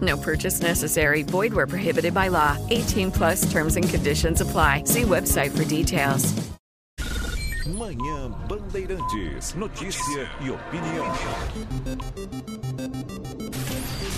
[0.00, 1.22] No purchase necessary.
[1.22, 2.56] Void where prohibited by law.
[2.70, 4.82] 18 plus terms and conditions apply.
[4.84, 6.34] See website for details.
[7.66, 9.54] Manhã Bandeirantes.
[9.54, 11.06] Notícia e opinião.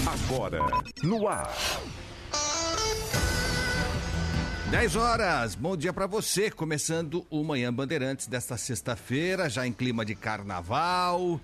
[0.06, 0.60] Agora,
[1.02, 1.54] no ar.
[4.70, 6.50] 10 horas, bom dia para você.
[6.50, 11.40] Começando o Manhã Bandeirantes desta sexta-feira, já em clima de carnaval,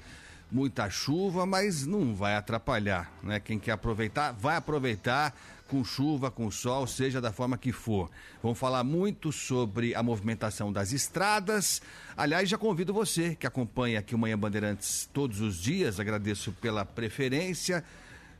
[0.54, 3.40] muita chuva, mas não vai atrapalhar, né?
[3.40, 5.34] Quem quer aproveitar, vai aproveitar
[5.66, 8.08] com chuva, com sol, seja da forma que for.
[8.40, 11.82] Vamos falar muito sobre a movimentação das estradas.
[12.16, 16.84] Aliás, já convido você que acompanha aqui o Manhã Bandeirantes todos os dias, agradeço pela
[16.84, 17.82] preferência,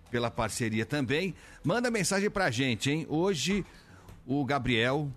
[0.09, 1.35] pela parceria também.
[1.65, 3.07] Manda mensagem pra gente, hein?
[3.09, 3.67] Hoje
[4.25, 5.11] o Gabriel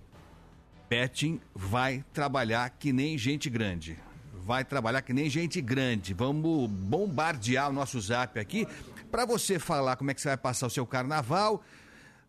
[0.89, 4.06] Betting vai trabalhar que nem gente grande.
[4.48, 6.14] Vai trabalhar que nem gente grande.
[6.14, 8.66] Vamos bombardear o nosso zap aqui
[9.12, 11.62] para você falar como é que você vai passar o seu carnaval.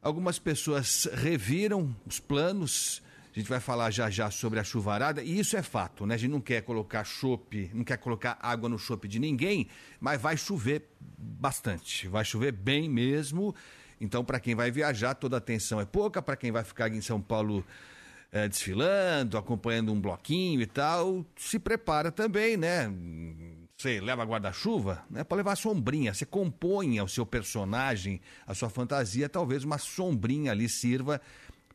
[0.02, 3.00] Algumas pessoas reviram os planos.
[3.33, 6.16] A gente vai falar já já sobre a chuvarada, e isso é fato, né?
[6.16, 9.69] A gente não quer colocar chope, não quer colocar água no chope de ninguém,
[10.00, 12.08] mas vai chover bastante.
[12.08, 13.54] Vai chover bem mesmo.
[14.00, 16.21] Então, para quem vai viajar, toda atenção é pouca.
[16.21, 17.65] Para quem vai ficar em São Paulo
[18.31, 22.93] é, desfilando, acompanhando um bloquinho e tal, se prepara também, né?
[23.77, 25.22] Você leva guarda-chuva, né?
[25.22, 26.12] Para levar sombrinha.
[26.12, 31.21] Você compõe o seu personagem, a sua fantasia, talvez uma sombrinha ali sirva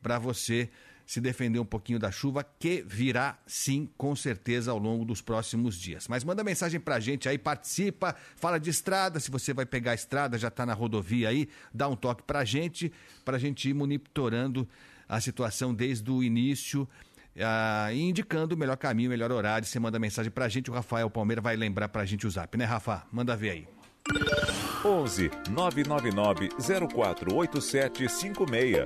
[0.02, 0.69] para você
[1.06, 5.78] se defender um pouquinho da chuva, que virá sim, com certeza, ao longo dos próximos
[5.78, 6.08] dias.
[6.08, 9.96] Mas manda mensagem pra gente aí, participa, fala de estrada, se você vai pegar a
[9.96, 12.91] estrada, já tá na rodovia aí, dá um toque pra gente,
[13.25, 14.68] pra gente ir monitorando
[15.08, 16.88] a situação desde o início.
[17.40, 19.68] Ah, indicando o melhor caminho, o melhor horário.
[19.68, 22.66] Você manda mensagem pra gente, o Rafael Palmeira vai lembrar pra gente o zap, né,
[22.66, 23.03] Rafa?
[23.12, 23.68] Manda ver aí.
[24.86, 28.84] 11 999 048756.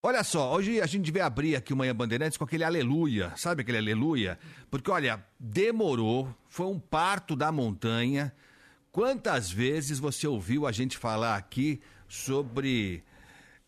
[0.00, 3.62] Olha só, hoje a gente vai abrir aqui o Manhã Bandeirantes com aquele aleluia, sabe
[3.62, 4.38] aquele aleluia?
[4.70, 8.32] Porque, olha, demorou, foi um parto da montanha.
[8.92, 13.02] Quantas vezes você ouviu a gente falar aqui sobre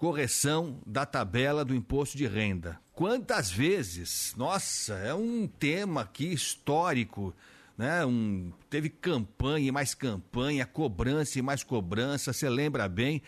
[0.01, 2.81] correção da tabela do imposto de renda?
[2.95, 4.33] Quantas vezes?
[4.35, 7.35] Nossa, é um tema aqui histórico.
[7.77, 8.07] Né?
[8.07, 13.21] Um, teve campanha e mais campanha, cobrança e mais cobrança, você lembra bem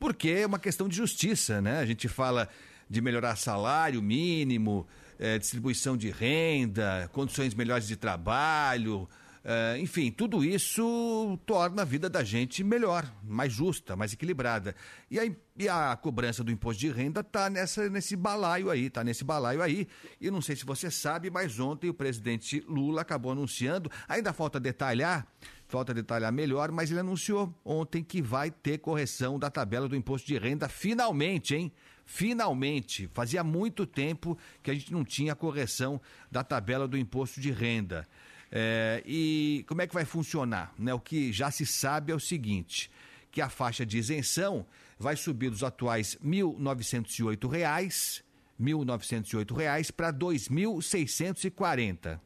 [0.00, 1.78] porque é uma questão de justiça, né?
[1.78, 2.48] A gente fala
[2.90, 4.84] de melhorar salário mínimo,
[5.20, 9.08] é, distribuição de renda, condições melhores de trabalho,
[9.48, 14.74] é, enfim, tudo isso torna a vida da gente melhor, mais justa, mais equilibrada.
[15.08, 19.22] E a, e a cobrança do imposto de renda está nesse balaio aí, está nesse
[19.22, 19.86] balaio aí.
[20.20, 24.58] E não sei se você sabe, mas ontem o presidente Lula acabou anunciando, ainda falta
[24.58, 25.24] detalhar
[25.68, 30.26] falta detalhar melhor, mas ele anunciou ontem que vai ter correção da tabela do imposto
[30.26, 31.72] de renda, finalmente, hein?
[32.04, 33.10] Finalmente.
[33.12, 38.06] Fazia muito tempo que a gente não tinha correção da tabela do imposto de renda.
[38.50, 40.72] É, e como é que vai funcionar?
[40.78, 40.94] Né?
[40.94, 42.90] O que já se sabe é o seguinte:
[43.30, 44.66] que a faixa de isenção
[44.98, 48.24] vai subir dos atuais 1.908 reais,
[48.60, 52.20] 1.908 reais para R$ 2.640.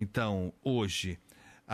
[0.00, 1.18] Então, hoje,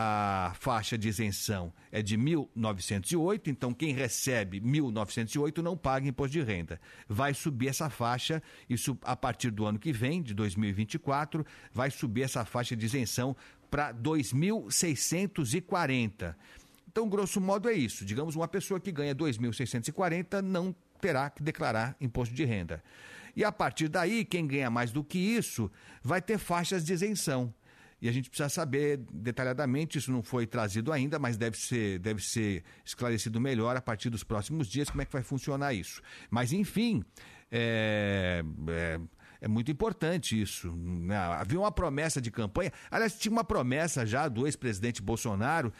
[0.01, 6.41] a faixa de isenção é de 1.908, então quem recebe 1.908 não paga imposto de
[6.41, 6.79] renda.
[7.07, 12.21] Vai subir essa faixa, isso a partir do ano que vem, de 2024, vai subir
[12.21, 13.35] essa faixa de isenção
[13.69, 16.35] para 2.640.
[16.87, 18.03] Então, grosso modo é isso.
[18.05, 22.83] Digamos, uma pessoa que ganha 2.640 não terá que declarar imposto de renda.
[23.35, 25.71] E a partir daí, quem ganha mais do que isso
[26.03, 27.53] vai ter faixas de isenção
[28.01, 32.23] e a gente precisa saber detalhadamente, isso não foi trazido ainda, mas deve ser, deve
[32.23, 36.01] ser esclarecido melhor a partir dos próximos dias como é que vai funcionar isso.
[36.29, 37.03] Mas, enfim,
[37.51, 38.99] é, é,
[39.41, 40.71] É muito importante isso.
[40.75, 41.15] Né?
[41.15, 42.71] Havia uma promessa de campanha.
[42.91, 45.73] Aliás, tinha uma promessa já do ex-presidente Bolsonaro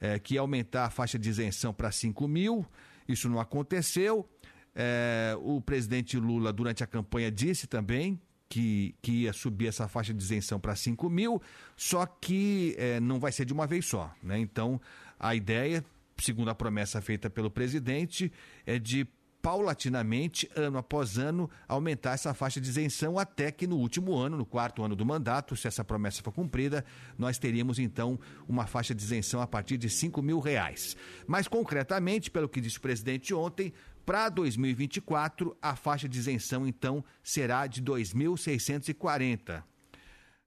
[0.00, 2.66] é, que ia aumentar a faixa de isenção para 5 mil.
[3.08, 4.28] Isso não aconteceu.
[4.74, 10.12] É, o presidente Lula, durante a campanha, disse também que, que ia subir essa faixa
[10.12, 11.40] de isenção para 5 mil,
[11.76, 14.12] só que é, não vai ser de uma vez só.
[14.22, 14.38] Né?
[14.38, 14.80] Então,
[15.18, 15.84] a ideia,
[16.18, 18.30] segundo a promessa feita pelo presidente,
[18.66, 19.06] é de
[19.46, 24.44] paulatinamente, ano após ano, aumentar essa faixa de isenção até que no último ano, no
[24.44, 26.84] quarto ano do mandato, se essa promessa for cumprida,
[27.16, 30.96] nós teríamos então uma faixa de isenção a partir de 5 mil reais.
[31.28, 33.72] Mas concretamente, pelo que disse o presidente ontem,
[34.04, 39.62] para 2024, a faixa de isenção então será de 2.640.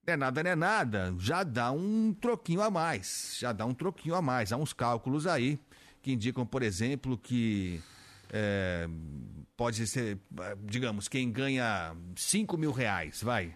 [0.05, 3.73] Não é nada, não é nada, já dá um troquinho a mais, já dá um
[3.73, 4.51] troquinho a mais.
[4.51, 5.57] Há uns cálculos aí
[6.01, 7.81] que indicam, por exemplo, que
[8.31, 8.87] é,
[9.57, 10.17] pode ser,
[10.65, 13.53] digamos, quem ganha 5 mil reais, vai.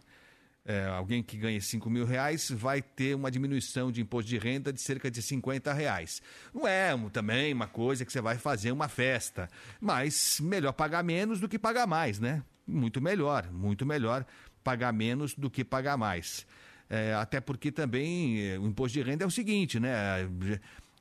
[0.66, 4.72] É, alguém que ganha 5 mil reais vai ter uma diminuição de imposto de renda
[4.72, 6.22] de cerca de 50 reais.
[6.54, 9.50] Não é também uma coisa que você vai fazer uma festa,
[9.82, 12.42] mas melhor pagar menos do que pagar mais, né?
[12.66, 14.26] Muito melhor, muito melhor
[14.64, 16.48] pagar menos do que pagar mais.
[16.90, 20.28] É, até porque também é, o imposto de renda é o seguinte, né?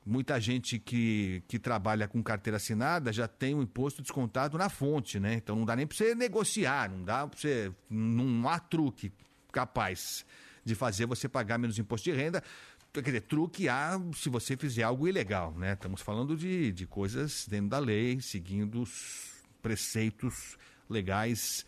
[0.05, 5.21] Muita gente que, que trabalha com carteira assinada já tem o imposto descontado na fonte,
[5.21, 5.35] né?
[5.35, 7.73] Então não dá nem para você negociar, não dá para você.
[7.89, 9.13] Não há truque
[9.53, 10.25] capaz
[10.65, 12.43] de fazer você pagar menos imposto de renda.
[12.93, 15.73] Quer dizer, truque há se você fizer algo ilegal, né?
[15.73, 19.33] Estamos falando de, de coisas dentro da lei, seguindo os
[19.63, 20.59] preceitos
[20.91, 21.65] legais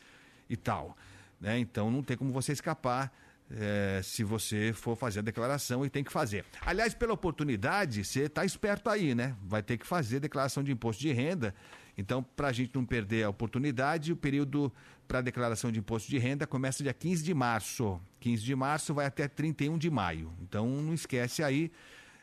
[0.50, 0.96] e tal.
[1.40, 1.58] Né?
[1.58, 3.12] Então não tem como você escapar
[3.50, 6.44] é, se você for fazer a declaração e tem que fazer.
[6.60, 9.36] Aliás, pela oportunidade, você está esperto aí, né?
[9.42, 11.54] Vai ter que fazer declaração de imposto de renda.
[11.96, 14.72] Então, para a gente não perder a oportunidade, o período
[15.06, 18.00] para declaração de imposto de renda começa dia 15 de março.
[18.20, 20.32] 15 de março vai até 31 de maio.
[20.40, 21.70] Então, não esquece aí,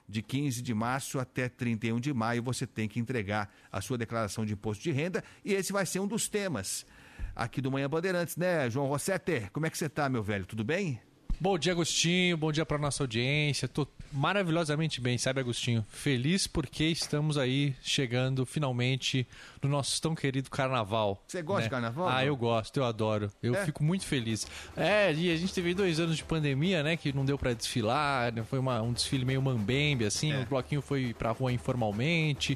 [0.09, 4.45] de 15 de março até 31 de maio, você tem que entregar a sua declaração
[4.45, 5.23] de imposto de renda.
[5.45, 6.85] E esse vai ser um dos temas
[7.33, 9.49] aqui do Manhã Bandeirantes, né, João Rossetti?
[9.53, 10.45] Como é que você está, meu velho?
[10.45, 10.99] Tudo bem?
[11.41, 12.37] Bom dia, Agostinho.
[12.37, 13.67] Bom dia para nossa audiência.
[13.67, 15.83] Tô maravilhosamente bem, sabe, Agostinho?
[15.89, 19.27] Feliz porque estamos aí chegando finalmente
[19.59, 21.23] no nosso tão querido carnaval.
[21.25, 21.63] Você gosta né?
[21.63, 22.09] de carnaval?
[22.09, 23.31] Ah, eu gosto, eu adoro.
[23.41, 23.65] Eu é?
[23.65, 24.45] fico muito feliz.
[24.77, 28.31] É, e a gente teve dois anos de pandemia, né, que não deu para desfilar,
[28.31, 28.43] né?
[28.43, 30.41] foi uma, um desfile meio mambembe, assim, é.
[30.41, 32.55] o bloquinho foi pra rua informalmente.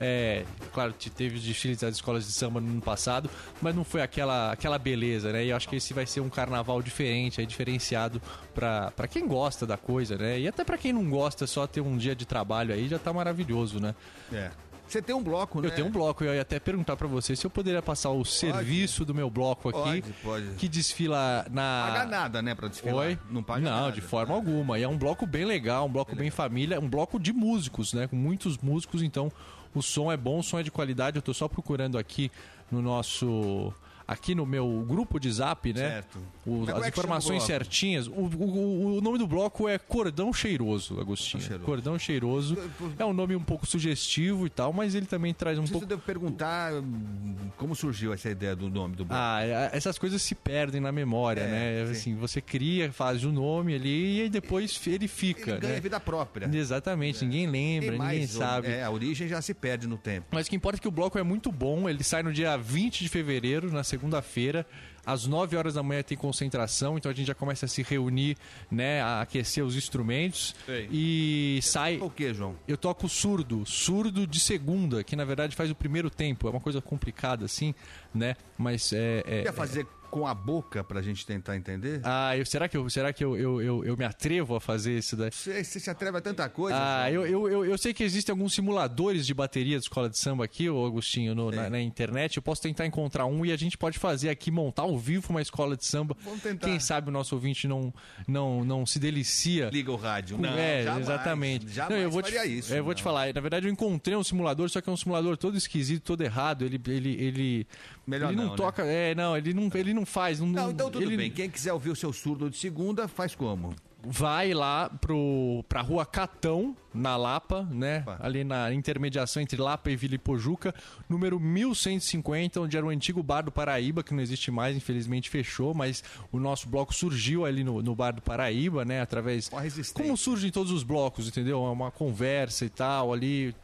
[0.00, 3.30] É, claro, teve desfiles das escolas de samba no ano passado,
[3.62, 5.44] mas não foi aquela, aquela beleza, né?
[5.44, 8.23] E eu acho que esse vai ser um carnaval diferente, aí, diferenciado
[8.54, 10.40] para quem gosta da coisa, né?
[10.40, 13.12] E até para quem não gosta, só ter um dia de trabalho aí já tá
[13.12, 13.94] maravilhoso, né?
[14.32, 14.50] É.
[14.86, 15.68] Você tem um bloco, né?
[15.68, 16.22] Eu tenho um bloco.
[16.22, 18.28] Eu ia até perguntar para você se eu poderia passar o pode.
[18.28, 20.02] serviço do meu bloco aqui.
[20.02, 20.46] Pode, pode.
[20.56, 21.86] Que desfila na.
[21.90, 23.06] Paga nada, né, pra desfilar?
[23.06, 23.18] Oi?
[23.30, 23.92] Não paga Não, nada.
[23.92, 24.78] de forma alguma.
[24.78, 27.92] E é um bloco bem legal, um bloco bem, bem família, um bloco de músicos,
[27.94, 28.06] né?
[28.06, 29.32] Com muitos músicos, então
[29.74, 31.16] o som é bom, o som é de qualidade.
[31.16, 32.30] Eu tô só procurando aqui
[32.70, 33.72] no nosso
[34.06, 35.80] aqui no meu grupo de zap, né?
[35.80, 36.18] Certo.
[36.46, 38.06] O, as é informações certinhas.
[38.06, 41.42] O, o, o, nome do bloco é Cordão Cheiroso, Agostinho.
[41.42, 41.64] Cheiroso.
[41.64, 42.56] Cordão Cheiroso.
[42.98, 45.80] É um nome um pouco sugestivo e tal, mas ele também traz um pouco.
[45.80, 49.20] Você deve perguntar hum, como surgiu essa ideia do nome do bloco.
[49.20, 51.86] Ah, é, essas coisas se perdem na memória, é, né?
[51.86, 51.92] Sim.
[51.92, 55.52] Assim, você cria, faz o nome ali e depois ele fica.
[55.52, 55.80] Ele ganha né?
[55.80, 56.50] vida própria.
[56.52, 57.26] Exatamente, é.
[57.26, 58.68] ninguém lembra, mais, ninguém sabe.
[58.68, 60.26] É, a origem já se perde no tempo.
[60.30, 62.56] Mas o que importa é que o bloco é muito bom, ele sai no dia
[62.56, 64.66] 20 de fevereiro, na segunda-feira.
[65.06, 68.36] Às 9 horas da manhã tem concentração, então a gente já começa a se reunir,
[68.70, 70.54] né, a aquecer os instrumentos.
[70.64, 70.88] Sei.
[70.90, 71.98] E sai.
[72.00, 72.56] O que, João?
[72.66, 76.48] Eu toco surdo, surdo de segunda, que na verdade faz o primeiro tempo.
[76.48, 77.74] É uma coisa complicada assim,
[78.14, 78.34] né?
[78.56, 79.22] Mas é.
[79.26, 82.00] é Quer fazer é com a boca pra gente tentar entender?
[82.04, 84.96] Ah, eu, será que, eu, será que eu, eu, eu, eu me atrevo a fazer
[84.96, 85.32] isso daí?
[85.32, 86.78] Você, você se atreve a tanta coisa?
[86.80, 90.16] Ah, eu, eu, eu, eu, sei que existem alguns simuladores de bateria de escola de
[90.16, 92.36] samba aqui, ô Agostinho, no, na, na, internet.
[92.36, 95.42] Eu posso tentar encontrar um e a gente pode fazer aqui, montar ao vivo uma
[95.42, 96.16] escola de samba.
[96.22, 96.68] Vamos tentar.
[96.68, 97.92] Quem sabe o nosso ouvinte não,
[98.28, 99.68] não, não se delicia.
[99.72, 100.38] Liga o rádio.
[100.38, 101.68] Não, é, jamais, exatamente.
[101.70, 102.72] Jamais não, eu vou te, isso.
[102.72, 103.34] Eu vou te falar.
[103.34, 106.64] Na verdade, eu encontrei um simulador, só que é um simulador todo esquisito, todo errado.
[106.64, 107.66] Ele, ele, ele,
[108.06, 108.56] Melhor ele não, não né?
[108.56, 108.84] toca.
[108.84, 110.40] É, não, ele não, ele não faz.
[110.40, 111.16] Não, não então tudo ele...
[111.16, 111.30] bem.
[111.30, 113.74] Quem quiser ouvir o seu surdo de segunda, faz como?
[114.06, 118.00] Vai lá pro, pra rua Catão, na Lapa, né?
[118.00, 118.18] Opa.
[118.20, 120.74] Ali na intermediação entre Lapa e Vila Ipojuca,
[121.08, 125.72] número 1150, onde era o antigo bar do Paraíba, que não existe mais, infelizmente fechou,
[125.72, 129.00] mas o nosso bloco surgiu ali no, no bar do Paraíba, né?
[129.00, 129.50] Através.
[129.94, 131.62] Como surgem todos os blocos, entendeu?
[131.62, 133.54] Uma conversa e tal, ali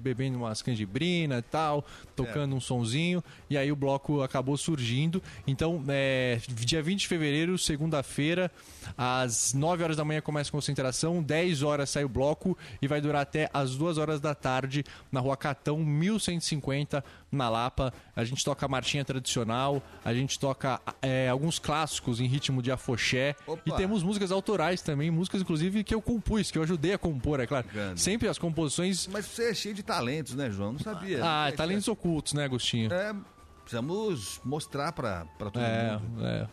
[0.00, 2.56] bebendo umas canjibrina e tal, tocando é.
[2.56, 5.22] um sonzinho, e aí o bloco acabou surgindo.
[5.46, 8.50] Então, é, dia 20 de fevereiro, segunda-feira,
[8.96, 13.00] às 9 horas da manhã começa a concentração, 10 horas sai o bloco e vai
[13.00, 17.92] durar até às 2 horas da tarde na rua Catão 1150, na Lapa.
[18.14, 23.36] A gente toca marchinha tradicional, a gente toca é, alguns clássicos em ritmo de afoxé
[23.46, 23.62] Opa.
[23.66, 27.40] e temos músicas autorais também, músicas inclusive que eu compus, que eu ajudei a compor,
[27.40, 27.66] é claro.
[27.96, 29.06] Sempre as composições.
[29.06, 30.72] Mas você é cheio de talentos, né, João?
[30.72, 31.20] Não sabia.
[31.22, 31.90] Ah, é, talentos é...
[31.90, 32.92] ocultos, né, Agostinho?
[32.92, 33.14] É,
[33.60, 36.26] precisamos mostrar para todo é, mundo.
[36.26, 36.48] É.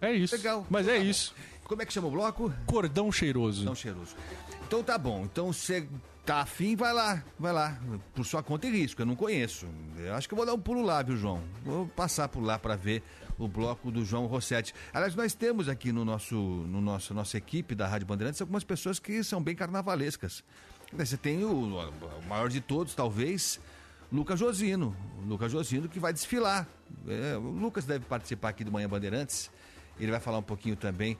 [0.00, 0.36] É isso.
[0.36, 0.66] Legal.
[0.68, 1.34] Mas é isso.
[1.64, 2.52] Como é que chama o bloco?
[2.66, 3.60] Cordão Cheiroso.
[3.60, 4.16] Cordão Cheiroso.
[4.66, 5.22] Então tá bom.
[5.24, 5.88] Então você
[6.24, 7.78] tá afim, vai lá, vai lá.
[8.14, 9.66] Por sua conta e risco, eu não conheço.
[9.98, 11.42] Eu acho que eu vou dar um pulo lá, viu, João?
[11.64, 13.02] Vou passar por lá para ver
[13.38, 14.74] o bloco do João Rossetti.
[14.92, 18.98] Aliás, nós temos aqui no nosso, no nosso nossa equipe da Rádio Bandeirantes algumas pessoas
[18.98, 20.42] que são bem carnavalescas.
[20.92, 23.60] Você tem o, o maior de todos, talvez,
[24.10, 24.96] Lucas Josino.
[25.26, 26.66] Lucas Josino que vai desfilar.
[27.06, 29.50] É, o Lucas deve participar aqui do Manhã Bandeirantes.
[29.98, 31.18] Ele vai falar um pouquinho também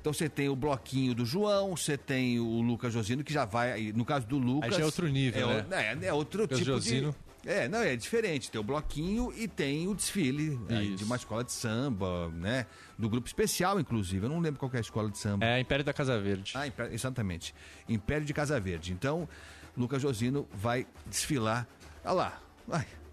[0.00, 3.92] então você tem o bloquinho do João, você tem o Lucas Josino, que já vai.
[3.92, 4.70] No caso do Lucas.
[4.70, 5.98] Aí já é outro nível, é, né?
[6.02, 7.10] É, é outro Lucas tipo Josino.
[7.12, 7.30] de.
[7.50, 8.50] É, não, é diferente.
[8.50, 12.66] Tem o bloquinho e tem o desfile né, de uma escola de samba, né?
[12.98, 14.26] Do grupo especial, inclusive.
[14.26, 15.46] Eu não lembro qual é a escola de samba.
[15.46, 16.52] É, Império da Casa Verde.
[16.54, 17.54] Ah, exatamente.
[17.88, 18.92] Império de Casa Verde.
[18.92, 19.26] Então,
[19.76, 21.66] Lucas Josino vai desfilar.
[22.04, 22.40] Olha lá.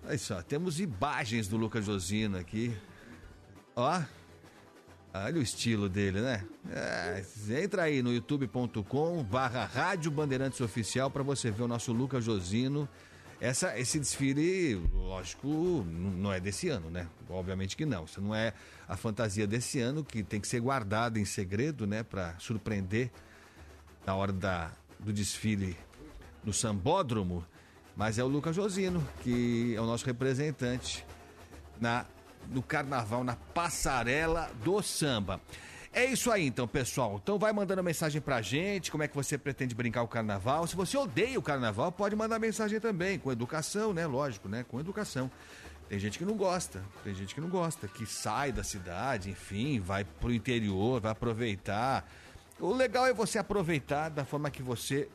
[0.06, 2.74] Olha só, temos imagens do Lucas Josino aqui.
[3.76, 4.02] Ó,
[5.26, 6.46] Olha o estilo dele, né?
[6.70, 7.24] É,
[7.64, 12.88] entra aí no youtube.com barra Rádio Bandeirantes Oficial para você ver o nosso Lucas Josino.
[13.40, 15.48] Essa, esse desfile, lógico,
[15.86, 17.08] não é desse ano, né?
[17.30, 18.06] Obviamente que não.
[18.06, 18.54] Isso não é
[18.88, 22.04] a fantasia desse ano, que tem que ser guardada em segredo, né?
[22.04, 23.12] Para surpreender
[24.06, 25.78] na hora da, do desfile
[26.44, 27.46] no Sambódromo.
[27.96, 31.06] Mas é o Lucas Josino, que é o nosso representante
[31.80, 32.06] na
[32.50, 35.42] no carnaval, na passarela do samba.
[35.94, 37.20] É isso aí então, pessoal.
[37.22, 40.68] Então vai mandando mensagem pra gente, como é que você pretende brincar o carnaval.
[40.68, 44.06] Se você odeia o carnaval, pode mandar mensagem também, com educação, né?
[44.06, 44.64] Lógico, né?
[44.68, 45.32] Com educação.
[45.90, 49.80] Tem gente que não gosta, tem gente que não gosta, que sai da cidade, enfim,
[49.80, 52.06] vai pro interior, vai aproveitar.
[52.60, 55.08] O legal é você aproveitar da forma que você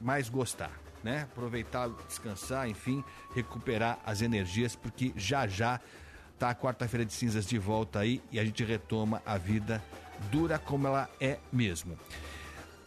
[0.00, 0.70] mais gostar,
[1.02, 1.22] né?
[1.22, 3.04] Aproveitar, descansar, enfim,
[3.34, 5.80] recuperar as energias, porque já já
[6.40, 9.82] tá a quarta-feira de cinzas de volta aí e a gente retoma a vida
[10.30, 11.98] dura como ela é mesmo.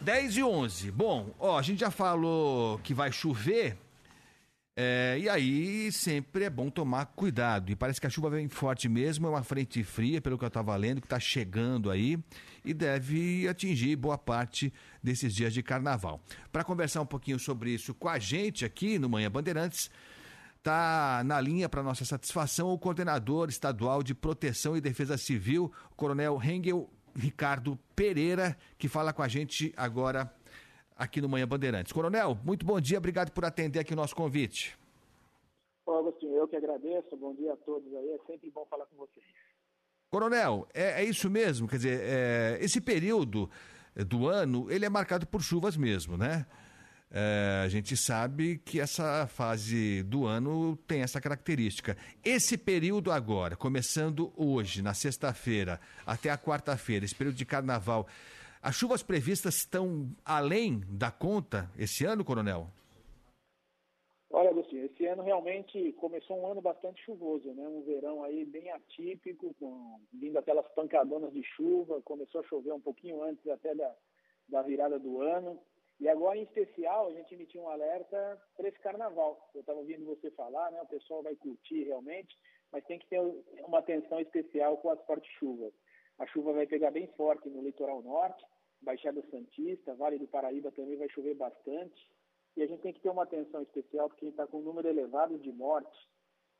[0.01, 0.91] 10 e 11.
[0.91, 3.77] Bom, ó, a gente já falou que vai chover.
[4.75, 7.72] É, e aí sempre é bom tomar cuidado.
[7.72, 10.48] E parece que a chuva vem forte mesmo, é uma frente fria, pelo que eu
[10.48, 12.17] estava lendo, que está chegando aí
[12.65, 16.19] e deve atingir boa parte desses dias de carnaval.
[16.51, 19.91] Para conversar um pouquinho sobre isso com a gente aqui no Manhã Bandeirantes,
[20.63, 25.96] Está na linha, para nossa satisfação, o coordenador estadual de Proteção e Defesa Civil, o
[25.96, 30.34] Coronel Hengel Ricardo Pereira, que fala com a gente agora
[30.96, 31.91] aqui no Manhã Bandeirantes.
[31.91, 34.79] Coronel, muito bom dia, obrigado por atender aqui o nosso convite.
[35.86, 38.96] Ô, Agostinho, eu que agradeço, bom dia a todos aí, é sempre bom falar com
[38.96, 39.25] vocês.
[40.10, 43.50] Coronel, é, é isso mesmo, quer dizer, é, esse período
[44.08, 46.46] do ano, ele é marcado por chuvas mesmo, né?
[47.15, 51.96] É, a gente sabe que essa fase do ano tem essa característica.
[52.25, 58.08] Esse período agora, começando hoje, na sexta-feira, até a quarta-feira, esse período de carnaval,
[58.63, 62.67] as chuvas previstas estão além da conta esse ano, Coronel?
[64.32, 67.67] Olha, Agostinho, esse ano realmente começou um ano bastante chuvoso, né?
[67.67, 72.82] Um verão aí bem atípico, com, vindo aquelas pancadonas de chuva, começou a chover um
[72.82, 73.93] pouquinho antes até da,
[74.50, 75.60] da virada do ano.
[76.03, 79.50] E agora, em especial, a gente emitiu um alerta para esse carnaval.
[79.55, 80.81] Eu estava ouvindo você falar, né?
[80.81, 82.38] O pessoal vai curtir realmente,
[82.74, 83.22] mas tem que ter
[83.65, 85.72] uma atenção especial com as fortes chuvas.
[86.19, 88.45] A chuva vai pegar bem forte no litoral norte,
[88.81, 92.05] Baixada Santista, Vale do Paraíba também vai chover bastante.
[92.57, 94.63] E a gente tem que ter uma atenção especial porque a gente está com um
[94.63, 95.98] número elevado de mortes.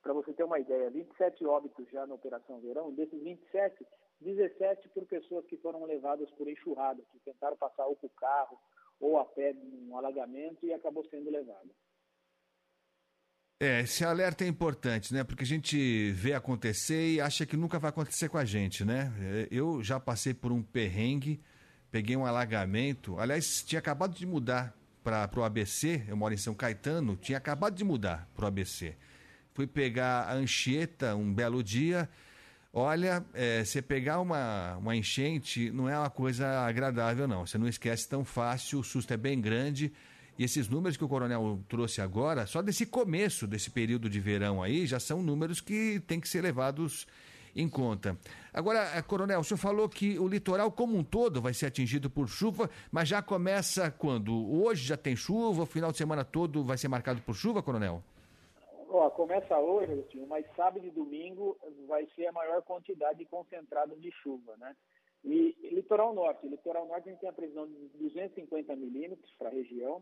[0.00, 2.94] Para você ter uma ideia, 27 óbitos já na Operação Verão.
[2.94, 3.86] Desses 27,
[4.22, 8.58] 17 por pessoas que foram levadas por enxurrada, que tentaram passar ou com o carro
[9.00, 11.68] ou a pé num alagamento e acabou sendo levada.
[13.60, 15.22] É, esse alerta é importante, né?
[15.22, 19.12] Porque a gente vê acontecer e acha que nunca vai acontecer com a gente, né?
[19.20, 21.40] É, eu já passei por um perrengue,
[21.90, 23.18] peguei um alagamento.
[23.18, 27.74] Aliás, tinha acabado de mudar para o ABC, eu moro em São Caetano, tinha acabado
[27.74, 28.96] de mudar para o ABC.
[29.52, 32.08] Fui pegar a Anchieta um belo dia.
[32.76, 37.46] Olha, é, você pegar uma, uma enchente não é uma coisa agradável, não.
[37.46, 39.92] Você não esquece tão fácil, o susto é bem grande.
[40.36, 44.60] E esses números que o coronel trouxe agora, só desse começo desse período de verão
[44.60, 47.06] aí, já são números que têm que ser levados
[47.54, 48.18] em conta.
[48.52, 52.10] Agora, eh, Coronel, o senhor falou que o litoral como um todo vai ser atingido
[52.10, 54.34] por chuva, mas já começa quando?
[54.52, 58.02] Hoje já tem chuva, o final de semana todo vai ser marcado por chuva, Coronel?
[58.96, 61.58] Ó, começa hoje, Agostinho, mas sábado e domingo
[61.88, 64.76] vai ser a maior quantidade concentrada de chuva, né?
[65.24, 69.52] E litoral norte, litoral norte a gente tem a previsão de 250 milímetros para a
[69.52, 70.00] região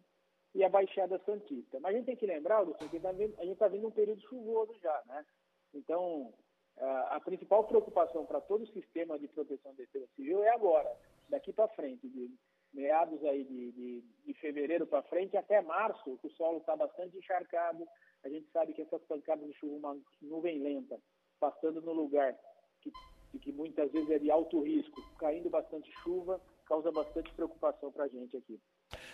[0.54, 1.80] e a Baixada Santista.
[1.80, 4.20] Mas a gente tem que lembrar, Agostinho, que tá a gente está vindo um período
[4.28, 5.25] chuvoso já, né?
[5.72, 6.30] Então,
[6.76, 10.94] a principal preocupação para todo o sistema de proteção de defesa civil é agora,
[11.30, 12.30] daqui para frente, de
[12.75, 17.16] meados aí de, de, de fevereiro para frente até março, que o solo está bastante
[17.16, 17.88] encharcado.
[18.24, 20.98] A gente sabe que essas pancadas de chuva, uma nuvem lenta,
[21.40, 22.36] passando no lugar
[22.80, 22.92] que,
[23.40, 28.08] que muitas vezes é de alto risco, caindo bastante chuva, causa bastante preocupação para a
[28.08, 28.60] gente aqui.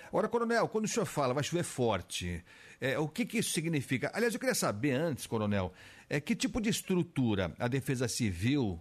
[0.09, 2.45] Agora, Coronel, quando o senhor fala vai chover forte,
[2.81, 4.11] é, o que, que isso significa?
[4.15, 5.73] Aliás, eu queria saber antes, Coronel,
[6.09, 8.81] é, que tipo de estrutura a Defesa Civil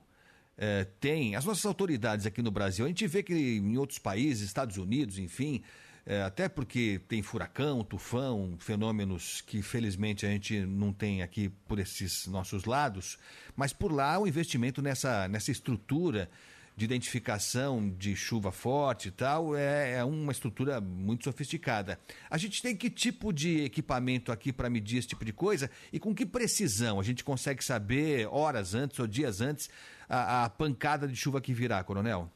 [0.58, 1.36] é, tem?
[1.36, 5.18] As nossas autoridades aqui no Brasil, a gente vê que em outros países, Estados Unidos,
[5.18, 5.64] enfim,
[6.10, 11.80] é, até porque tem furacão, tufão, fenômenos que felizmente a gente não tem aqui por
[11.80, 13.20] esses nossos lados,
[13.58, 16.30] mas por lá o investimento nessa, nessa estrutura
[16.78, 22.00] de identificação de chuva forte e tal é, é uma estrutura muito sofisticada.
[22.30, 26.00] A gente tem que tipo de equipamento aqui para medir esse tipo de coisa e
[26.00, 29.70] com que precisão a gente consegue saber horas antes ou dias antes
[30.08, 32.32] a, a pancada de chuva que virá, Coronel?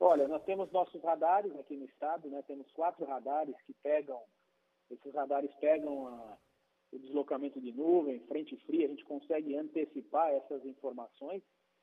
[0.00, 2.42] Olha, nós temos nossos radares aqui no estado, né?
[2.42, 4.20] Temos quatro radares que pegam,
[4.90, 6.38] esses radares pegam a,
[6.92, 11.42] o deslocamento de nuvem, frente fria, a gente consegue antecipar essas informações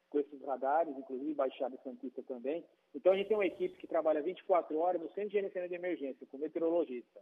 [0.09, 2.65] com esses radares, inclusive Baixada Santista também.
[2.93, 5.79] Então a gente tem uma equipe que trabalha 24 horas no Centro de Gerenciamento de
[5.79, 7.21] Emergência, com meteorologista.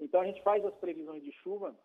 [0.00, 1.76] Então a gente faz as previsões de chuva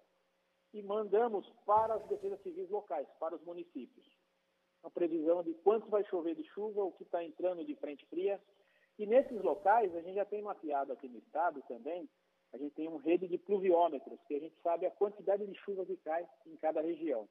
[0.74, 4.06] e mandamos para as defesas civis locais, para os municípios.
[4.84, 8.40] A previsão de quanto vai chover de chuva, o que está entrando de frente fria.
[8.98, 12.10] E nesses locais, a gente já tem mapeado aqui no estado também,
[12.54, 15.86] a gente tem uma rede de pluviômetros, que a gente sabe a quantidade de chuva
[15.86, 17.28] que cai em cada região.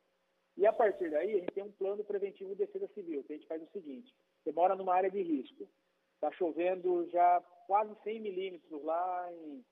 [0.57, 3.37] E a partir daí, a gente tem um plano preventivo de defesa civil, que a
[3.37, 5.69] gente faz o seguinte: você mora numa área de risco,
[6.15, 9.65] está chovendo já quase 100 milímetros lá em,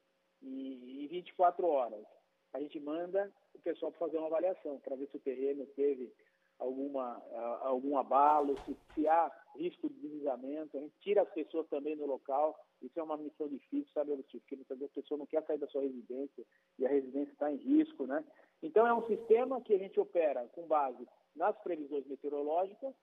[0.43, 2.05] em, em 24 horas.
[2.53, 6.13] A gente manda o pessoal para fazer uma avaliação, para ver se o terreno teve
[6.59, 7.23] alguma,
[7.63, 10.77] algum abalo, se, se há risco de deslizamento.
[10.77, 12.59] A gente tira as pessoas também do local.
[12.83, 14.41] Isso é uma missão difícil, sabe, Agostinho?
[14.43, 16.45] Porque muitas vezes a pessoa não quer sair da sua residência
[16.79, 18.25] e a residência está em risco, né?
[18.63, 22.95] Então, é um sistema que a gente opera com base nas previsões meteorológicas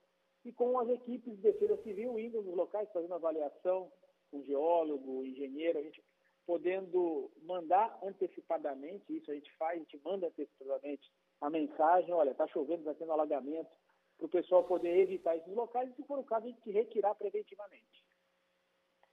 [0.44, 3.90] e com as equipes de defesa civil indo nos locais, fazendo avaliação
[4.30, 6.02] com geólogo, engenheiro, a gente
[6.46, 11.10] podendo mandar antecipadamente, isso a gente faz, a gente manda antecipadamente
[11.42, 13.68] a mensagem, olha, está chovendo, está tendo alagamento,
[14.16, 17.14] para o pessoal poder evitar esses locais e, se for o caso, a gente retirar
[17.16, 18.06] preventivamente.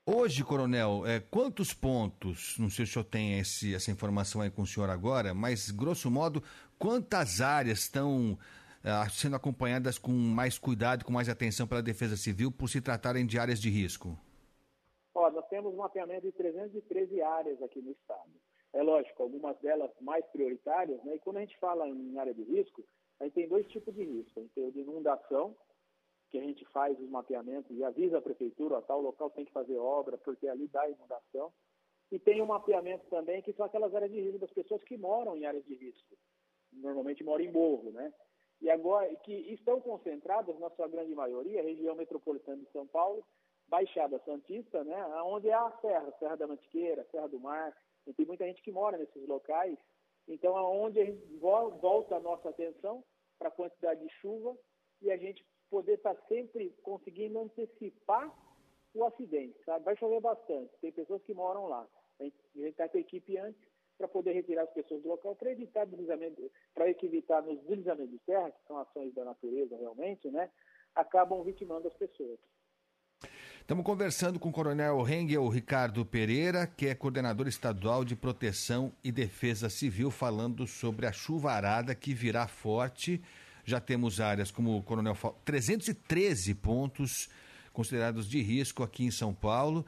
[0.06, 4.50] Hoje, coronel, é, quantos pontos, não sei se o senhor tem esse, essa informação aí
[4.50, 6.42] com o senhor agora, mas, grosso modo,
[6.78, 8.38] quantas áreas estão
[8.84, 13.26] é, sendo acompanhadas com mais cuidado, com mais atenção pela Defesa Civil, por se tratarem
[13.26, 14.16] de áreas de risco?
[15.14, 18.30] Ó, nós temos um mapeamento de 313 áreas aqui no estado.
[18.72, 21.16] É lógico, algumas delas mais prioritárias, né?
[21.16, 22.84] E quando a gente fala em área de risco,
[23.18, 24.38] a gente tem dois tipos de risco.
[24.38, 25.56] A gente tem o de inundação,
[26.30, 29.52] que a gente faz os mapeamentos e avisa a prefeitura, ó, tal local tem que
[29.52, 31.52] fazer obra, porque ali dá inundação.
[32.12, 35.36] E tem um mapeamento também que são aquelas áreas de risco das pessoas que moram
[35.36, 36.16] em áreas de risco.
[36.72, 38.12] Normalmente moram em morro, né?
[38.60, 43.24] E agora, que estão concentradas, na sua grande maioria, região metropolitana de São Paulo,
[43.68, 45.06] Baixada Santista, né?
[45.24, 47.74] Onde é a Serra, Serra da Mantiqueira, Serra do Mar.
[48.10, 49.78] E tem muita gente que mora nesses locais.
[50.26, 53.04] Então, é onde a volta a nossa atenção
[53.38, 54.56] para a quantidade de chuva
[55.00, 58.30] e a gente poder estar tá sempre conseguindo antecipar
[58.92, 59.84] o acidente, sabe?
[59.84, 61.86] Vai chover bastante, tem pessoas que moram lá.
[62.18, 63.62] A gente está com a equipe antes
[63.96, 68.18] para poder retirar as pessoas do local, para evitar deslizamento, para evitar nos deslizamentos de
[68.20, 70.50] terra, que são ações da natureza realmente, né?
[70.94, 72.38] Acabam vitimando as pessoas.
[73.70, 79.12] Estamos conversando com o Coronel Rengel Ricardo Pereira, que é coordenador estadual de proteção e
[79.12, 83.22] defesa civil, falando sobre a chuvarada que virá forte
[83.64, 87.28] já temos áreas, como o Coronel falou, 313 pontos
[87.72, 89.86] considerados de risco aqui em São Paulo.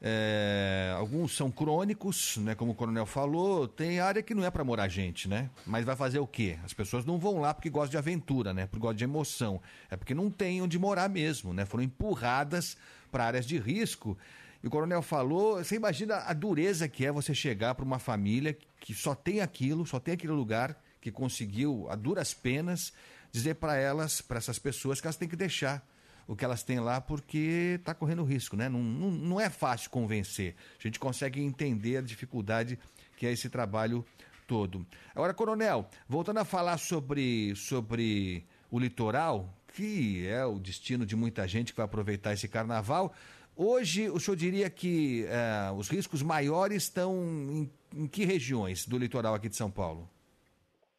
[0.00, 3.66] É, alguns são crônicos, né, como o coronel falou.
[3.66, 5.50] Tem área que não é para morar gente, né?
[5.66, 6.58] Mas vai fazer o quê?
[6.64, 8.66] As pessoas não vão lá porque gostam de aventura, né?
[8.66, 9.60] Porque gostam de emoção.
[9.90, 11.64] É porque não tem onde morar mesmo, né?
[11.64, 12.76] Foram empurradas
[13.10, 14.16] para áreas de risco.
[14.62, 18.56] E o coronel falou, você imagina a dureza que é você chegar para uma família
[18.80, 22.92] que só tem aquilo, só tem aquele lugar que conseguiu a duras penas
[23.30, 25.86] dizer para elas, para essas pessoas que elas têm que deixar
[26.28, 28.68] o que elas têm lá porque está correndo risco, né?
[28.68, 30.54] Não, não, não é fácil convencer.
[30.78, 32.78] A gente consegue entender a dificuldade
[33.16, 34.04] que é esse trabalho
[34.46, 34.86] todo.
[35.14, 41.48] Agora, Coronel, voltando a falar sobre, sobre o litoral, que é o destino de muita
[41.48, 43.12] gente que vai aproveitar esse carnaval,
[43.56, 48.98] hoje o senhor diria que é, os riscos maiores estão em, em que regiões do
[48.98, 50.08] litoral aqui de São Paulo?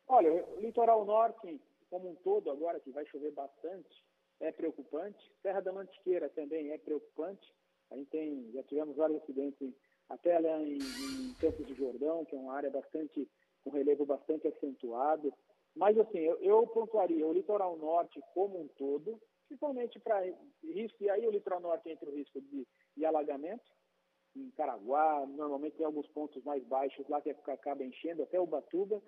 [0.07, 4.08] Olha, o litoral norte, como um todo, agora que vai chover bastante,
[4.39, 5.31] é preocupante.
[5.41, 7.53] Serra da Mantiqueira também é preocupante.
[7.91, 9.73] A gente tem, já tivemos vários acidentes
[10.07, 13.27] até lá em, em Campos de Jordão, que é uma área bastante
[13.63, 15.33] com relevo bastante acentuado.
[15.75, 20.21] Mas assim, eu, eu pontuaria o litoral norte como um todo, principalmente para
[20.63, 23.71] risco, e aí o litoral norte entra o risco de, de alagamento,
[24.35, 29.01] em Caraguá, normalmente tem alguns pontos mais baixos lá que acaba enchendo, até Ubatuba,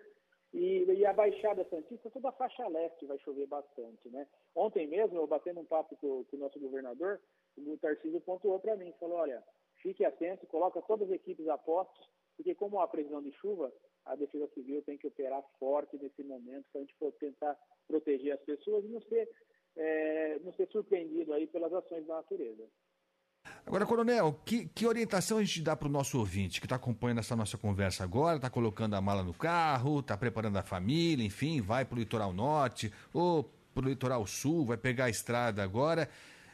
[0.53, 4.27] e, e, a Baixada Santista, toda a faixa leste vai chover bastante, né?
[4.53, 7.21] Ontem mesmo, eu batendo um papo com, com o nosso governador,
[7.57, 9.41] o Tarcísio pontuou para mim, falou, olha,
[9.81, 13.71] fique atento, coloca todas as equipes a postos, porque como há previsão de chuva,
[14.05, 18.41] a Defesa Civil tem que operar forte nesse momento para a gente tentar proteger as
[18.41, 19.29] pessoas e não ser,
[19.75, 22.67] é, não ser surpreendido aí pelas ações da natureza.
[23.65, 27.19] Agora, Coronel, que, que orientação a gente dá para o nosso ouvinte que está acompanhando
[27.19, 31.61] essa nossa conversa agora, está colocando a mala no carro, está preparando a família, enfim,
[31.61, 36.09] vai para o litoral norte ou para o litoral sul, vai pegar a estrada agora.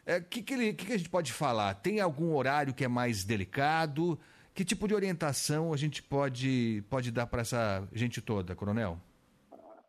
[0.05, 1.73] O é, que, que, que, que a gente pode falar?
[1.75, 4.19] Tem algum horário que é mais delicado?
[4.53, 8.97] Que tipo de orientação a gente pode, pode dar para essa gente toda, Coronel?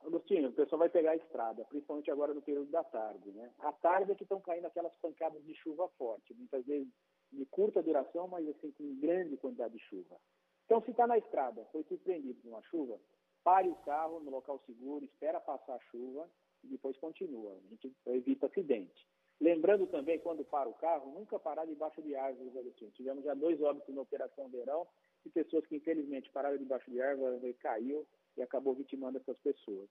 [0.04, 3.31] Agostinho, o pessoal vai pegar a estrada, principalmente agora no período da tarde.
[3.31, 3.50] Né?
[3.61, 6.88] À tarde é que estão caindo aquelas pancadas de chuva forte, muitas vezes
[7.33, 10.17] de curta duração, mas assim com grande quantidade de chuva.
[10.64, 12.99] Então, se está na estrada, foi surpreendido por uma chuva,
[13.43, 16.29] pare o carro no local seguro, espera passar a chuva
[16.62, 17.53] e depois continua.
[17.53, 19.07] A gente evita acidente.
[19.41, 22.91] Lembrando também, quando para o carro, nunca parar debaixo de árvores, Agostinho.
[22.91, 24.87] Tivemos já dois óbitos na Operação Verão
[25.25, 29.88] e pessoas que infelizmente pararam debaixo de árvores, caiu e acabou vitimando essas pessoas.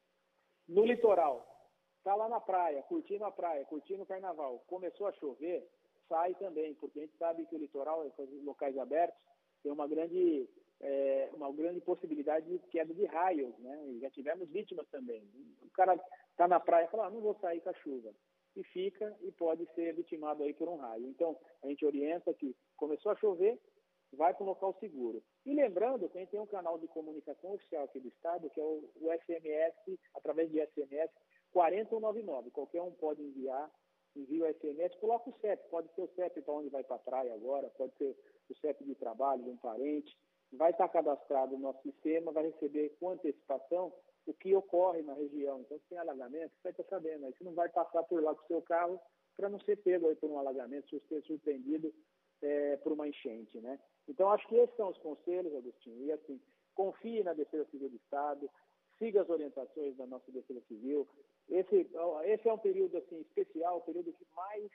[0.67, 1.47] No litoral,
[1.97, 5.65] está lá na praia, curtindo a praia, curtindo o carnaval, começou a chover,
[6.08, 8.06] sai também, porque a gente sabe que o litoral,
[8.43, 9.17] locais abertos,
[9.63, 10.48] tem uma grande,
[10.80, 13.86] é, uma grande possibilidade de queda de raios, né?
[13.88, 15.24] E já tivemos vítimas também.
[15.62, 16.00] O cara
[16.32, 18.13] está na praia e fala, ah, não vou sair com a chuva.
[18.56, 21.08] E fica e pode ser vitimado aí por um raio.
[21.08, 23.60] Então, a gente orienta que começou a chover,
[24.13, 25.24] vai para um local seguro.
[25.46, 28.60] E lembrando que a gente tem um canal de comunicação oficial aqui do Estado, que
[28.60, 28.89] é o,
[29.26, 31.12] SMS, através de SMS
[31.52, 32.52] 4099.
[32.52, 33.70] Qualquer um pode enviar,
[34.19, 36.99] envia o SMS, coloca o CEP, pode ser o CEP para onde vai para a
[36.99, 38.15] praia agora, pode ser
[38.49, 40.17] o CEP de trabalho de um parente,
[40.53, 43.93] vai estar cadastrado no nosso sistema, vai receber com antecipação
[44.25, 45.62] o que ocorre na região.
[45.62, 47.25] Então, se tem alagamento, você vai estar sabendo.
[47.25, 48.99] Aí você não vai passar por lá com o seu carro
[49.36, 51.93] para não ser pego aí por um alagamento, se ser surpreendido
[52.41, 53.80] é, por uma enchente, né?
[54.08, 56.41] Então, acho que esses são os conselhos, Agostinho, e assim,
[56.73, 58.49] confie na Defesa Civil do Estado,
[58.97, 61.08] siga as orientações da nossa Defesa Civil.
[61.49, 61.89] Esse,
[62.25, 64.69] esse é um período assim, especial, o período que mais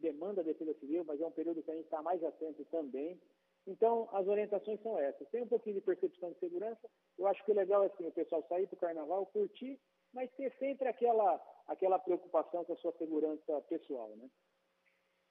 [0.00, 3.20] demanda a Defesa Civil, mas é um período que a gente está mais atento também.
[3.66, 5.28] Então, as orientações são essas.
[5.30, 6.88] Tem um pouquinho de percepção de segurança.
[7.18, 9.80] Eu acho que o legal é assim, o pessoal sair para o carnaval, curtir,
[10.12, 14.28] mas ter sempre aquela, aquela preocupação com a sua segurança pessoal, né?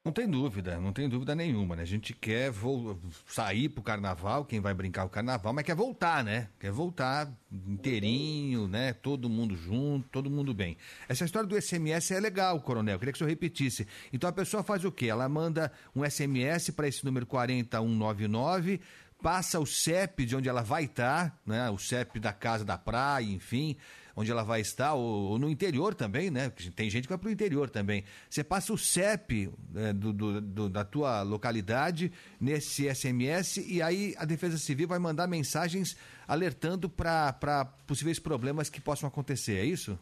[0.05, 1.83] Não tem dúvida, não tem dúvida nenhuma, né?
[1.83, 2.51] A gente quer
[3.25, 6.49] sair pro carnaval, quem vai brincar o carnaval, mas quer voltar, né?
[6.59, 8.91] Quer voltar inteirinho, né?
[8.91, 10.75] Todo mundo junto, todo mundo bem.
[11.07, 12.99] Essa história do SMS é legal, coronel.
[12.99, 13.87] Queria que o senhor repetisse.
[14.11, 15.05] Então a pessoa faz o quê?
[15.05, 18.81] Ela manda um SMS para esse número 40199,
[19.21, 21.69] passa o CEP de onde ela vai estar, né?
[21.69, 23.77] O CEP da casa da praia, enfim
[24.15, 26.51] onde ela vai estar, ou, ou no interior também, né?
[26.75, 28.03] Tem gente que vai para o interior também.
[28.29, 34.13] Você passa o CEP é, do, do, do, da tua localidade nesse SMS e aí
[34.17, 35.97] a Defesa Civil vai mandar mensagens
[36.27, 39.97] alertando para possíveis problemas que possam acontecer, é isso?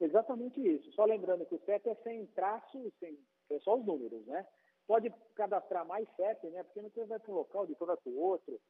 [0.00, 0.92] Exatamente isso.
[0.92, 3.18] Só lembrando que o CEP é sem traço, sem,
[3.50, 4.46] é só os números, né?
[4.86, 6.62] Pode cadastrar mais CEP, né?
[6.62, 8.60] Porque não vai para um local, depois vai para o outro.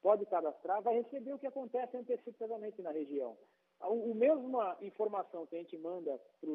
[0.00, 3.36] Pode cadastrar, vai receber o que acontece antecipadamente na região.
[3.80, 6.50] A, mesma informação que a gente manda para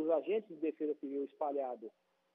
[0.00, 1.90] os agentes de defesa civil espalhados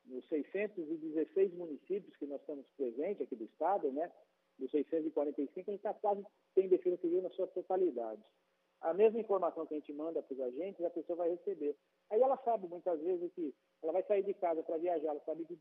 [0.05, 4.11] nos 616 municípios, que nós estamos presentes aqui do estado, né?
[4.59, 8.21] Dos 645, a gente está quase tem defesa civil na sua totalidade.
[8.81, 11.75] A mesma informação que a gente manda para os agentes, a pessoa vai receber.
[12.09, 15.45] Aí ela sabe muitas vezes que ela vai sair de casa para viajar, ela sabe
[15.45, 15.57] que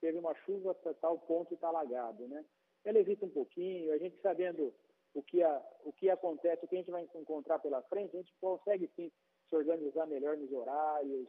[0.00, 2.44] teve uma chuva a tal ponto está alagado, né?
[2.84, 4.72] Ela evita um pouquinho, a gente sabendo
[5.18, 8.20] o que, a, o que acontece, o que a gente vai encontrar pela frente, a
[8.20, 9.10] gente consegue sim
[9.48, 11.26] se organizar melhor nos horários,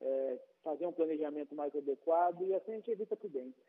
[0.00, 3.60] é, fazer um planejamento mais adequado e assim a gente evita acidentes.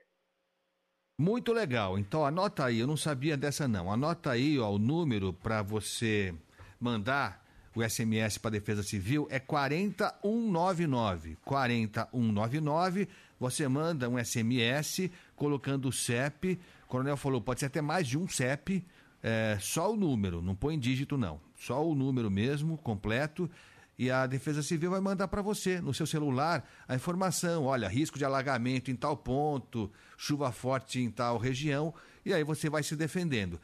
[1.18, 1.98] Muito legal.
[1.98, 3.92] Então anota aí, eu não sabia dessa não.
[3.92, 6.36] Anota aí ó, o número para você
[6.80, 7.44] mandar
[7.76, 11.38] o SMS para a Defesa Civil é 40199.
[11.44, 13.08] 40199.
[13.40, 16.60] Você manda um SMS colocando o CEP.
[16.84, 18.86] O coronel falou, pode ser até mais de um CEP,
[19.24, 21.40] é, só o número, não põe dígito não.
[21.56, 23.50] Só o número mesmo, completo
[23.98, 28.18] e a Defesa Civil vai mandar para você, no seu celular, a informação: olha, risco
[28.18, 31.94] de alagamento em tal ponto, chuva forte em tal região,
[32.26, 33.60] e aí você vai se defendendo.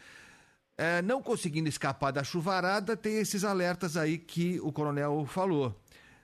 [0.78, 5.78] É, não conseguindo escapar da chuvarada, tem esses alertas aí que o coronel falou.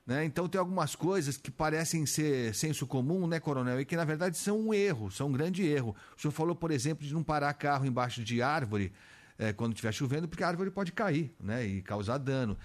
[0.05, 0.23] Né?
[0.23, 3.81] Então tem algumas coisas que parecem ser senso comum, né, coronel?
[3.81, 5.95] E que na verdade são um erro, são um grande erro.
[6.15, 8.93] O senhor falou, por exemplo, de não parar carro embaixo de árvore
[9.37, 12.57] é, quando estiver chovendo, porque a árvore pode cair né, e causar dano.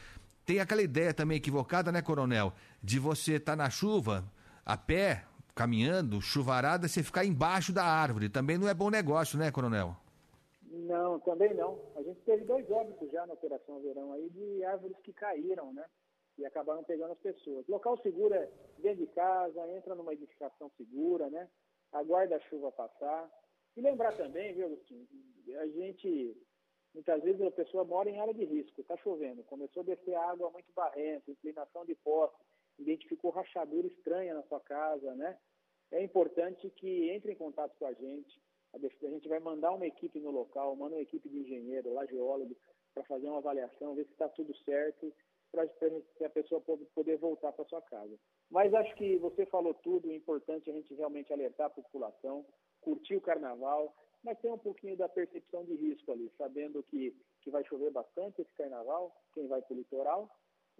[0.44, 2.52] Tem aquela ideia também equivocada, né, coronel?
[2.82, 4.24] De você estar tá na chuva,
[4.64, 8.28] a pé, caminhando, chuvarada, você ficar embaixo da árvore.
[8.28, 9.96] Também não é bom negócio, né, coronel?
[10.70, 11.78] Não, também não.
[11.96, 15.84] A gente teve dois óbitos já na Operação Verão aí de árvores que caíram, né?
[16.38, 17.66] E acabaram pegando as pessoas.
[17.68, 21.48] Local seguro é dentro de casa, entra numa edificação segura, né?
[21.92, 23.28] Aguarda a chuva passar.
[23.76, 25.06] E lembrar também, viu, Agostinho,
[25.58, 26.36] a gente
[26.94, 30.50] Muitas vezes a pessoa mora em área de risco, está chovendo, começou a descer água
[30.50, 32.36] muito barrenta, inclinação de poste,
[32.78, 35.38] identificou rachadura estranha na sua casa, né?
[35.92, 38.40] É importante que entre em contato com a gente.
[38.72, 42.56] A gente vai mandar uma equipe no local, manda uma equipe de engenheiro, lá geólogo,
[42.94, 45.12] para fazer uma avaliação, ver se está tudo certo,
[45.50, 46.60] para a pessoa
[46.94, 48.16] poder voltar para sua casa.
[48.48, 52.46] Mas acho que você falou tudo, é importante a gente realmente alertar a população,
[52.80, 57.50] curtir o carnaval, mas tem um pouquinho da percepção de risco ali, sabendo que, que
[57.50, 60.30] vai chover bastante esse carnaval, quem vai para o litoral,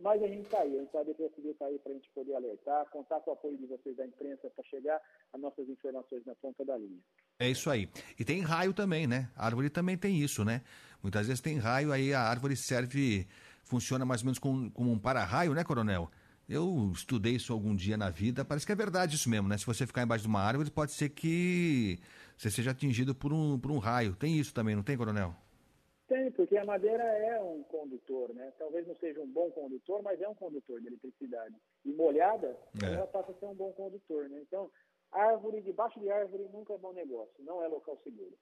[0.02, 2.08] mas a gente está aí, a gente a Defesa Civil está aí para a gente
[2.14, 5.00] poder alertar, contar com o apoio de vocês da imprensa para chegar
[5.32, 6.98] as nossas informações na ponta da linha.
[7.38, 7.88] É isso aí.
[8.18, 9.30] E tem raio também, né?
[9.36, 10.62] A árvore também tem isso, né?
[11.02, 13.26] Muitas vezes tem raio, aí a árvore serve,
[13.64, 16.10] funciona mais ou menos como, como um para-raio, né, coronel?
[16.48, 19.56] Eu estudei isso algum dia na vida, parece que é verdade isso mesmo, né?
[19.56, 22.00] Se você ficar embaixo de uma árvore, pode ser que
[22.40, 24.16] você seja atingido por um, por um raio.
[24.16, 25.34] Tem isso também, não tem, coronel?
[26.08, 28.50] Tem, porque a madeira é um condutor, né?
[28.58, 31.54] Talvez não seja um bom condutor, mas é um condutor de eletricidade.
[31.84, 32.94] E molhada, é.
[32.94, 34.40] ela passa a ser um bom condutor, né?
[34.40, 34.70] Então,
[35.12, 38.32] árvore, debaixo de árvore nunca é bom negócio, não é local seguro.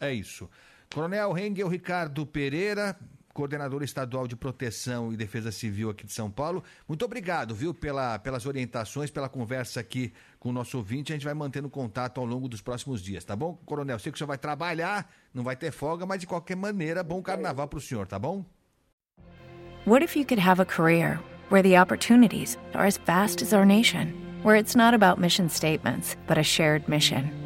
[0.00, 0.50] É isso.
[0.92, 2.98] Coronel Rengel Ricardo Pereira,
[3.36, 6.64] coordenador estadual de proteção e defesa civil aqui de São Paulo.
[6.88, 11.12] Muito obrigado, viu, pela, pelas orientações, pela conversa aqui com o nosso ouvinte.
[11.12, 13.98] A gente vai mantendo contato ao longo dos próximos dias, tá bom, coronel?
[13.98, 17.20] Sei que o senhor vai trabalhar, não vai ter folga, mas de qualquer maneira, bom
[17.20, 18.42] carnaval para o senhor, tá bom?
[19.86, 21.20] What if you could have a career
[21.50, 26.16] where the opportunities are as vast as our nation, where it's not about mission statements,
[26.26, 27.45] but a shared mission?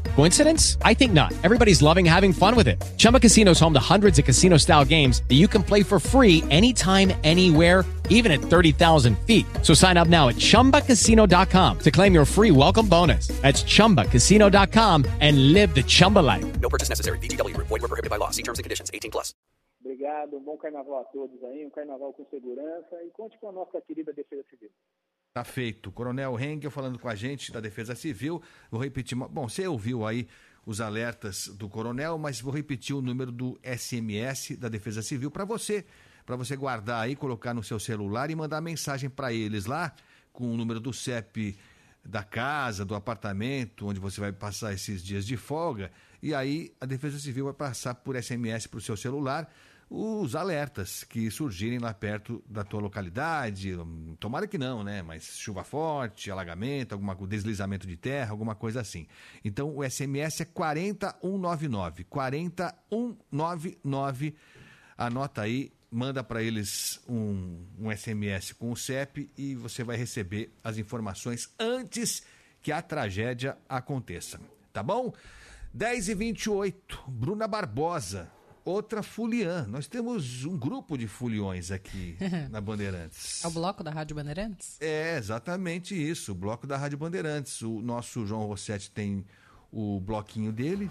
[0.15, 0.77] Coincidence?
[0.83, 1.33] I think not.
[1.43, 2.81] Everybody's loving having fun with it.
[2.97, 6.43] Chumba Casino is home to hundreds of casino-style games that you can play for free
[6.49, 9.45] anytime, anywhere, even at 30,000 feet.
[9.63, 13.27] So sign up now at ChumbaCasino.com to claim your free welcome bonus.
[13.41, 16.45] That's ChumbaCasino.com and live the Chumba life.
[16.59, 17.17] No purchase necessary.
[17.19, 17.57] VGW.
[17.57, 18.29] Void were prohibited by law.
[18.29, 18.91] See terms and conditions.
[18.93, 19.33] 18 plus.
[19.83, 20.37] Obrigado.
[20.37, 21.65] Um bom carnaval a todos aí.
[21.65, 22.95] Um carnaval com segurança.
[23.03, 24.69] E conte com a nossa querida Defesa Civil.
[25.33, 25.91] Tá feito.
[25.91, 28.41] Coronel Hengel falando com a gente da Defesa Civil.
[28.69, 29.17] Vou repetir.
[29.17, 30.27] Bom, você ouviu aí
[30.65, 35.45] os alertas do coronel, mas vou repetir o número do SMS da Defesa Civil para
[35.45, 35.85] você
[36.25, 39.93] para você guardar aí, colocar no seu celular e mandar mensagem para eles lá
[40.31, 41.57] com o número do CEP
[42.03, 45.91] da casa, do apartamento, onde você vai passar esses dias de folga.
[46.21, 49.51] E aí a Defesa Civil vai passar por SMS para o seu celular
[49.93, 53.77] os alertas que surgirem lá perto da tua localidade.
[54.21, 55.01] Tomara que não, né?
[55.01, 59.05] Mas chuva forte, alagamento, alguma deslizamento de terra, alguma coisa assim.
[59.43, 62.05] Então o SMS é 40199.
[62.05, 64.33] 40199.
[64.97, 70.53] Anota aí, manda para eles um, um SMS com o CEP e você vai receber
[70.63, 72.23] as informações antes
[72.61, 74.39] que a tragédia aconteça.
[74.71, 75.13] Tá bom?
[75.73, 78.31] 10 e 28 Bruna Barbosa
[78.63, 79.65] outra fuliã.
[79.67, 82.17] Nós temos um grupo de fuliões aqui
[82.49, 83.43] na Bandeirantes.
[83.43, 84.77] É o bloco da Rádio Bandeirantes?
[84.79, 87.61] É, exatamente isso, o bloco da Rádio Bandeirantes.
[87.61, 89.25] O nosso João Rossetti tem
[89.71, 90.89] o bloquinho dele.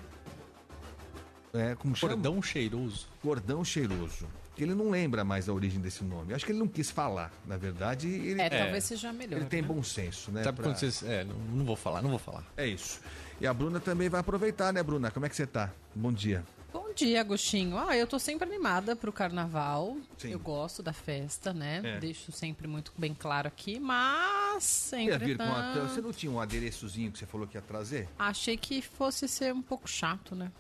[1.53, 2.15] É, como chama?
[2.15, 3.09] Cordão cheiroso.
[3.21, 4.29] Cordão cheiroso.
[4.59, 6.35] Ele não lembra mais a origem desse nome.
[6.35, 7.33] Acho que ele não quis falar.
[7.47, 8.41] Na verdade, ele.
[8.41, 9.37] É, é talvez seja melhor.
[9.37, 9.49] Ele né?
[9.49, 10.45] tem bom senso, né?
[10.45, 10.67] Sabe pra...
[10.67, 11.03] quando vocês.
[11.03, 12.45] É, não, não vou falar, não vou falar.
[12.57, 13.01] É isso.
[13.41, 15.11] E a Bruna também vai aproveitar, né, Bruna?
[15.11, 15.73] Como é que você tá?
[15.95, 16.45] Bom dia.
[16.91, 17.79] Bom dia, Agostinho.
[17.79, 19.97] Ah, eu tô sempre animada pro carnaval.
[20.19, 20.33] Sim.
[20.33, 21.81] Eu gosto da festa, né?
[21.85, 22.01] É.
[22.01, 25.25] Deixo sempre muito bem claro aqui, mas sempre.
[25.25, 25.73] Vir com a...
[25.85, 28.09] Você não tinha um adereçozinho que você falou que ia trazer?
[28.19, 30.51] Achei que fosse ser um pouco chato, né?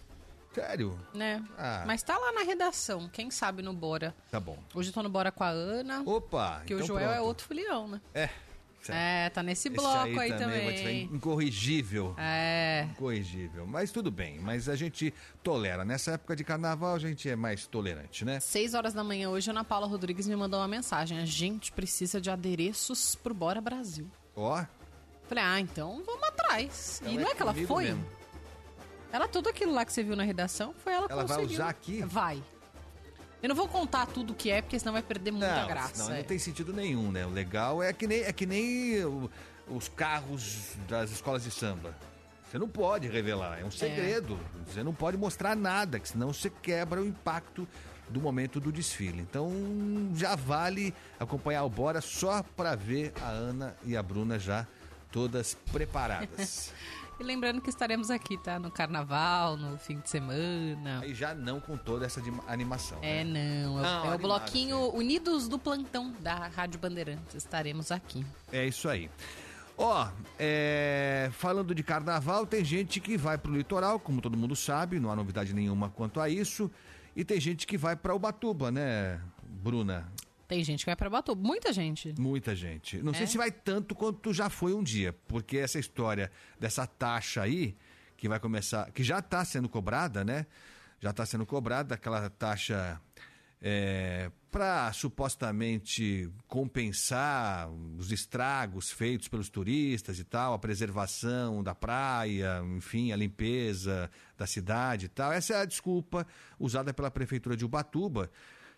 [0.55, 0.97] Sério?
[1.13, 1.45] Né?
[1.59, 1.83] Ah.
[1.85, 4.15] Mas tá lá na redação, quem sabe no Bora.
[4.31, 4.57] Tá bom.
[4.73, 6.05] Hoje eu tô no Bora com a Ana.
[6.07, 6.63] Opa!
[6.65, 7.19] Que então o Joel é pronto.
[7.19, 8.01] é outro filião, né?
[8.15, 8.31] É.
[8.89, 10.77] É, tá nesse bloco aí, aí, também.
[10.77, 11.03] também.
[11.13, 12.15] Incorrigível.
[12.17, 12.87] É.
[12.91, 13.67] Incorrigível.
[13.67, 14.39] Mas tudo bem.
[14.41, 15.13] Mas a gente
[15.43, 15.85] tolera.
[15.85, 18.41] Nessa época de carnaval a gente é mais tolerante, né?
[18.41, 21.19] Seis horas da manhã hoje, a Ana Paula Rodrigues me mandou uma mensagem.
[21.19, 24.11] A gente precisa de adereços pro Bora Brasil.
[24.35, 24.65] Ó.
[25.29, 27.01] Falei, ah, então vamos atrás.
[27.05, 27.85] Ela e não é, é que ela foi?
[27.85, 28.05] Mesmo.
[29.13, 31.47] Ela, tudo aquilo lá que você viu na redação, foi ela que Ela conseguiu.
[31.47, 32.03] vai usar aqui?
[32.03, 32.43] Vai.
[33.43, 36.05] Eu não vou contar tudo que é, porque senão vai perder muita não, graça.
[36.05, 36.19] Não, é.
[36.19, 37.25] não tem sentido nenhum, né?
[37.25, 39.31] O legal é que nem, é que nem o,
[39.69, 41.95] os carros das escolas de samba.
[42.51, 44.39] Você não pode revelar, é um segredo.
[44.67, 44.73] É.
[44.73, 47.67] Você não pode mostrar nada, que senão você quebra o impacto
[48.11, 49.21] do momento do desfile.
[49.21, 49.51] Então
[50.15, 54.67] já vale acompanhar o Bora só para ver a Ana e a Bruna já
[55.13, 56.73] todas preparadas.
[57.21, 58.59] E lembrando que estaremos aqui, tá?
[58.59, 61.05] No carnaval, no fim de semana.
[61.05, 62.99] E já não com toda essa animação.
[63.03, 63.63] É, né?
[63.63, 63.79] não.
[63.79, 67.35] É, não, é o bloquinho Unidos do Plantão da Rádio Bandeirantes.
[67.35, 68.25] Estaremos aqui.
[68.51, 69.11] É isso aí.
[69.77, 71.29] Ó, oh, é...
[71.35, 75.17] falando de carnaval, tem gente que vai pro litoral, como todo mundo sabe, não há
[75.17, 76.71] novidade nenhuma quanto a isso.
[77.15, 80.11] E tem gente que vai para Ubatuba, né, Bruna?
[80.51, 82.13] Tem gente que vai para Batuba, muita gente.
[82.19, 83.01] Muita gente.
[83.01, 83.15] Não é?
[83.15, 87.77] sei se vai tanto quanto já foi um dia, porque essa história dessa taxa aí,
[88.17, 90.47] que vai começar, que já está sendo cobrada, né?
[90.99, 93.01] Já está sendo cobrada aquela taxa
[93.63, 102.61] é, para supostamente compensar os estragos feitos pelos turistas e tal, a preservação da praia,
[102.77, 105.33] enfim, a limpeza da cidade e tal.
[105.33, 106.27] Essa é a desculpa
[106.59, 108.29] usada pela prefeitura de Ubatuba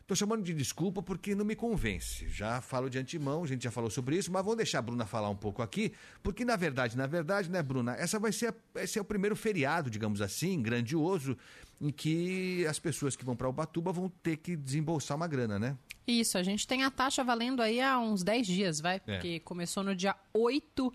[0.02, 2.28] Estou chamando de desculpa porque não me convence.
[2.28, 5.06] Já falo de antemão, a gente já falou sobre isso, mas vamos deixar a Bruna
[5.06, 8.98] falar um pouco aqui, porque na verdade, na verdade, né, Bruna, essa vai ser, esse
[8.98, 11.38] é o primeiro feriado, digamos assim, grandioso,
[11.80, 15.78] em que as pessoas que vão para Ubatuba vão ter que desembolsar uma grana, né?
[16.06, 18.98] Isso, a gente tem a taxa valendo aí há uns 10 dias, vai, é.
[18.98, 20.92] porque começou no dia 8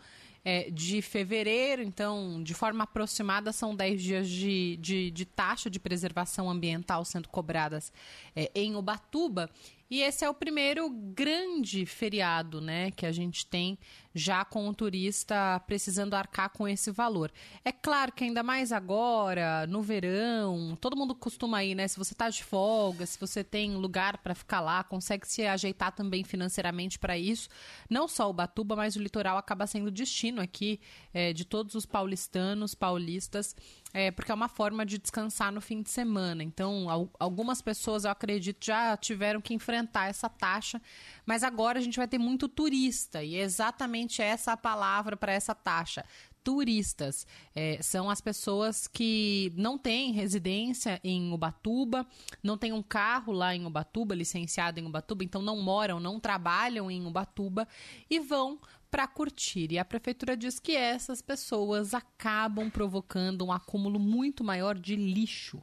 [0.50, 5.78] é, de fevereiro, então, de forma aproximada, são 10 dias de, de, de, taxa de
[5.78, 7.92] preservação ambiental sendo cobradas
[8.34, 9.50] é, em Ubatuba.
[9.92, 13.78] E esse é o primeiro grande feriado, né, que a gente tem
[14.14, 17.32] já com o turista precisando arcar com esse valor.
[17.64, 21.88] É claro que ainda mais agora, no verão, todo mundo costuma ir, né?
[21.88, 25.92] Se você tá de folga, se você tem lugar para ficar lá, consegue se ajeitar
[25.92, 27.50] também financeiramente para isso.
[27.90, 30.80] Não só o Batuba, mas o litoral acaba sendo destino aqui
[31.14, 33.56] é, de todos os paulistanos, paulistas
[33.94, 36.44] é, porque é uma forma de descansar no fim de semana.
[36.44, 36.88] Então,
[37.20, 40.82] algumas pessoas, eu acredito, já tiveram que enfrentar essa taxa,
[41.26, 45.32] mas agora a gente vai ter muito turista, e é exatamente essa a palavra para
[45.32, 46.04] essa taxa
[46.48, 47.28] turistas.
[47.54, 52.08] É, são as pessoas que não têm residência em Ubatuba,
[52.42, 56.90] não têm um carro lá em Ubatuba, licenciado em Ubatuba, então não moram, não trabalham
[56.90, 57.68] em Ubatuba
[58.10, 59.74] e vão para curtir.
[59.74, 65.62] E a prefeitura diz que essas pessoas acabam provocando um acúmulo muito maior de lixo.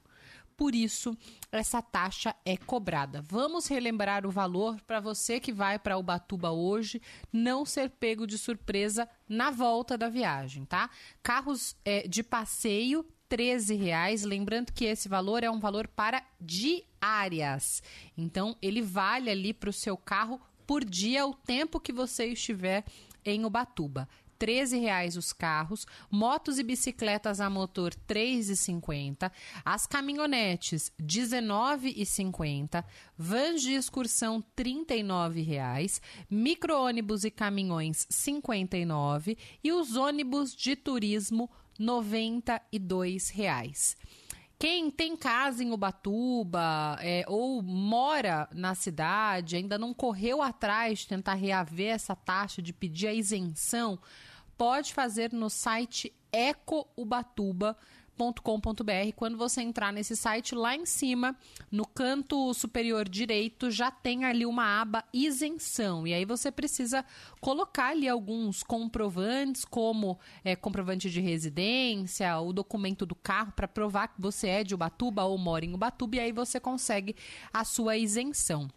[0.57, 1.17] Por isso,
[1.51, 3.23] essa taxa é cobrada.
[3.23, 8.39] Vamos relembrar o valor para você que vai para Ubatuba hoje não ser pego de
[8.39, 10.89] surpresa na volta da viagem, tá?
[11.23, 14.23] Carros é, de passeio 13 reais.
[14.23, 17.83] Lembrando que esse valor é um valor para diárias.
[18.17, 22.85] Então, ele vale ali para o seu carro por dia o tempo que você estiver
[23.25, 24.09] em Ubatuba.
[24.41, 29.31] R$ 13,00 os carros, motos e bicicletas a motor R$ 3,50,
[29.65, 32.85] as caminhonetes R$ 19,50,
[33.17, 41.51] vans de excursão R$ 39,00, micro-ônibus e caminhões R$ 59,00 e os ônibus de turismo
[41.79, 43.97] R$ 92,00.
[44.59, 51.09] Quem tem casa em Ubatuba é, ou mora na cidade, ainda não correu atrás de
[51.09, 53.99] tentar reaver essa taxa, de pedir a isenção,
[54.57, 57.95] pode fazer no site ecoubatuba.com
[58.43, 61.37] com.br Quando você entrar nesse site, lá em cima,
[61.71, 66.07] no canto superior direito, já tem ali uma aba isenção.
[66.07, 67.05] E aí você precisa
[67.41, 74.09] colocar ali alguns comprovantes, como é, comprovante de residência, o documento do carro, para provar
[74.09, 77.17] que você é de Ubatuba ou mora em Ubatuba, e aí você consegue
[77.53, 78.69] a sua isenção.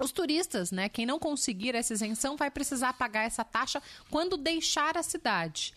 [0.00, 4.96] Os turistas, né, quem não conseguir essa isenção vai precisar pagar essa taxa quando deixar
[4.96, 5.74] a cidade.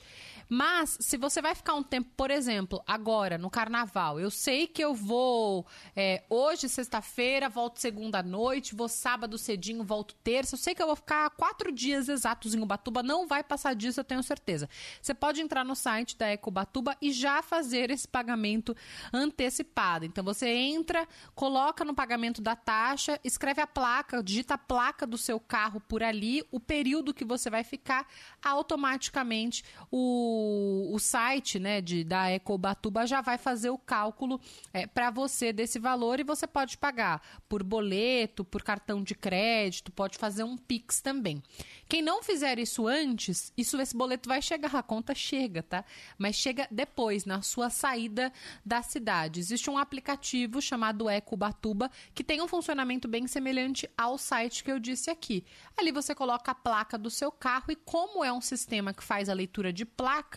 [0.54, 4.84] Mas, se você vai ficar um tempo, por exemplo, agora, no carnaval, eu sei que
[4.84, 10.56] eu vou é, hoje, sexta-feira, volto segunda noite, vou sábado cedinho, volto terça.
[10.56, 14.02] Eu sei que eu vou ficar quatro dias exatos em Ubatuba, não vai passar disso,
[14.02, 14.68] eu tenho certeza.
[15.02, 18.76] Você pode entrar no site da Ecobatuba e já fazer esse pagamento
[19.14, 20.04] antecipado.
[20.04, 25.18] Então, você entra, coloca no pagamento da taxa, escreve a placa, digita a placa do
[25.18, 28.06] seu carro por ali, o período que você vai ficar,
[28.44, 30.41] automaticamente o
[30.92, 34.40] o, site né, de, da Ecobatuba já vai fazer o cálculo
[34.74, 39.92] é, para você desse valor e você pode pagar por boleto, por cartão de crédito,
[39.92, 41.42] pode fazer um Pix também.
[41.88, 45.84] Quem não fizer isso antes, isso esse boleto vai chegar, a conta chega, tá?
[46.18, 48.32] Mas chega depois, na sua saída
[48.66, 49.40] da cidade.
[49.40, 54.80] Existe um aplicativo chamado Ecobatuba que tem um funcionamento bem semelhante ao site que eu
[54.80, 55.44] disse aqui.
[55.78, 59.28] Ali você coloca a placa do seu carro e como é um sistema que faz
[59.28, 60.31] a leitura de placa,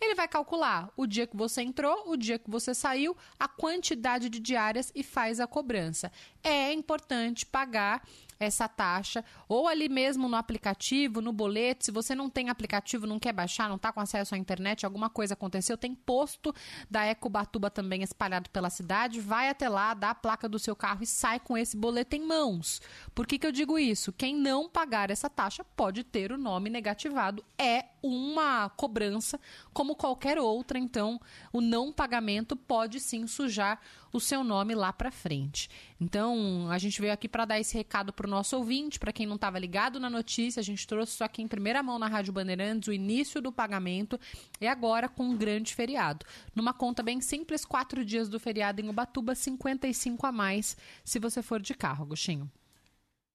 [0.00, 4.28] ele vai calcular o dia que você entrou, o dia que você saiu, a quantidade
[4.28, 6.12] de diárias e faz a cobrança.
[6.42, 8.02] É importante pagar
[8.38, 11.84] essa taxa, ou ali mesmo no aplicativo, no boleto.
[11.84, 15.10] Se você não tem aplicativo, não quer baixar, não está com acesso à internet, alguma
[15.10, 16.54] coisa aconteceu, tem posto
[16.90, 19.20] da Ecobatuba também espalhado pela cidade.
[19.20, 22.24] Vai até lá, dá a placa do seu carro e sai com esse boleto em
[22.24, 22.80] mãos.
[23.14, 24.12] Por que, que eu digo isso?
[24.12, 27.44] Quem não pagar essa taxa pode ter o nome negativado.
[27.58, 29.40] É uma cobrança
[29.72, 31.20] como qualquer outra, então
[31.52, 33.80] o não pagamento pode sim sujar
[34.12, 35.68] o seu nome lá para frente.
[36.00, 39.26] Então, a gente veio aqui para dar esse recado para o nosso ouvinte, para quem
[39.26, 42.32] não estava ligado na notícia, a gente trouxe isso aqui em primeira mão na Rádio
[42.32, 44.18] Bandeirantes, o início do pagamento,
[44.60, 46.24] e agora com um grande feriado.
[46.54, 51.42] Numa conta bem simples, quatro dias do feriado em Ubatuba, 55 a mais se você
[51.42, 52.50] for de carro, Agostinho.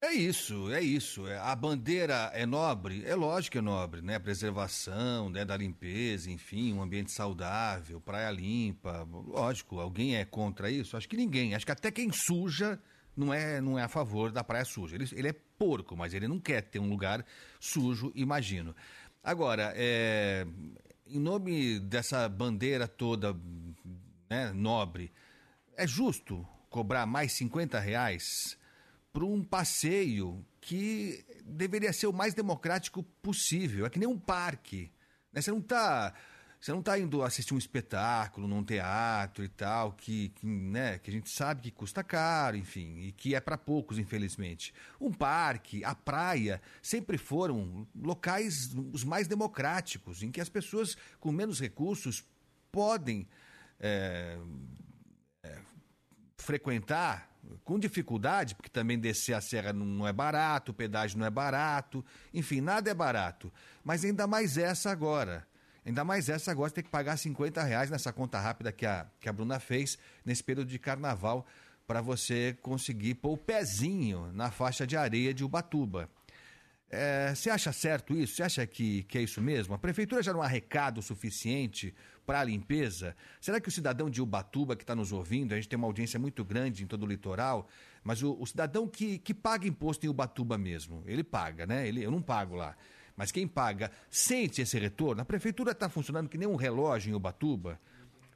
[0.04, 1.26] É isso, é isso.
[1.26, 3.02] É, a bandeira é nobre?
[3.06, 4.18] É lógico que é nobre, né?
[4.18, 5.46] Preservação, né?
[5.46, 9.08] da limpeza, enfim, um ambiente saudável, praia limpa.
[9.10, 10.94] Lógico, alguém é contra isso?
[10.94, 11.54] Acho que ninguém.
[11.54, 12.78] Acho que até quem suja
[13.16, 14.94] não é, não é a favor da praia suja.
[14.94, 17.24] Ele, ele é porco, mas ele não quer ter um lugar
[17.58, 18.76] sujo, imagino.
[19.22, 20.46] Agora, é,
[21.06, 23.34] em nome dessa bandeira toda
[24.28, 25.10] né, nobre,
[25.74, 28.62] é justo cobrar mais 50 reais?
[29.14, 33.86] Para um passeio que deveria ser o mais democrático possível.
[33.86, 34.90] É que nem um parque.
[35.32, 35.40] Né?
[35.40, 36.12] Você não está
[36.60, 41.10] você não está indo assistir um espetáculo num teatro e tal, que, que, né, que
[41.10, 44.72] a gente sabe que custa caro, enfim, e que é para poucos, infelizmente.
[44.98, 51.30] Um parque, a praia, sempre foram locais os mais democráticos, em que as pessoas com
[51.30, 52.24] menos recursos
[52.72, 53.28] podem
[53.78, 54.38] é,
[55.42, 55.58] é,
[56.38, 57.33] frequentar
[57.64, 62.04] com dificuldade, porque também descer a serra não é barato, o pedágio não é barato,
[62.32, 63.52] enfim, nada é barato.
[63.82, 65.46] Mas ainda mais essa agora.
[65.86, 69.06] Ainda mais essa agora, você tem que pagar 50 reais nessa conta rápida que a,
[69.20, 71.46] que a Bruna fez nesse período de carnaval
[71.86, 76.08] para você conseguir pôr o pezinho na faixa de areia de Ubatuba.
[76.96, 78.36] É, você acha certo isso?
[78.36, 79.74] Você acha que, que é isso mesmo?
[79.74, 81.92] A prefeitura já não há recado suficiente
[82.24, 83.16] para a limpeza?
[83.40, 86.18] Será que o cidadão de Ubatuba que está nos ouvindo, a gente tem uma audiência
[86.20, 87.68] muito grande em todo o litoral,
[88.04, 91.88] mas o, o, cidadão que, que paga imposto em Ubatuba mesmo, ele paga, né?
[91.88, 92.76] Ele, eu não pago lá.
[93.16, 95.22] Mas quem paga sente esse retorno?
[95.22, 97.80] A prefeitura está funcionando que nem um relógio em Ubatuba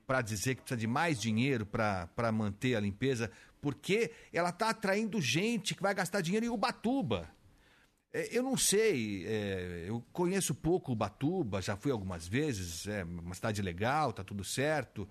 [0.06, 3.30] para dizer que precisa de mais dinheiro para manter a limpeza,
[3.61, 7.28] porque ela está atraindo gente que vai gastar dinheiro em Ubatuba.
[8.12, 13.34] É, eu não sei, é, eu conheço pouco Ubatuba, já fui algumas vezes, é uma
[13.34, 15.06] cidade legal, tá tudo certo,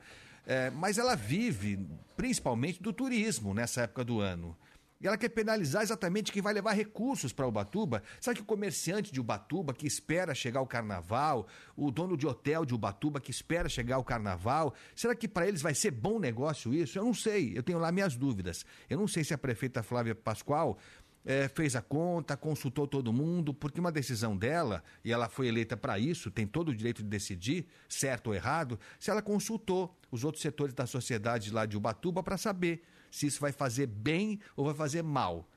[0.48, 1.80] é, mas ela vive
[2.16, 4.58] principalmente do turismo nessa época do ano.
[5.00, 8.02] E ela quer penalizar exatamente quem vai levar recursos para Ubatuba.
[8.20, 11.46] Será que o comerciante de Ubatuba que espera chegar o carnaval,
[11.76, 15.62] o dono de hotel de Ubatuba que espera chegar o carnaval, será que para eles
[15.62, 16.98] vai ser bom negócio isso?
[16.98, 18.66] Eu não sei, eu tenho lá minhas dúvidas.
[18.90, 20.80] Eu não sei se a prefeita Flávia Pascoal
[21.26, 25.76] é, fez a conta, consultou todo mundo, porque uma decisão dela, e ela foi eleita
[25.76, 30.24] para isso, tem todo o direito de decidir, certo ou errado, se ela consultou os
[30.24, 34.66] outros setores da sociedade lá de Ubatuba para saber se isso vai fazer bem ou
[34.66, 35.50] vai fazer mal.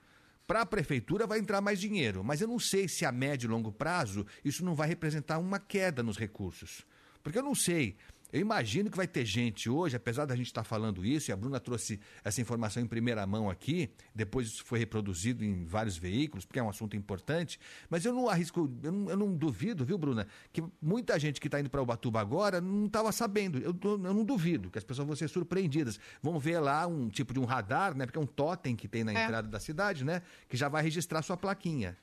[0.47, 3.51] Para a prefeitura vai entrar mais dinheiro, mas eu não sei se a médio e
[3.51, 6.85] longo prazo isso não vai representar uma queda nos recursos.
[7.23, 7.97] Porque eu não sei
[8.33, 11.33] eu imagino que vai ter gente hoje, apesar da gente estar tá falando isso, e
[11.33, 15.97] a Bruna trouxe essa informação em primeira mão aqui, depois isso foi reproduzido em vários
[15.97, 17.59] veículos, porque é um assunto importante,
[17.89, 21.49] mas eu não arrisco, eu não, eu não duvido, viu, Bruna, que muita gente que
[21.49, 23.59] está indo para Ubatuba agora não estava sabendo.
[23.59, 25.99] Eu, eu, não duvido que as pessoas vão ser surpreendidas.
[26.23, 28.07] Vão ver lá um tipo de um radar, né?
[28.07, 29.25] Porque é um totem que tem na é.
[29.25, 30.23] entrada da cidade, né?
[30.49, 31.97] Que já vai registrar sua plaquinha.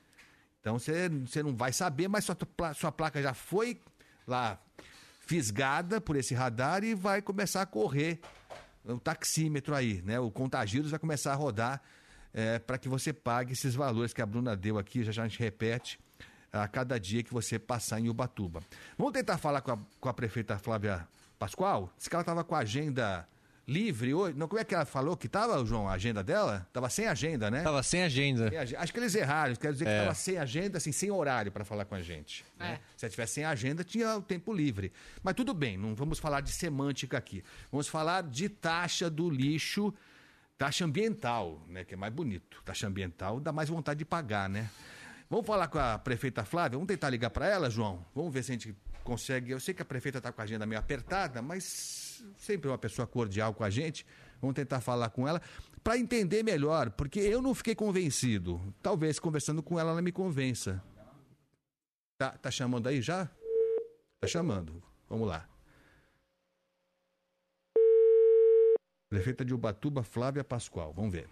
[0.60, 2.36] Então você não vai saber, mas sua,
[2.74, 3.80] sua placa já foi
[4.26, 4.60] lá
[5.28, 8.18] fisgada por esse radar e vai começar a correr
[8.82, 10.18] o taxímetro aí, né?
[10.18, 11.82] O contagíros vai começar a rodar
[12.32, 15.28] é, para que você pague esses valores que a Bruna deu aqui, já já a
[15.28, 16.00] gente repete
[16.50, 18.62] a cada dia que você passar em Ubatuba.
[18.96, 21.06] Vamos tentar falar com a, com a prefeita Flávia
[21.38, 21.92] Pascoal?
[21.98, 23.28] Diz que ela estava com a agenda
[23.68, 24.36] livre hoje.
[24.36, 26.66] Não, como é que ela falou que tava, João, a agenda dela?
[26.72, 27.62] Tava sem agenda, né?
[27.62, 28.48] Tava sem agenda.
[28.48, 29.54] Sem, acho que eles erraram.
[29.54, 30.00] Quer dizer que é.
[30.00, 32.44] tava sem agenda, assim, sem horário para falar com a gente.
[32.58, 32.72] Né?
[32.72, 32.80] É.
[32.96, 34.90] Se ela tivesse sem agenda, tinha o tempo livre.
[35.22, 37.44] Mas tudo bem, não vamos falar de semântica aqui.
[37.70, 39.92] Vamos falar de taxa do lixo,
[40.56, 41.84] taxa ambiental, né?
[41.84, 42.62] Que é mais bonito.
[42.64, 44.70] Taxa ambiental dá mais vontade de pagar, né?
[45.28, 46.78] Vamos falar com a prefeita Flávia?
[46.78, 48.02] Vamos tentar ligar para ela, João?
[48.14, 49.50] Vamos ver se a gente consegue.
[49.50, 53.06] Eu sei que a prefeita está com a agenda meio apertada, mas sempre uma pessoa
[53.06, 54.06] cordial com a gente.
[54.40, 55.40] Vamos tentar falar com ela
[55.82, 58.60] para entender melhor, porque eu não fiquei convencido.
[58.82, 60.82] Talvez conversando com ela ela me convença.
[62.18, 63.26] Tá, tá chamando aí já?
[64.20, 64.82] Tá chamando.
[65.08, 65.48] Vamos lá.
[69.08, 70.92] Prefeita de Ubatuba, Flávia Pascoal.
[70.92, 71.28] Vamos ver.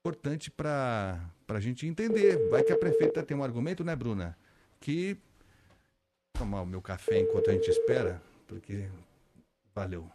[0.00, 2.48] Importante para a gente entender.
[2.48, 4.36] Vai que a prefeita tem um argumento, né, Bruna?
[4.80, 5.16] Que
[6.38, 8.88] tomar o meu café enquanto a gente espera, porque
[9.74, 10.10] valeu.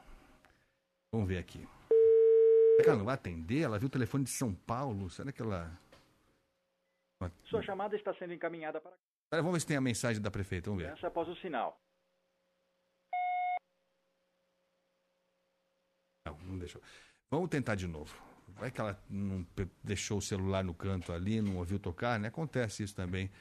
[1.11, 1.67] Vamos ver aqui.
[2.71, 3.61] Será que ela não vai atender?
[3.61, 5.09] Ela viu o telefone de São Paulo?
[5.09, 5.71] Será que ela.
[7.43, 8.95] Sua chamada está sendo encaminhada para.
[9.31, 10.69] Vamos ver se tem a mensagem da prefeita.
[10.69, 10.93] Vamos ver.
[10.93, 11.79] Essa após o sinal.
[16.27, 16.81] Não, não deixou.
[17.29, 18.15] Vamos tentar de novo.
[18.49, 19.45] Vai que ela não
[19.83, 22.27] deixou o celular no canto ali, não ouviu tocar, né?
[22.27, 23.31] Acontece isso também.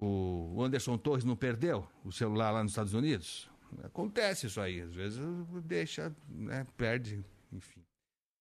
[0.00, 3.48] O Anderson Torres não perdeu o celular lá nos Estados Unidos?
[3.82, 5.20] Acontece isso aí, às vezes
[5.64, 7.80] deixa, né, perde, enfim.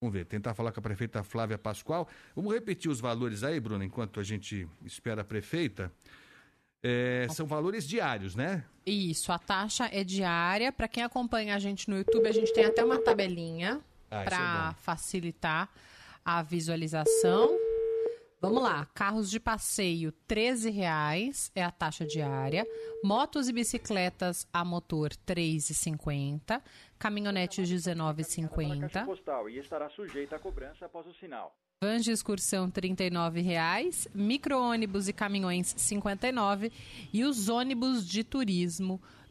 [0.02, 2.08] Vamos ver, tentar falar com a prefeita Flávia Pascoal.
[2.36, 5.92] Vamos repetir os valores aí, Bruno, enquanto a gente espera a prefeita.
[6.84, 8.64] É, são valores diários, né?
[8.86, 10.72] Isso, a taxa é diária.
[10.72, 13.82] Para quem acompanha a gente no YouTube, a gente tem até uma tabelinha
[14.12, 15.70] ah, para é facilitar
[16.24, 17.58] a visualização.
[18.46, 22.64] Vamos lá, carros de passeio, R$ reais é a taxa diária.
[23.04, 26.62] Motos e bicicletas a motor, R$ 3,50.
[27.00, 29.04] Caminhonetes, R$ 19,50.
[29.04, 31.58] postal e estará sujeita à cobrança após o sinal.
[31.84, 34.08] Vans de excursão, R$ reais.
[34.14, 36.72] Micro-ônibus e caminhões, R$ 59.
[37.12, 39.25] E os ônibus de turismo, R$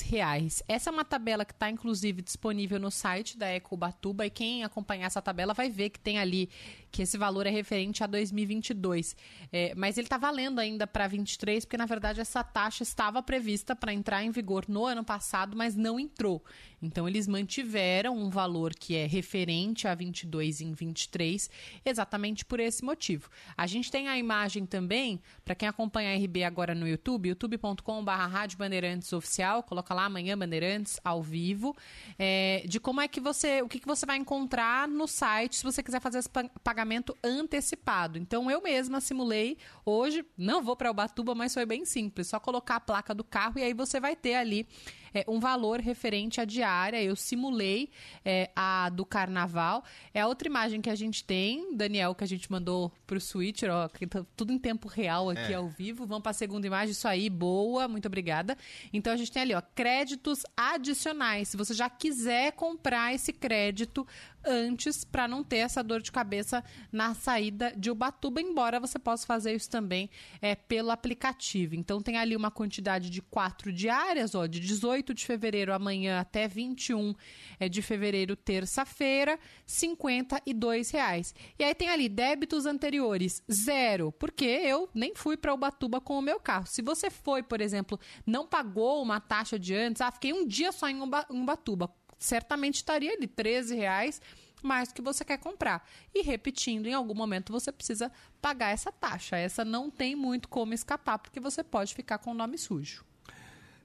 [0.00, 0.62] reais.
[0.68, 5.06] Essa é uma tabela que está, inclusive, disponível no site da Ecobatuba e quem acompanhar
[5.06, 6.48] essa tabela vai ver que tem ali
[6.90, 9.16] que esse valor é referente a 2022.
[9.52, 13.76] É, mas ele está valendo ainda para 23, porque, na verdade, essa taxa estava prevista
[13.76, 16.44] para entrar em vigor no ano passado, mas não entrou.
[16.82, 21.50] Então, eles mantiveram um valor que é referente a 22 em 23,
[21.84, 23.28] exatamente por esse motivo.
[23.56, 28.10] A gente tem a imagem também, para quem acompanha a RB agora no YouTube, youtube.com.br
[28.50, 31.76] Rádio Bandeirantes Oficial, coloca lá amanhã Bandeirantes ao vivo,
[32.18, 35.62] é, de como é que você, o que, que você vai encontrar no site se
[35.62, 36.28] você quiser fazer esse
[36.64, 38.18] pagamento antecipado.
[38.18, 42.76] Então eu mesma simulei hoje, não vou para Ubatuba, mas foi bem simples, só colocar
[42.76, 44.66] a placa do carro e aí você vai ter ali
[45.14, 47.02] é, um valor referente à diária.
[47.02, 47.90] Eu simulei
[48.24, 49.84] é, a do carnaval.
[50.12, 53.70] É a outra imagem que a gente tem, Daniel, que a gente mandou pro Switcher,
[53.70, 55.54] ó, que tá tudo em tempo real aqui é.
[55.54, 56.06] ao vivo.
[56.06, 58.56] Vamos para a segunda imagem, isso aí, boa, muito obrigada.
[58.92, 61.48] Então a gente tem ali, ó, créditos adicionais.
[61.48, 64.06] Se você já quiser comprar esse crédito
[64.44, 69.26] antes para não ter essa dor de cabeça na saída de Ubatuba, embora você possa
[69.26, 70.10] fazer isso também
[70.40, 71.74] é, pelo aplicativo.
[71.74, 76.48] Então tem ali uma quantidade de quatro diárias, ó, de 18 de fevereiro amanhã até
[76.48, 77.14] 21
[77.58, 81.34] é, de fevereiro, terça-feira, 52 reais.
[81.58, 86.22] E aí tem ali débitos anteriores, zero, porque eu nem fui para Ubatuba com o
[86.22, 86.66] meu carro.
[86.66, 90.72] Se você foi, por exemplo, não pagou uma taxa de antes, ah, fiquei um dia
[90.72, 91.88] só em Ubatuba,
[92.20, 94.20] certamente estaria ali 13 reais
[94.62, 95.88] mais do que você quer comprar.
[96.14, 99.36] E repetindo, em algum momento você precisa pagar essa taxa.
[99.36, 103.04] Essa não tem muito como escapar, porque você pode ficar com o nome sujo.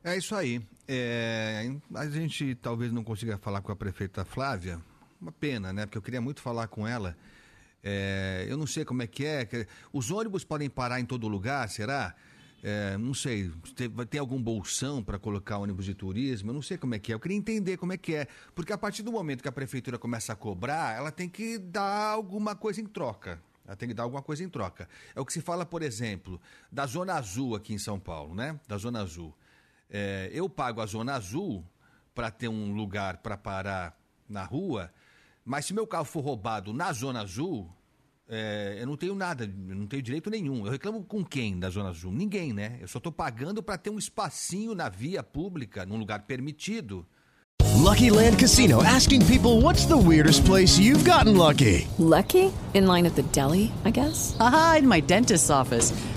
[0.04, 0.62] É isso aí.
[0.88, 4.80] É, a gente talvez não consiga falar com a prefeita Flávia.
[5.20, 5.86] Uma pena, né?
[5.86, 7.18] Porque eu queria muito falar com ela.
[7.82, 9.48] É, eu não sei como é que é.
[9.94, 12.14] Os ônibus podem parar em todo lugar, será?
[12.68, 13.52] É, não sei,
[13.92, 16.50] vai ter algum bolsão para colocar ônibus de turismo?
[16.50, 17.16] Eu não sei como é que é.
[17.16, 18.28] Eu queria entender como é que é.
[18.56, 22.10] Porque a partir do momento que a prefeitura começa a cobrar, ela tem que dar
[22.10, 23.40] alguma coisa em troca.
[23.68, 24.90] Ela tem que dar alguma coisa em troca.
[25.14, 26.42] É o que se fala, por exemplo,
[26.72, 28.60] da Zona Azul aqui em São Paulo, né?
[28.68, 29.32] Da Zona Azul.
[29.88, 31.64] É, eu pago a Zona Azul
[32.16, 33.96] para ter um lugar para parar
[34.28, 34.92] na rua,
[35.46, 37.72] mas se meu carro for roubado na Zona Azul,
[38.28, 40.66] é, eu não tenho nada, não tenho direito nenhum.
[40.66, 42.12] Eu reclamo com quem da Zona Azul?
[42.12, 42.78] Ninguém, né?
[42.82, 47.06] Eu só estou pagando para ter um espacinho na via pública, num lugar permitido.
[47.76, 51.88] Lucky Land Casino asking people what's the weirdest place you've gotten lucky?
[52.00, 52.52] Lucky?
[52.74, 54.36] In line at the deli, I guess?
[54.40, 55.94] Aha, in my dentist's office.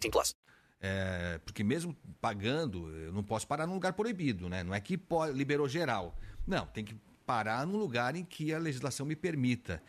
[0.00, 0.34] 18 plus.
[0.80, 4.62] É, porque mesmo pagando, eu não posso parar num lugar proibido, né?
[4.62, 5.00] Não é que
[5.32, 6.18] liberou geral.
[6.46, 9.82] Não, tem que parar num lugar em que a legislação me permita.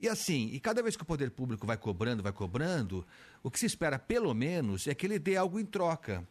[0.00, 3.04] E assim, e cada vez que o poder público vai cobrando, vai cobrando,
[3.42, 6.26] o que se espera, pelo menos, é que ele dê algo em troca.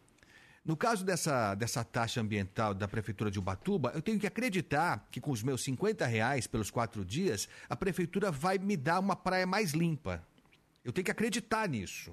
[0.64, 5.20] No caso dessa, dessa taxa ambiental da Prefeitura de Ubatuba, eu tenho que acreditar que
[5.20, 9.46] com os meus 50 reais pelos quatro dias, a Prefeitura vai me dar uma praia
[9.46, 10.26] mais limpa.
[10.84, 12.12] Eu tenho que acreditar nisso.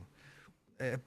[0.80, 1.00] É,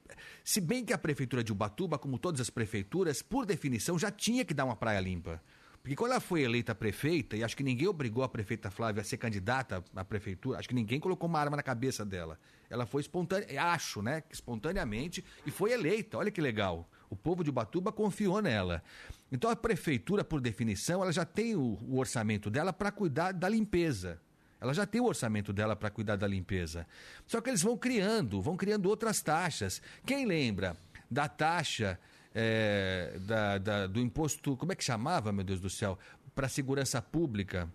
[0.43, 4.43] se bem que a Prefeitura de Ubatuba, como todas as prefeituras, por definição, já tinha
[4.43, 5.41] que dar uma praia limpa.
[5.81, 9.03] Porque quando ela foi eleita prefeita, e acho que ninguém obrigou a prefeita Flávia a
[9.03, 12.37] ser candidata à prefeitura, acho que ninguém colocou uma arma na cabeça dela.
[12.69, 14.23] Ela foi espontânea, acho, né?
[14.29, 16.17] Espontaneamente, e foi eleita.
[16.17, 16.87] Olha que legal.
[17.09, 18.83] O povo de Ubatuba confiou nela.
[19.31, 23.49] Então a prefeitura, por definição, ela já tem o, o orçamento dela para cuidar da
[23.49, 24.21] limpeza.
[24.61, 26.85] Ela já tem o orçamento dela para cuidar da limpeza.
[27.25, 29.81] Só que eles vão criando, vão criando outras taxas.
[30.05, 30.77] Quem lembra
[31.09, 31.99] da taxa
[32.33, 35.97] é, da, da, do imposto, como é que chamava, meu Deus do céu,
[36.35, 37.67] para segurança pública?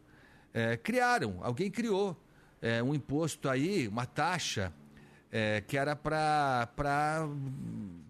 [0.54, 2.16] É, criaram, alguém criou
[2.62, 4.72] é, um imposto aí, uma taxa
[5.30, 7.28] é, que era para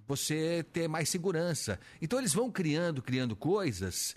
[0.07, 1.81] você ter mais segurança.
[2.01, 4.15] Então eles vão criando, criando coisas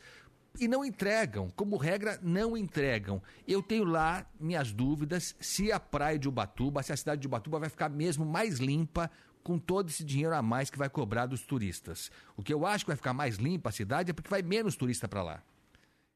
[0.58, 1.50] e não entregam.
[1.56, 3.22] Como regra, não entregam.
[3.48, 7.60] Eu tenho lá minhas dúvidas se a praia de Ubatuba, se a cidade de Ubatuba
[7.60, 9.12] vai ficar mesmo mais limpa
[9.44, 12.12] com todo esse dinheiro a mais que vai cobrar dos turistas.
[12.36, 14.76] O que eu acho que vai ficar mais limpa a cidade é porque vai menos
[14.76, 15.44] turista para lá.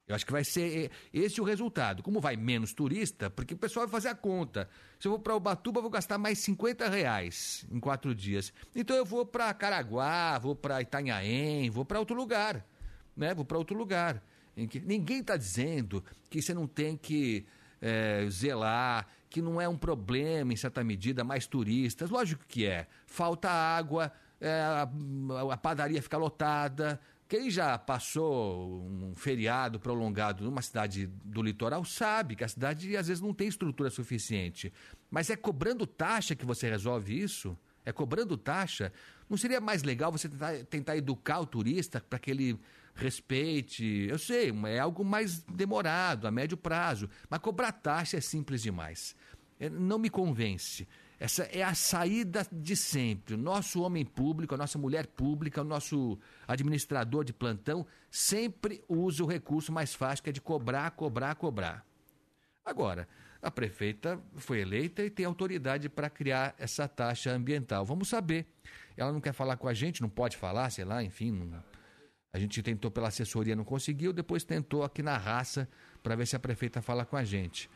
[0.06, 2.04] Eu acho que vai ser esse o resultado.
[2.04, 4.70] Como vai menos turista, porque o pessoal vai fazer a conta.
[5.00, 8.52] Se eu vou para Ubatuba, eu vou gastar mais 50 reais em quatro dias.
[8.76, 12.66] Então eu vou para Caraguá, vou para Itanhaém, vou para outro lugar.
[13.16, 13.34] Né?
[13.34, 14.24] Vou para outro lugar.
[14.56, 17.46] Em que ninguém está dizendo que você não tem que
[17.82, 22.10] é, zelar, que não é um problema, em certa medida, mais turistas.
[22.10, 22.88] Lógico que é.
[23.06, 24.88] Falta água, é, a,
[25.52, 27.00] a padaria fica lotada,
[27.34, 33.08] quem já passou um feriado prolongado numa cidade do litoral sabe que a cidade às
[33.08, 34.72] vezes não tem estrutura suficiente.
[35.10, 37.58] Mas é cobrando taxa que você resolve isso?
[37.84, 38.94] É cobrando taxa?
[39.28, 42.60] Não seria mais legal você tentar, tentar educar o turista para que ele
[42.96, 44.08] respeite?
[44.10, 47.10] Eu sei, é algo mais demorado, a médio prazo.
[47.30, 49.16] Mas cobrar taxa é simples demais.
[49.60, 50.88] É, não me convence.
[51.20, 53.36] Essa é a saída de sempre.
[53.36, 59.24] O nosso homem público, a nossa mulher pública, o nosso administrador de plantão sempre usa
[59.24, 61.86] o recurso mais fácil, que é de cobrar, cobrar, cobrar.
[62.66, 63.08] Agora,
[63.42, 67.86] a prefeita foi eleita e tem autoridade para criar essa taxa ambiental.
[67.86, 68.46] Vamos saber.
[68.98, 71.32] Ela não quer falar com a gente, não pode falar, sei lá, enfim.
[71.32, 71.64] Não...
[72.34, 75.70] A gente tentou pela assessoria, não conseguiu, depois tentou aqui na raça
[76.02, 77.70] para ver se a prefeita fala com a gente.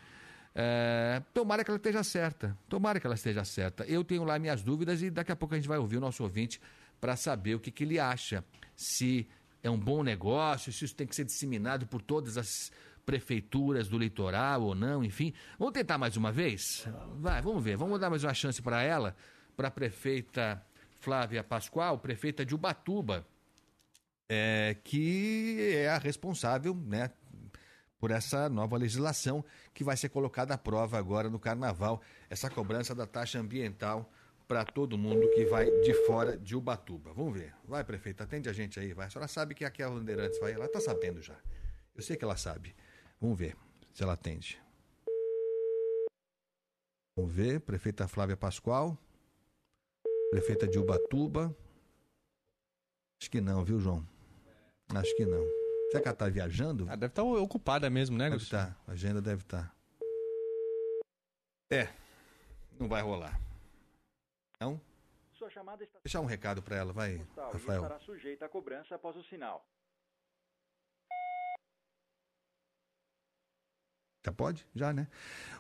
[0.56, 2.58] É, tomara que ela esteja certa.
[2.68, 3.86] Tomara que ela esteja certa.
[3.86, 6.24] Eu tenho lá minhas dúvidas e daqui a pouco a gente vai ouvir o nosso
[6.24, 6.60] ouvinte
[7.00, 8.44] para saber o que, que ele acha.
[8.76, 9.28] Se
[9.62, 12.72] é um bom negócio, se isso tem que ser disseminado por todas as
[13.06, 15.34] prefeituras do litoral ou não, enfim.
[15.60, 16.88] Vamos tentar mais uma vez?
[17.20, 17.78] Vai, vamos ver.
[17.78, 19.16] Vamos dar mais uma chance para ela,
[19.56, 20.66] para a prefeita
[21.00, 23.24] Flávia Pascoal, prefeita de Ubatuba,
[24.30, 27.12] é, que é a responsável, né?
[28.00, 32.94] por essa nova legislação que vai ser colocada à prova agora no Carnaval, essa cobrança
[32.94, 34.12] da taxa ambiental
[34.48, 37.12] para todo mundo que vai de fora de Ubatuba.
[37.14, 37.54] Vamos ver.
[37.66, 39.08] Vai, prefeito, atende a gente aí, vai.
[39.08, 41.38] A senhora sabe que aqui a Bandeirantes vai, ela está sabendo já.
[41.96, 42.76] Eu sei que ela sabe.
[43.20, 43.58] Vamos ver
[43.94, 44.62] se ela atende.
[47.16, 48.96] Vamos ver, prefeita Flávia Pascoal,
[50.30, 51.54] prefeita de Ubatuba.
[53.20, 54.08] Acho que não, viu, João?
[54.96, 55.44] Acho que não.
[55.92, 56.86] Será que ela está viajando?
[56.90, 58.78] Ah, deve estar tá ocupada mesmo, né, Deve estar, tá.
[58.88, 59.64] a agenda deve estar.
[59.64, 59.76] Tá.
[61.70, 61.90] É,
[62.80, 63.40] não vai rolar.
[64.60, 64.82] Não?
[65.34, 66.00] Sua chamada está...
[66.04, 67.84] Deixar um recado para ela, vai, Postal, Rafael.
[67.84, 69.66] estará sujeita à cobrança após o sinal.
[74.26, 74.68] Já pode?
[74.76, 75.08] Já, né?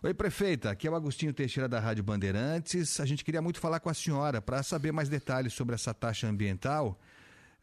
[0.03, 0.71] Oi, prefeita.
[0.71, 2.99] Aqui é o Agostinho Teixeira da Rádio Bandeirantes.
[2.99, 6.27] A gente queria muito falar com a senhora para saber mais detalhes sobre essa taxa
[6.27, 6.99] ambiental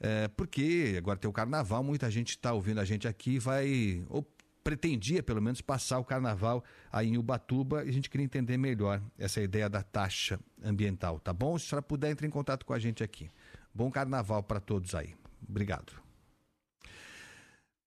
[0.05, 4.23] é, porque agora tem o carnaval, muita gente está ouvindo a gente aqui, vai, ou
[4.63, 9.03] pretendia pelo menos passar o carnaval aí em Ubatuba e a gente queria entender melhor
[9.19, 11.59] essa ideia da taxa ambiental, tá bom?
[11.59, 13.31] Se a senhora puder, entre em contato com a gente aqui.
[13.73, 15.17] Bom carnaval para todos aí.
[15.49, 15.95] Obrigado.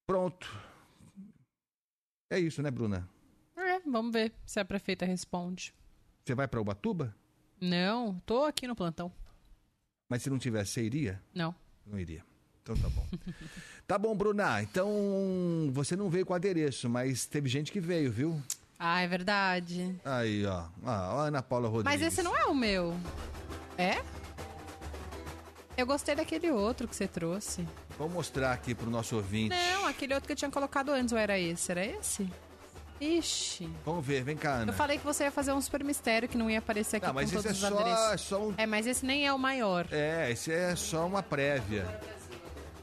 [0.08, 0.60] Pronto.
[2.32, 3.08] É isso, né, Bruna?
[3.56, 5.72] É, vamos ver se a prefeita responde.
[6.26, 7.16] Você vai para Ubatuba?
[7.62, 9.14] Não, tô aqui no plantão.
[10.10, 11.22] Mas se não tivesse, você iria?
[11.32, 11.54] Não.
[11.90, 12.24] Não iria.
[12.62, 13.06] Então tá bom.
[13.88, 14.62] tá bom, Bruna.
[14.62, 18.42] Então você não veio com adereço, mas teve gente que veio, viu?
[18.78, 19.96] Ah, é verdade.
[20.06, 20.66] Aí, ó.
[20.86, 22.00] Ah, a Ana Paula Rodrigues.
[22.00, 22.96] Mas esse não é o meu.
[23.78, 24.04] É?
[25.76, 27.68] Eu gostei daquele outro que você trouxe.
[27.98, 29.56] Vou mostrar aqui pro nosso ouvinte.
[29.56, 31.72] Não, aquele outro que eu tinha colocado antes, ou era esse?
[31.72, 32.30] Era esse?
[33.00, 33.70] Ixi.
[33.86, 34.72] Vamos ver, vem cá, Ana.
[34.72, 37.14] Eu falei que você ia fazer um super mistério que não ia aparecer aqui não,
[37.14, 38.12] mas com todos é os só, adereços.
[38.12, 38.54] É, só um...
[38.58, 39.88] é, mas esse nem é o maior.
[39.92, 41.86] É, esse é só uma prévia.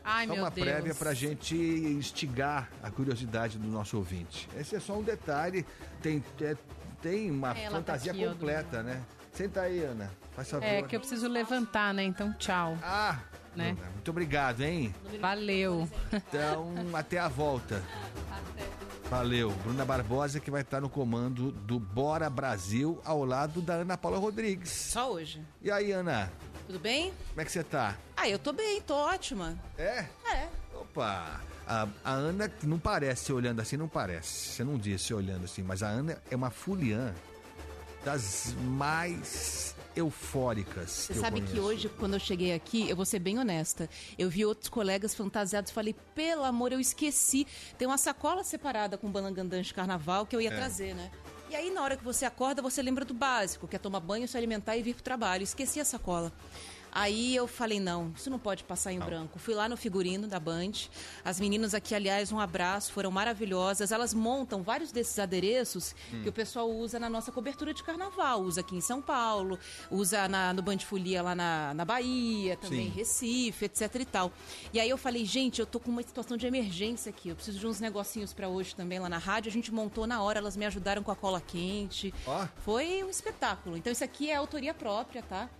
[0.04, 0.68] Ai, só meu uma Deus.
[0.68, 4.48] prévia pra gente instigar a curiosidade do nosso ouvinte.
[4.56, 5.66] Esse é só um detalhe,
[6.00, 6.56] tem, é,
[7.02, 9.02] tem uma tá fantasia aqui, ó, completa, né?
[9.32, 10.10] Senta aí, Ana.
[10.36, 10.64] Faz favor.
[10.64, 12.04] É que eu preciso levantar, né?
[12.04, 12.76] Então, tchau.
[12.82, 13.18] Ah,
[13.56, 13.76] né?
[13.94, 14.94] muito obrigado, hein?
[15.20, 15.88] Valeu.
[16.12, 17.82] Então, até a volta.
[19.10, 19.50] Valeu.
[19.62, 24.18] Bruna Barbosa que vai estar no comando do Bora Brasil ao lado da Ana Paula
[24.18, 24.70] Rodrigues.
[24.70, 25.42] Só hoje.
[25.62, 26.32] E aí, Ana?
[26.66, 27.12] Tudo bem?
[27.28, 27.96] Como é que você tá?
[28.16, 29.58] Ah, eu tô bem, tô ótima.
[29.76, 30.06] É?
[30.32, 30.48] É.
[30.74, 31.40] Opa!
[31.66, 34.50] A, a Ana não parece, olhando assim, não parece.
[34.50, 37.14] Você não disse olhando assim, mas a Ana é uma fuliã
[38.04, 40.90] das mais eufóricas.
[40.90, 43.88] Você sabe que hoje, quando eu cheguei aqui, eu vou ser bem honesta,
[44.18, 47.46] eu vi outros colegas fantasiados e falei, pelo amor, eu esqueci.
[47.78, 50.54] Tem uma sacola separada com balangandã de carnaval que eu ia é.
[50.54, 51.10] trazer, né?
[51.50, 54.26] E aí, na hora que você acorda, você lembra do básico, que é tomar banho,
[54.26, 55.44] se alimentar e vir pro trabalho.
[55.44, 56.32] Esqueci a sacola.
[56.94, 59.06] Aí eu falei, não, isso não pode passar em não.
[59.06, 59.36] branco.
[59.40, 60.70] Fui lá no figurino da Band.
[61.24, 63.90] As meninas aqui, aliás, um abraço, foram maravilhosas.
[63.90, 66.22] Elas montam vários desses adereços hum.
[66.22, 68.42] que o pessoal usa na nossa cobertura de carnaval.
[68.42, 69.58] Usa aqui em São Paulo,
[69.90, 72.92] usa na, no Band Folia lá na, na Bahia, também Sim.
[72.96, 74.32] Recife, etc e tal.
[74.72, 77.30] E aí eu falei, gente, eu tô com uma situação de emergência aqui.
[77.30, 79.50] Eu preciso de uns negocinhos para hoje também lá na rádio.
[79.50, 82.14] A gente montou na hora, elas me ajudaram com a cola quente.
[82.24, 82.46] Oh.
[82.60, 83.76] Foi um espetáculo.
[83.76, 85.50] Então isso aqui é autoria própria, tá?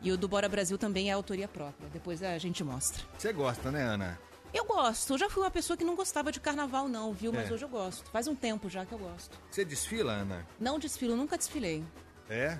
[0.00, 1.88] E o do Bora Brasil também é autoria própria.
[1.90, 3.02] Depois a gente mostra.
[3.16, 4.18] Você gosta, né, Ana?
[4.52, 5.12] Eu gosto.
[5.12, 7.32] Eu já fui uma pessoa que não gostava de carnaval, não, viu?
[7.32, 7.52] Mas é.
[7.52, 8.08] hoje eu gosto.
[8.10, 9.38] Faz um tempo já que eu gosto.
[9.50, 10.46] Você desfila, Ana?
[10.58, 11.84] Não desfilo, nunca desfilei.
[12.30, 12.58] É?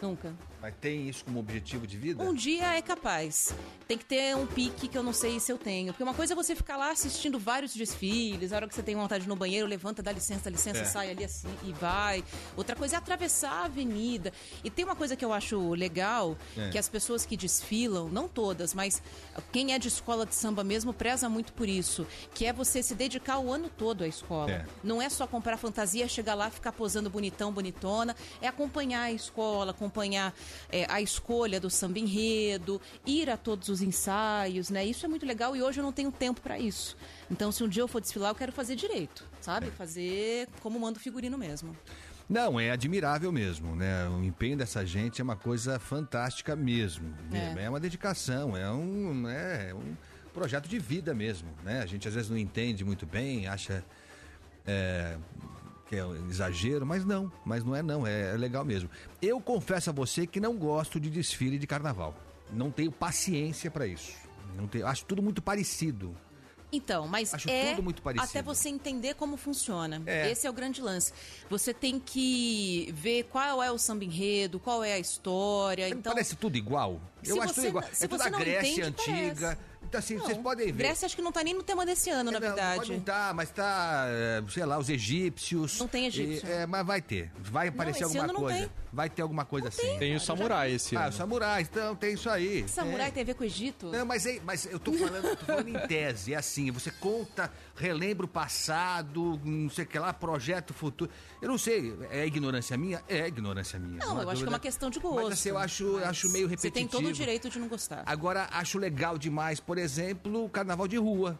[0.00, 0.34] Nunca.
[0.62, 2.22] Mas tem isso como objetivo de vida?
[2.22, 3.52] Um dia é capaz.
[3.88, 5.92] Tem que ter um pique que eu não sei se eu tenho.
[5.92, 8.94] Porque uma coisa é você ficar lá assistindo vários desfiles, a hora que você tem
[8.94, 10.84] vontade no banheiro, levanta, dá licença, dá licença, É.
[10.84, 12.22] sai ali assim e vai.
[12.56, 14.32] Outra coisa é atravessar a avenida.
[14.62, 16.70] E tem uma coisa que eu acho legal, É.
[16.70, 19.02] que as pessoas que desfilam, não todas, mas
[19.50, 22.94] quem é de escola de samba mesmo preza muito por isso, que é você se
[22.94, 24.48] dedicar o ano todo à escola.
[24.52, 24.64] É.
[24.84, 28.14] Não é só comprar fantasia, chegar lá, ficar posando bonitão, bonitona.
[28.40, 30.32] É acompanhar a escola, acompanhar
[30.70, 34.84] é, a escolha do samba enredo, ir a todos os ensaios, né?
[34.84, 36.96] Isso é muito legal e hoje eu não tenho tempo para isso.
[37.30, 39.70] Então, se um dia eu for desfilar, eu quero fazer direito, sabe?
[39.70, 41.76] Fazer como manda o figurino mesmo.
[42.28, 44.08] Não, é admirável mesmo, né?
[44.08, 47.14] O empenho dessa gente é uma coisa fantástica mesmo.
[47.32, 47.64] É.
[47.64, 49.94] É, uma dedicação, é um, é um
[50.32, 51.82] projeto de vida mesmo, né?
[51.82, 53.84] A gente às vezes não entende muito bem, acha
[54.66, 55.16] é,
[55.92, 58.88] que é um exagero, mas não, mas não é não, é, é legal mesmo.
[59.20, 62.16] Eu confesso a você que não gosto de desfile de carnaval.
[62.50, 64.14] Não tenho paciência para isso.
[64.56, 66.16] Não tenho, acho tudo muito parecido.
[66.74, 68.30] Então, mas Acho é tudo muito parecido.
[68.30, 70.02] até você entender como funciona.
[70.06, 70.30] É.
[70.30, 71.12] Esse é o grande lance.
[71.50, 75.90] Você tem que ver qual é o samba enredo, qual é a história.
[75.90, 76.98] Então, Parece tudo igual.
[77.22, 77.84] Eu Se acho você tudo igual.
[78.00, 79.40] é tudo a Grécia entende, antiga.
[79.48, 79.71] parece.
[79.84, 80.84] Então, assim, Não, vocês podem ver.
[80.84, 82.78] Grécia acho que não tá nem no tema desse ano, na Não, verdade.
[82.78, 85.78] Pode não tá, mas tá, é, sei lá, os egípcios.
[85.78, 86.48] Não tem egípcio.
[86.48, 87.30] E, é, mas vai ter.
[87.38, 88.70] Vai aparecer esse alguma não coisa.
[88.94, 89.96] Vai ter alguma coisa assim.
[89.98, 91.08] Tem o samurai esse Ah, ano.
[91.08, 92.68] os samurais, então tem isso aí.
[92.68, 93.10] Samurai É.
[93.10, 93.86] tem a ver com o Egito?
[93.86, 96.90] Não, mas, é- mas eu tô falando, eu tô falando em tese, é assim, você
[96.90, 101.10] conta, relembra o passado, não sei o que lá, projeta o futuro.
[101.40, 103.02] Eu não sei, é ignorância minha?
[103.08, 103.98] É ignorância minha.
[104.04, 104.50] Não, eu acho que é dúvida.
[104.50, 105.22] uma questão de gosto.
[105.24, 106.90] Mas assim, eu acho, eu acho meio Você tem repetitivo.
[107.02, 108.02] todo o direito de não gostar.
[108.04, 111.38] Agora, acho legal demais, por exemplo, o carnaval de rua.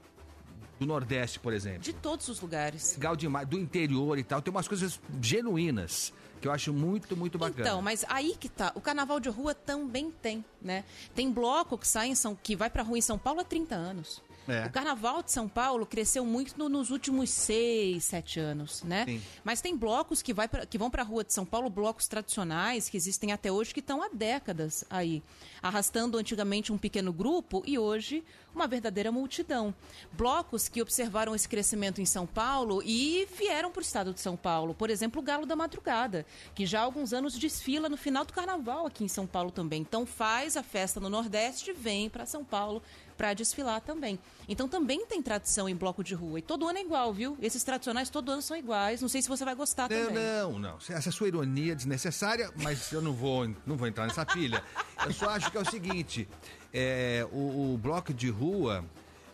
[0.80, 1.80] Do Nordeste, por exemplo.
[1.80, 2.94] De todos os lugares.
[2.96, 4.40] Legal demais, do interior e tal.
[4.40, 6.12] Tem umas coisas genuínas
[6.43, 7.61] que eu acho muito, muito bacana.
[7.62, 8.72] Então, mas aí que tá.
[8.74, 10.84] O carnaval de rua também tem, né?
[11.14, 13.74] Tem bloco que sai em São, que vai pra rua em São Paulo há 30
[13.76, 14.20] anos.
[14.49, 14.66] É.
[14.66, 19.05] O carnaval de São Paulo cresceu muito no- nos últimos seis, sete anos, né?
[19.07, 19.22] Sim.
[19.45, 22.09] Mas tem blocos que, vai pra, que vão para a rua de São Paulo, blocos
[22.09, 25.22] tradicionais que existem até hoje, que estão há décadas aí,
[25.62, 28.24] arrastando antigamente um pequeno grupo e hoje
[28.55, 29.74] uma verdadeira multidão.
[30.12, 34.36] Blocos que observaram esse crescimento em São Paulo e vieram para o estado de São
[34.36, 34.74] Paulo.
[34.74, 38.32] Por exemplo, o Galo da Madrugada, que já há alguns anos desfila no final do
[38.32, 39.80] carnaval aqui em São Paulo também.
[39.80, 42.82] Então faz a festa no Nordeste e vem para São Paulo
[43.23, 44.18] para desfilar também.
[44.49, 46.41] Então também tem tradição em bloco de rua.
[46.41, 47.39] E todo ano é igual, viu?
[47.41, 49.01] Esses tradicionais todo ano são iguais.
[49.01, 50.25] Não sei se você vai gostar Não, também.
[50.25, 50.79] não, não.
[50.89, 54.61] Essa sua ironia é desnecessária, mas eu não vou, não vou entrar nessa pilha.
[55.07, 56.29] Eu só acho que é o seguinte:
[56.75, 58.85] é, o, o bloco de rua,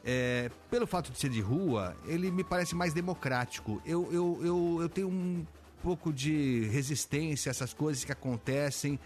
[0.04, 3.80] é, pelo fato de ser de rua, ele me parece mais democrático.
[3.86, 5.46] Eu, eu, eu, eu tenho um
[5.82, 9.00] pouco de resistência a essas coisas que acontecem.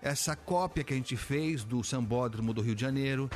[0.00, 3.28] Essa cópia que a gente fez do Sambódromo do Rio de Janeiro.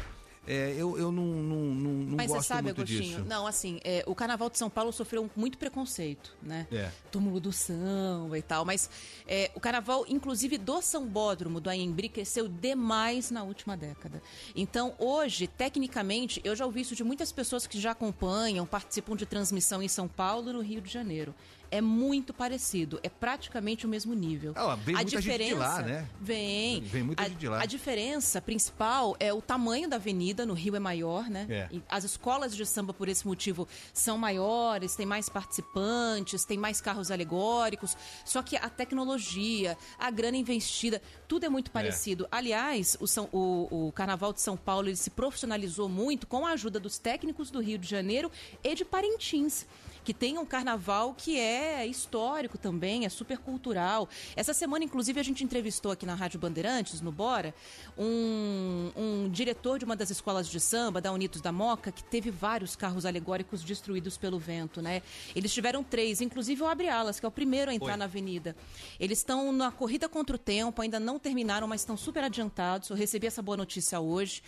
[0.47, 3.24] É, eu, eu não, não, não, não Mas você gosto sabe, muito Agostinho, disso.
[3.28, 6.66] não, assim, é, o Carnaval de São Paulo sofreu muito preconceito, né?
[6.72, 6.90] É.
[7.12, 8.90] Túmulo do samba e tal, mas
[9.26, 14.20] é, o Carnaval, inclusive do Sambódromo, do Anhembi, cresceu demais na última década.
[14.57, 19.24] Então, hoje, tecnicamente, eu já ouvi isso de muitas pessoas que já acompanham, participam de
[19.24, 21.32] transmissão em São Paulo e no Rio de Janeiro.
[21.73, 24.53] É muito parecido, é praticamente o mesmo nível.
[24.55, 26.07] Ah, vem a muita gente de diferença lá, né?
[26.20, 26.83] Vem.
[26.83, 27.62] Vem muita a, gente de lá.
[27.62, 31.47] A diferença principal é o tamanho da avenida, no Rio é maior, né?
[31.49, 31.68] É.
[31.89, 37.11] As escolas de samba, por esse motivo, são maiores, tem mais participantes, tem mais carros
[37.11, 37.97] alegóricos.
[38.25, 42.29] Só que a tecnologia, a grana investida, tudo é muito parecido.
[42.31, 46.51] Aliás, o, São- o- o Carnaval de São Paulo ele se profissionalizou muito com a
[46.53, 48.31] ajuda dos técnicos do Rio de Janeiro
[48.62, 49.64] e de Parintins.
[50.05, 54.09] Que tem um carnaval que é histórico também, é super cultural.
[54.37, 57.55] Essa semana, inclusive, a gente entrevistou aqui na Rádio Bandeirantes, no Bora,
[57.97, 62.31] um, um diretor de uma das escolas de samba, da Unidos da Moca, que teve
[62.31, 65.03] vários carros alegóricos destruídos pelo vento, né?
[65.35, 67.99] Eles tiveram três, inclusive o Abre Alas, que é o primeiro a entrar Oi.
[67.99, 68.57] na avenida.
[68.99, 72.91] Eles estão na corrida contra o tempo, ainda não terminaram, mas estão super adiantados.
[72.91, 74.43] Eu recebi essa boa notícia hoje.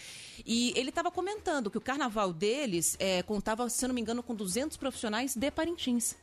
[0.44, 4.34] E ele estava comentando que o carnaval deles é, contava, se não me engano, com
[4.34, 6.16] 200 profissionais de Parintins.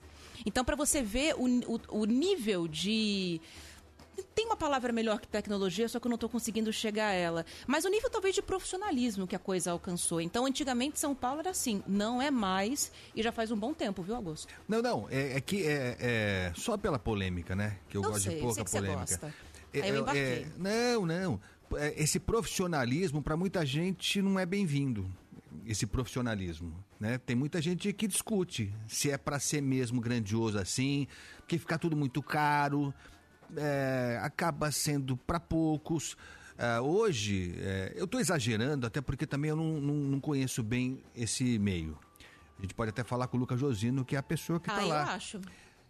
[0.45, 1.45] Então, para você ver o,
[1.75, 3.39] o- o nível de.
[4.35, 7.45] Tem uma palavra melhor que tecnologia, só que eu não estou conseguindo chegar a ela.
[7.65, 10.19] Mas o nível talvez de profissionalismo que a coisa alcançou.
[10.21, 11.81] Então, antigamente, São Paulo era assim.
[11.87, 14.53] Não é mais e já faz um bom tempo, viu, Augusto?
[14.67, 17.77] Não, não, é, é que é, é só pela polêmica, né?
[17.89, 18.99] Que eu, Eu gosto sei, de pouca sei que você polêmica.
[19.05, 19.33] gosta.
[19.73, 20.21] É, Aí eu é, embarquei.
[20.23, 21.41] é, não, não.
[21.77, 25.09] É, Esse profissionalismo, para muita gente, não é bem-vindo.
[25.65, 27.17] Esse profissionalismo, né?
[27.17, 31.95] Tem muita gente que discute se é para ser mesmo grandioso assim, porque fica tudo
[31.95, 32.93] muito caro.
[33.57, 36.15] é, acaba sendo para poucos.
[36.57, 41.03] É, hoje, é, eu estou exagerando, até porque também eu não, não, não, conheço bem
[41.15, 41.97] esse meio.
[42.57, 44.81] A gente pode até falar com o Lucas Josino, que é a pessoa que está
[44.81, 45.03] ah, lá.
[45.03, 45.41] eu acho.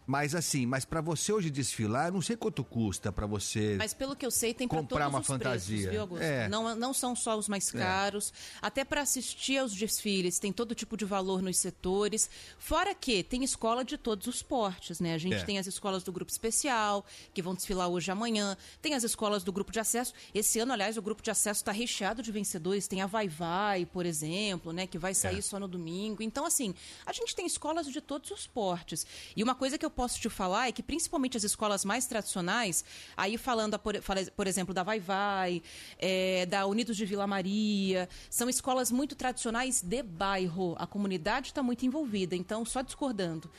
[0.08, 3.76] Mas assim, mas para você hoje desfilar, eu não sei quanto custa para você.
[3.78, 5.89] Mas pelo que eu sei, tem comprar uma os fantasia.
[5.89, 6.18] preços, viu?
[6.22, 6.49] É.
[6.49, 8.34] Não, não são só os mais caros.
[8.62, 12.30] Até para assistir aos desfiles, tem todo tipo de valor nos setores.
[12.58, 15.14] Fora que tem escola de todos os portes, né?
[15.14, 15.43] A gente É.
[15.43, 18.58] tem as escolas do grupo especial, que vão desfilar hoje e amanhã.
[18.82, 20.14] Tem as escolas do grupo de acesso.
[20.34, 22.88] Esse ano, aliás, o grupo de acesso está recheado de vencedores.
[22.88, 24.88] Tem a Vai Vai, por exemplo, né?
[24.88, 25.41] Que vai sair É.
[25.41, 26.24] só no domingo.
[26.24, 26.74] Então, assim,
[27.06, 29.06] a gente tem escolas de todos os portes.
[29.36, 32.84] E uma coisa que eu posso te falar é que, principalmente as escolas mais tradicionais,
[33.16, 33.96] aí falando, por,
[34.36, 35.62] por exemplo, da Vai Vai,
[36.00, 40.76] é, da Unidos de Vila Maria, são escolas muito tradicionais de bairro.
[40.80, 42.36] A comunidade está muito envolvida.
[42.36, 43.52] Então, só discordando.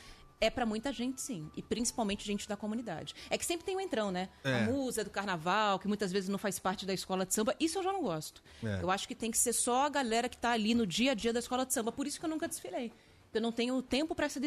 [0.43, 1.49] É para muita gente, sim.
[1.55, 3.15] E principalmente gente da comunidade.
[3.29, 4.27] É que sempre tem o entrão, né?
[4.43, 4.55] É.
[4.55, 7.55] A musa do carnaval, que muitas vezes não faz parte da escola de samba.
[7.61, 8.43] Isso eu já não gosto.
[8.61, 8.79] É.
[8.81, 11.15] Eu acho que tem que ser só a galera que está ali no dia a
[11.15, 11.93] dia da escola de samba.
[11.93, 12.91] Por isso que eu nunca desfilei.
[13.33, 14.39] Eu não tenho tempo para essa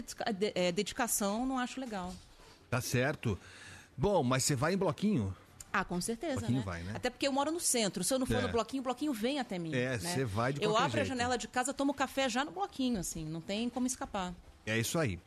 [0.55, 2.15] eh, dedicação, não acho legal.
[2.71, 3.39] Tá certo.
[3.97, 5.35] Bom, mas você vai em bloquinho?
[5.73, 6.65] Ah, com certeza, Bloquinho né?
[6.65, 6.93] vai, né?
[6.95, 8.03] Até porque eu moro no centro.
[8.03, 8.41] Se eu não for É.
[8.43, 9.75] no bloquinho, o bloquinho vem até mim.
[9.75, 9.99] É, né?
[9.99, 11.09] você vai de Eu abro a jeito.
[11.09, 13.25] janela de casa, tomo café já no bloquinho, assim.
[13.27, 14.33] Não tem como escapar.
[14.65, 15.19] É isso aí.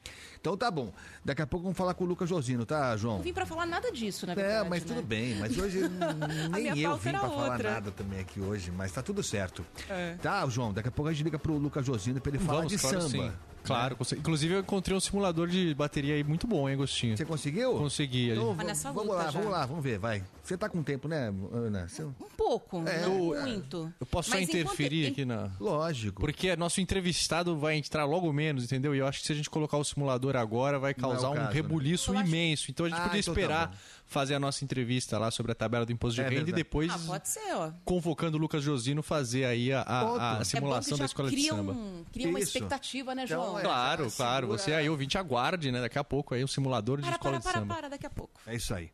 [0.42, 0.92] Então tá bom.
[1.24, 3.18] Daqui a pouco vamos falar com o Lucas Josino, tá, João?
[3.18, 4.70] Não vim para falar nada disso, na É, verdade.
[4.70, 4.96] mas né?
[4.96, 5.36] tudo bem.
[5.36, 5.80] Mas hoje
[6.52, 9.66] nem eu vim era pra falar nada também aqui hoje, mas tá tudo certo.
[9.90, 10.16] É.
[10.22, 12.72] Tá, João, daqui a pouco a gente liga pro Lucas Josino pra ele falar Vamos,
[12.72, 13.10] de claro, samba.
[13.30, 13.32] sim.
[13.62, 17.18] Claro, conse- inclusive eu encontrei um simulador de bateria aí muito bom, hein, Agostinho?
[17.18, 17.74] Você conseguiu?
[17.74, 18.30] Consegui.
[18.32, 20.24] Então, gente- vamos, lá, vamos lá, vamos ver, vai.
[20.42, 21.88] Você tá com tempo, né, Ana?
[21.88, 23.94] Você- Um pouco, É, não eu- muito.
[24.00, 25.52] Eu posso Mas só enquanto- interferir en- aqui na.
[25.60, 26.22] Lógico.
[26.22, 28.96] Porque nosso entrevistado vai entrar logo menos, entendeu?
[28.96, 31.34] E eu acho que se a gente colocar o simulador agora, vai é causar um
[31.36, 31.54] caso, né?
[31.54, 32.70] rebuliço imenso.
[32.72, 33.76] Então a gente Ah, podia então tá esperar bom.
[34.06, 36.52] fazer a nossa entrevista lá sobre a tabela do imposto de É renda verdade.
[36.60, 37.72] e depois, Ah, pode ser, ó.
[37.86, 41.42] convocando o Lucas Josino, fazer aí a, a- a É simulação que da escola de
[41.48, 41.72] samba.
[41.74, 42.50] Um, cria uma Isso.
[42.58, 43.60] expectativa, né, Então, João?
[43.60, 44.46] é, Claro, já claro.
[44.48, 45.82] segura- Você aí, ouvinte, aguarde, né?
[45.82, 47.76] Daqui a pouco aí um simulador de Para, escola para, de para, samba.
[47.76, 48.40] para, daqui a pouco.
[48.48, 48.92] É isso aí.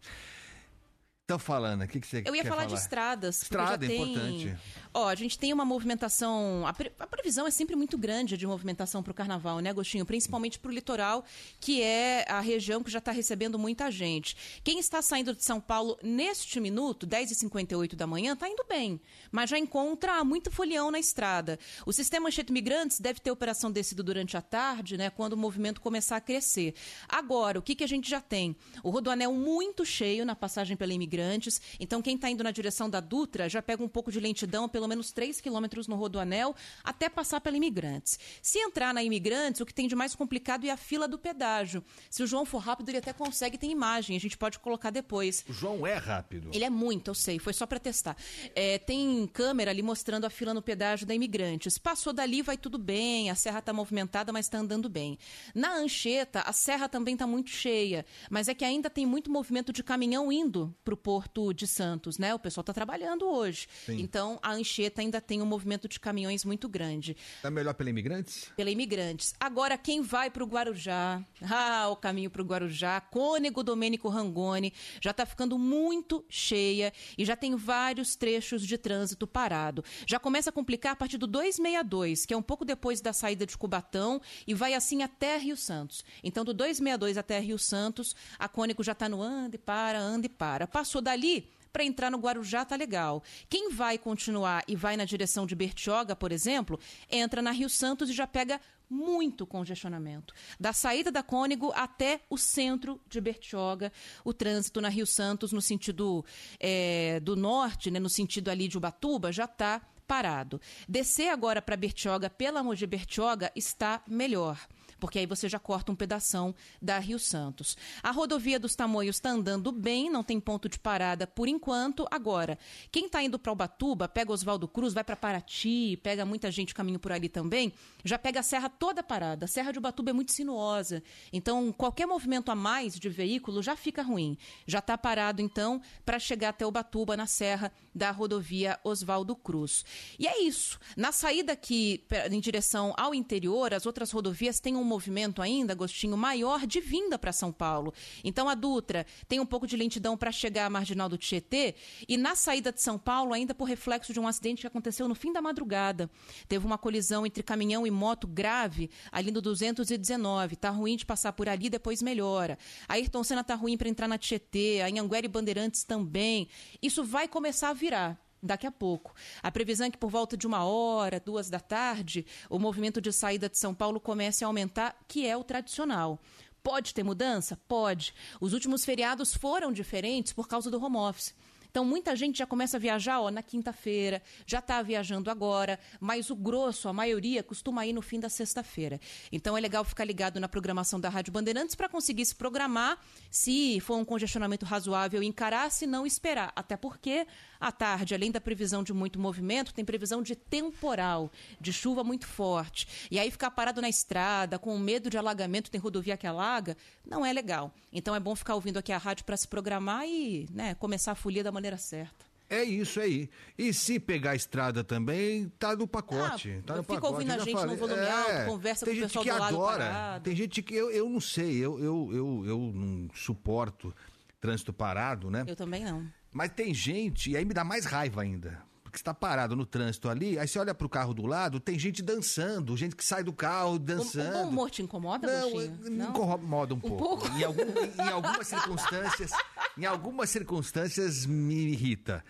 [1.26, 3.42] Então falando, o que, que você Eu ia quer falar, de estradas.
[3.42, 4.02] Estrada já é tem...
[4.12, 4.56] importante.
[4.98, 6.66] Ó, a gente tem uma movimentação.
[6.66, 10.06] A, pre- a previsão é sempre muito grande de movimentação para o carnaval, né, Agostinho?
[10.06, 11.26] Principalmente para o litoral,
[11.60, 14.38] que é a região que já está recebendo muita gente.
[14.64, 19.02] Quem está saindo de São Paulo neste minuto, 10h58 da manhã, está indo bem,
[19.34, 21.60] mas já encontra muito folião na estrada.
[21.86, 25.82] O sistema Anchieta Imigrantes deve ter operação descido durante a tarde, né, quando o movimento
[25.82, 26.74] começar a crescer.
[27.10, 28.56] Agora, o que, que a gente já tem?
[28.82, 31.62] O rodoanel muito cheio na passagem pela Imigrantes.
[31.82, 34.85] Então, quem está indo na direção da Dutra já pega um pouco de lentidão, pelo
[34.88, 38.20] menos 3 quilômetros no rodoanel, até passar pela Imigrantes.
[38.42, 41.84] Se entrar na Imigrantes, o que tem de mais complicado é a fila do pedágio.
[42.10, 45.44] Se o João for rápido, ele até consegue, tem imagem, a gente pode colocar depois.
[45.48, 46.50] O João é rápido.
[46.54, 48.16] Ele é muito, eu sei, foi só para testar.
[48.56, 51.78] É, tem câmera ali mostrando a fila no pedágio da Imigrantes.
[51.78, 55.18] Passou dali, vai tudo bem, a serra está movimentada, mas está andando bem.
[55.54, 59.72] Na Anchieta, a serra também está muito cheia, mas é que ainda tem muito movimento
[59.72, 62.34] de caminhão indo para o Porto de Santos, né?
[62.34, 63.68] O pessoal está trabalhando hoje.
[63.86, 64.00] Sim.
[64.00, 68.52] Então, a Anchieta ainda tem um movimento de caminhões muito grande Tá melhor pela Imigrantes?
[68.58, 69.34] pela Imigrantes.
[69.40, 71.24] Agora, quem vai para o Guarujá?
[71.50, 73.00] Ah, o caminho para o Guarujá.
[73.00, 79.26] Cônego Domênico Rangoni já está ficando muito cheia e já tem vários trechos de trânsito
[79.26, 79.84] parado.
[80.06, 83.46] Já começa a complicar a partir do 262, que é um pouco depois da saída
[83.46, 86.04] de Cubatão, e vai assim até Rio Santos.
[86.24, 90.26] Então, do 262 até Rio Santos, a Cônego já está no anda e para, anda
[90.26, 90.68] e para.
[90.68, 93.22] Passou dali, para entrar no Guarujá tá legal.
[93.50, 96.80] Quem vai continuar e vai na direção de Bertioga, por exemplo,
[97.12, 100.34] entra na Rio Santos e já pega muito congestionamento.
[100.58, 103.92] Da saída da Cônego até o centro de Bertioga,
[104.24, 106.24] o trânsito na Rio Santos, no sentido
[106.62, 110.62] eh, do norte, né, no sentido ali de Ubatuba, já está parado.
[110.88, 114.66] Descer agora para Bertioga pela Mogi Bertioga está melhor
[115.06, 117.78] porque aí você já corta um pedação da Rio Santos.
[118.02, 122.08] A rodovia dos Tamoios está andando bem, não tem ponto de parada por enquanto.
[122.10, 122.58] Agora,
[122.92, 126.98] quem está indo para Ubatuba, pega Oswaldo Cruz, vai para Paraty, pega muita gente caminho
[126.98, 127.72] por ali também,
[128.04, 129.46] já pega a serra toda parada.
[129.46, 133.76] A serra de Ubatuba é muito sinuosa, então qualquer movimento a mais de veículo já
[133.76, 134.36] fica ruim.
[134.66, 139.86] Já está parado então para chegar até Ubatuba na serra da rodovia Oswaldo Cruz.
[140.20, 140.78] E é isso.
[140.98, 146.18] Na saída aqui em direção ao interior, as outras rodovias têm um movimento ainda, Agostinho,
[146.18, 147.94] maior de vinda para São Paulo.
[148.24, 151.76] Então a Dutra tem um pouco de lentidão para chegar à marginal do Tietê
[152.08, 155.16] e na saída de São Paulo, ainda por reflexo de um acidente que aconteceu no
[155.16, 156.10] fim da madrugada.
[156.48, 160.56] Teve uma colisão entre caminhão e moto grave ali no 219.
[160.58, 162.58] Tá ruim de passar por ali, depois melhora.
[162.88, 166.50] A Ayrton Senna tá ruim para entrar na Tietê, a Anhanguera e Bandeirantes também.
[166.82, 169.14] Isso vai começar a virar daqui a pouco.
[169.44, 173.12] A previsão é que por volta de uma hora, duas da tarde, o movimento de
[173.12, 176.20] saída de São Paulo comece a aumentar, que é o tradicional.
[176.64, 177.60] Pode ter mudança?
[177.68, 178.14] Pode.
[178.42, 181.36] Os últimos feriados foram diferentes por causa do home office.
[181.76, 186.30] Então, muita gente já começa a viajar ó, na quinta-feira, já está viajando agora, mas
[186.30, 188.98] o grosso, a maioria, costuma ir no fim da sexta-feira.
[189.30, 192.98] Então, é legal ficar ligado na programação da Rádio Bandeirantes para conseguir se programar,
[193.30, 196.54] se for um congestionamento razoável, encarar, se não esperar.
[196.56, 197.28] Até porque,
[197.60, 202.28] à tarde, além da previsão de muito movimento, tem previsão de temporal, de chuva muito
[202.28, 203.08] forte.
[203.10, 206.76] E aí, ficar parado na estrada, com medo de alagamento, tem rodovia que alaga,
[207.06, 207.74] não é legal.
[207.92, 211.16] Então, é bom ficar ouvindo aqui a rádio para se programar e né, começar a
[211.16, 212.26] folia da maneira certa.
[212.50, 213.30] É isso aí.
[213.58, 216.62] E se pegar a estrada também, tá no pacote.
[216.66, 217.14] tá no fica pacote.
[217.14, 217.76] ouvindo a gente no falei.
[217.76, 219.86] volume alto, conversa com o pessoal que do lado adora.
[219.86, 220.24] parado.
[220.24, 223.94] Tem gente que eu, eu não sei, eu, eu, eu, eu não suporto
[224.40, 225.44] trânsito parado, né?
[225.48, 226.06] Eu também não.
[226.36, 228.62] Mas tem gente, e aí me dá mais raiva ainda.
[228.84, 231.80] Porque você tá parado no trânsito ali, aí você olha pro carro do lado, tem
[231.80, 234.34] gente dançando, gente que sai do carro O, o dançando.
[234.34, 235.78] bom humor te incomoda, Não, Agostinho?
[235.92, 236.98] me incomoda um pouco.
[236.98, 237.28] pouco?
[237.38, 237.62] Em, algum-
[238.04, 239.32] em algumas circunstâncias,
[239.78, 242.22] em algumas circunstâncias me irrita.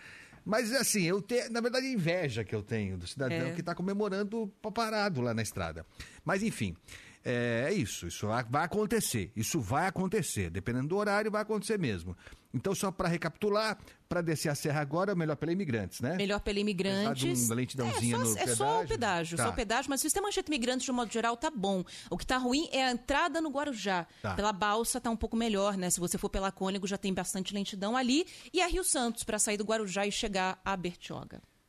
[0.44, 3.50] Mas assim, eu tenho, na verdade, inveja que eu tenho do cidadão É.
[3.52, 5.84] que está comemorando parado lá na estrada.
[6.24, 6.76] Mas enfim,
[7.24, 9.32] é, é isso, isso vai acontecer.
[9.34, 12.16] Isso vai acontecer, dependendo do horário, vai acontecer mesmo.
[12.56, 13.78] Então, só para recapitular,
[14.08, 16.16] para descer a serra agora, melhor pela imigrantes, né?
[16.16, 17.38] Melhor pela imigrantes.
[17.40, 19.44] De uma lentidãozinha é, só, no é só o pedágio, Tá.
[19.44, 21.84] só o pedágio, mas o sistema Anchieta Imigrantes, de um modo geral, tá bom.
[22.10, 24.06] O que tá ruim é a entrada no Guarujá.
[24.22, 24.34] Tá.
[24.34, 25.90] Pela balsa tá um pouco melhor, né?
[25.90, 28.26] Se você for pela Cônego, já tem bastante lentidão ali.
[28.52, 31.42] E a Rio Santos, para sair do Guarujá e chegar a Bertioga.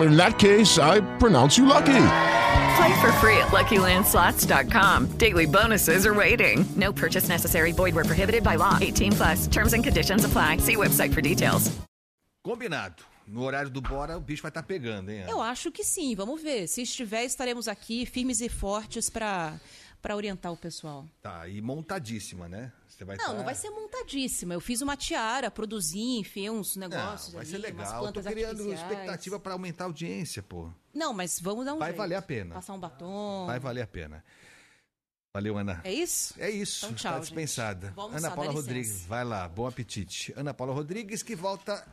[0.00, 1.86] In that case, I pronounce you lucky.
[2.76, 5.06] Play for free at LuckyLandSlots.com.
[5.18, 6.64] Daily bonuses are waiting.
[6.76, 7.72] No purchase necessary.
[7.72, 8.78] Void were prohibited by law.
[8.80, 9.46] 18 plus.
[9.48, 10.58] Terms and conditions apply.
[10.58, 11.70] See website for details.
[12.46, 13.02] Combinado.
[13.26, 15.22] No horário do Bora, o bicho vai estar pegando, hein?
[15.22, 15.30] Ana?
[15.30, 16.66] Eu acho que sim, vamos ver.
[16.66, 19.52] Se estiver, estaremos aqui firmes e fortes para
[20.00, 21.04] para orientar o pessoal.
[21.20, 22.72] Tá, e montadíssima, né?
[22.98, 24.54] Você vai Não, tá- não vai ser montadíssima.
[24.54, 28.06] Eu fiz uma tiara, produzi, enfiei uns Não, negócios vai ali, ser umas legal.
[28.06, 28.80] Eu tô criando artificiais.
[28.90, 30.68] expectativa para aumentar a audiência, pô.
[30.92, 31.98] Não, mas vamos dar um Vai jeito.
[31.98, 32.54] valer a pena.
[32.56, 33.46] Passar um batom.
[33.46, 34.24] Vai valer a pena.
[35.32, 35.80] Valeu, Ana.
[35.84, 36.34] É isso?
[36.38, 36.86] É isso.
[36.86, 37.94] Então, tchau, tá dispensada.
[38.12, 38.50] Ana Paula.
[38.50, 39.48] Rodrigues, vai lá.
[39.48, 40.34] Bom apetite.
[40.36, 41.86] Ana Paula Rodrigues que volta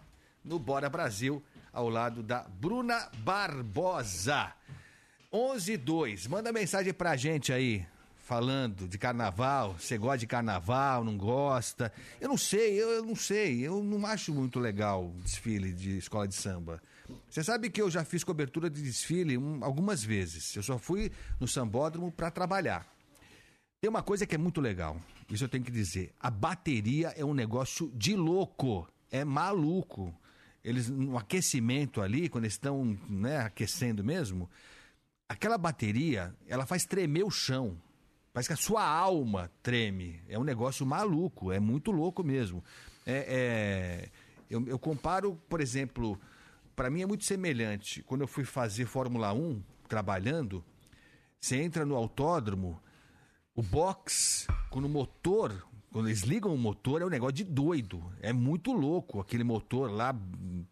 [0.43, 4.51] no Bora Brasil ao lado da Bruna Barbosa.
[5.32, 6.28] 11:02.
[6.28, 7.86] Manda mensagem pra gente aí.
[8.26, 11.93] Falando de carnaval, você gosta de carnaval, não gosta?
[12.19, 16.28] Eu não sei, eu, eu não sei, eu não acho muito legal desfile de escola
[16.28, 16.82] de samba.
[17.30, 20.55] Você sabe que eu já fiz cobertura de desfile um- algumas vezes.
[20.55, 22.88] Eu só fui no sambódromo para trabalhar.
[23.80, 24.99] Tem uma coisa que é muito legal,
[25.30, 26.11] isso eu tenho que dizer.
[26.19, 30.11] A bateria é um negócio de louco, é maluco.
[30.63, 34.49] Eles, no aquecimento ali, quando estão né, aquecendo mesmo,
[35.30, 37.78] aquela bateria, ela faz tremer o chão.
[38.36, 40.21] Parece que a sua alma treme.
[40.27, 42.61] É um negócio maluco, é muito louco mesmo.
[43.05, 44.09] É, é-
[44.49, 46.19] eu, eu comparo, por exemplo,
[46.75, 48.03] para mim é muito semelhante.
[48.03, 50.61] Quando eu fui fazer Fórmula 1, trabalhando,
[51.39, 52.77] você entra no autódromo,
[53.55, 58.03] o box, quando o motor, quando eles ligam o motor, é um negócio de doido.
[58.21, 60.13] É muito louco aquele motor lá,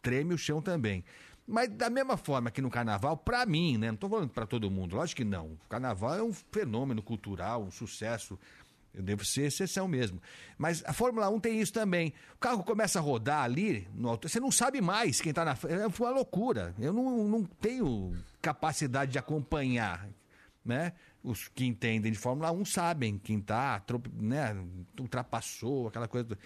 [0.01, 1.01] treme o chão também.
[1.45, 3.91] Mas da mesma forma que no carnaval, pra mim, né?
[3.91, 5.47] Não tô falando pra todo mundo, lógico que não.
[5.65, 8.39] O carnaval é um fenômeno cultural, um sucesso
[8.93, 10.21] Eu devo ser exceção mesmo.
[10.57, 12.13] Mas a Fórmula 1 tem isso também.
[12.35, 15.81] O carro começa a rodar ali, no você não sabe mais quem está na frente.
[15.81, 16.75] É uma loucura.
[16.79, 20.07] Eu não, não tenho capacidade de acompanhar.
[20.63, 20.93] Né?
[21.23, 23.83] Os que entendem de Fórmula 1 sabem quem está,
[24.13, 24.55] né?
[24.99, 26.37] ultrapassou, aquela coisa.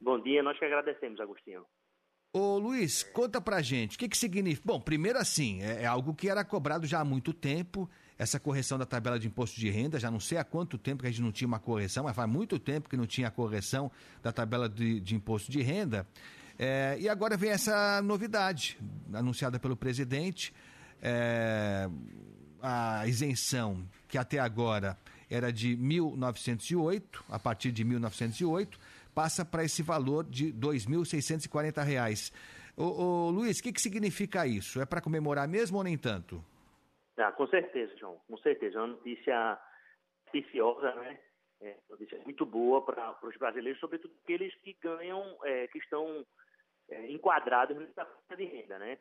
[0.00, 1.62] Bom dia, nós que agradecemos, Agostinho.
[2.32, 4.62] Ô Luiz, conta pra gente, o que, que significa?
[4.64, 7.88] Bom, primeiro assim, é, é algo que era cobrado já há muito tempo,
[8.22, 11.08] essa correção da tabela de imposto de renda, já não sei há quanto tempo que
[11.08, 13.90] a gente não tinha uma correção, mas faz muito tempo que não tinha a correção
[14.22, 16.06] da tabela de, de imposto de renda.
[16.58, 18.78] É, e agora vem essa novidade
[19.12, 20.54] anunciada pelo presidente,
[21.02, 21.88] é,
[22.62, 24.96] a isenção que até agora
[25.28, 28.78] era de 1908, a partir de 1908,
[29.12, 32.32] passa para esse valor de R$ 2.640.
[32.76, 34.80] Ô, ô, Luiz, o que, que significa isso?
[34.80, 36.44] É para comemorar mesmo ou nem tanto?
[37.22, 38.78] Ah, com certeza, João, com certeza.
[38.78, 39.60] É uma notícia
[40.30, 41.20] preciosa, né?
[41.60, 46.26] É uma notícia muito boa para os brasileiros, sobretudo aqueles que ganham, é, que estão
[46.88, 48.98] é, enquadrados nessa faixa de renda, né?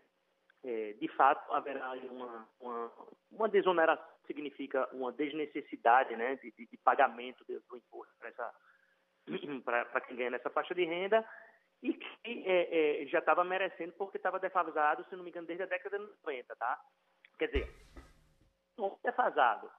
[0.64, 2.92] É, de fato, haverá uma, uma,
[3.32, 8.14] uma desoneração, significa uma desnecessidade né, de, de pagamento do, do imposto
[9.66, 11.28] para quem ganha nessa faixa de renda
[11.82, 15.64] e que é, é, já estava merecendo porque estava defasado, se não me engano, desde
[15.64, 16.80] a década de 90, tá?
[17.40, 17.76] Quer dizer,
[19.04, 19.72] defasado,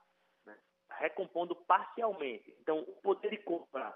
[0.47, 0.57] né?
[0.99, 2.55] recompondo parcialmente.
[2.61, 3.95] Então, o poder de compra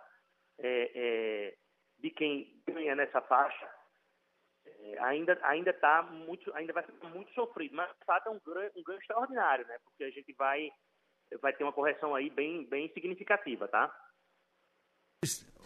[0.59, 1.57] é, é,
[1.99, 3.71] de quem ganha nessa faixa
[4.67, 8.41] é, ainda ainda está muito ainda vai ser muito sofrido, mas de fato é um
[8.41, 9.79] ganho, um ganho extraordinário, né?
[9.85, 10.71] Porque a gente vai
[11.41, 13.95] vai ter uma correção aí bem bem significativa, tá?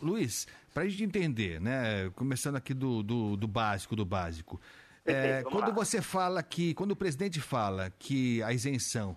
[0.02, 2.10] Luiz, para a gente entender, né?
[2.16, 4.60] Começando aqui do, do, do básico do básico.
[5.04, 5.74] É, quando lá.
[5.74, 9.16] você fala que, quando o presidente fala que a isenção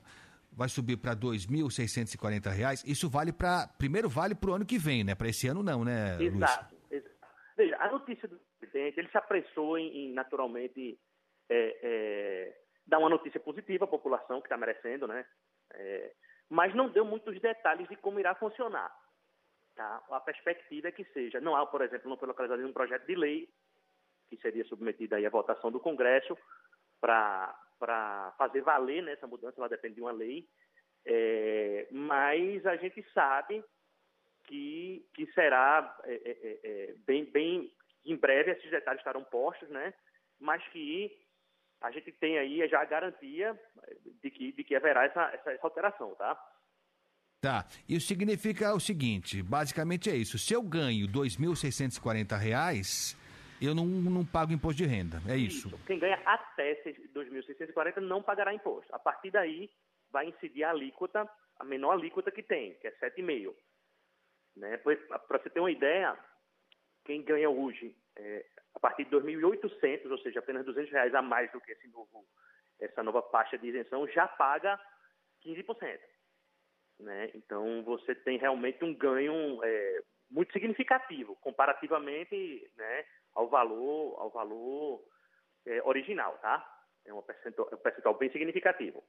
[0.51, 5.03] vai subir para R$ 2.640, isso vale para, primeiro vale para o ano que vem,
[5.03, 5.15] né?
[5.15, 6.35] Para esse ano não, né, exato, Luiz?
[6.35, 6.75] Exato.
[7.55, 10.99] Veja, a notícia do presidente, ele se apressou em, em naturalmente,
[11.49, 15.25] é, é, dar uma notícia positiva à população que está merecendo, né?
[15.73, 16.13] É,
[16.49, 18.91] mas não deu muitos detalhes de como irá funcionar.
[19.75, 20.03] Tá?
[20.11, 23.07] A perspectiva é que seja, não há, por exemplo, não foi localizado em um projeto
[23.07, 23.49] de lei
[24.35, 26.37] que seria submetida aí à votação do Congresso
[26.99, 27.55] para
[28.37, 30.47] fazer valer né, essa mudança, ela depende de uma lei,
[31.05, 33.63] é, mas a gente sabe
[34.45, 37.71] que, que será é, é, é, é bem, bem,
[38.05, 39.93] em breve esses detalhes estarão postos, né,
[40.39, 41.11] mas que
[41.81, 43.59] a gente tem aí já a garantia
[44.21, 46.41] de que, de que haverá essa, essa, essa alteração, tá?
[47.41, 47.67] Tá.
[47.89, 50.39] Isso significa o seguinte, basicamente é isso.
[50.39, 53.17] Se eu ganho R$ 2.640,
[53.65, 55.21] eu não, não pago imposto de renda.
[55.27, 55.67] É isso.
[55.67, 55.85] isso.
[55.85, 58.93] Quem ganha até 2.640 não pagará imposto.
[58.93, 59.69] A partir daí,
[60.11, 63.55] vai incidir a alíquota, a menor alíquota que tem, que é 7,5%.
[64.55, 64.77] Né?
[64.77, 66.17] Para você ter uma ideia,
[67.05, 68.45] quem ganha hoje, é,
[68.75, 72.25] a partir de 2.800, ou seja, apenas 200 reais a mais do que novo,
[72.79, 74.79] essa nova faixa de isenção, já paga
[75.45, 75.99] 15%.
[76.99, 77.31] Né?
[77.33, 85.03] Então, você tem realmente um ganho é, muito significativo comparativamente né, ao valor, ao valor
[85.65, 86.63] é, original, tá?
[87.05, 89.03] É um percentual, é um percentual bem significativo.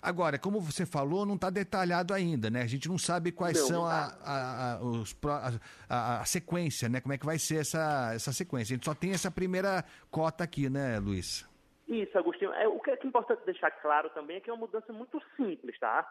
[0.00, 2.62] Agora, como você falou, não está detalhado ainda, né?
[2.62, 4.18] A gente não sabe quais Não, são não a, tá.
[4.24, 5.50] a, a- os a,
[5.88, 7.00] a- a sequência, né?
[7.00, 8.74] Como é que vai ser essa, essa sequência?
[8.74, 11.46] A gente só tem essa primeira cota aqui, né, Luiz?
[11.88, 12.52] Isso, Agostinho.
[12.52, 15.78] É, o que é importante deixar claro também é que é uma mudança muito simples,
[15.78, 16.06] tá?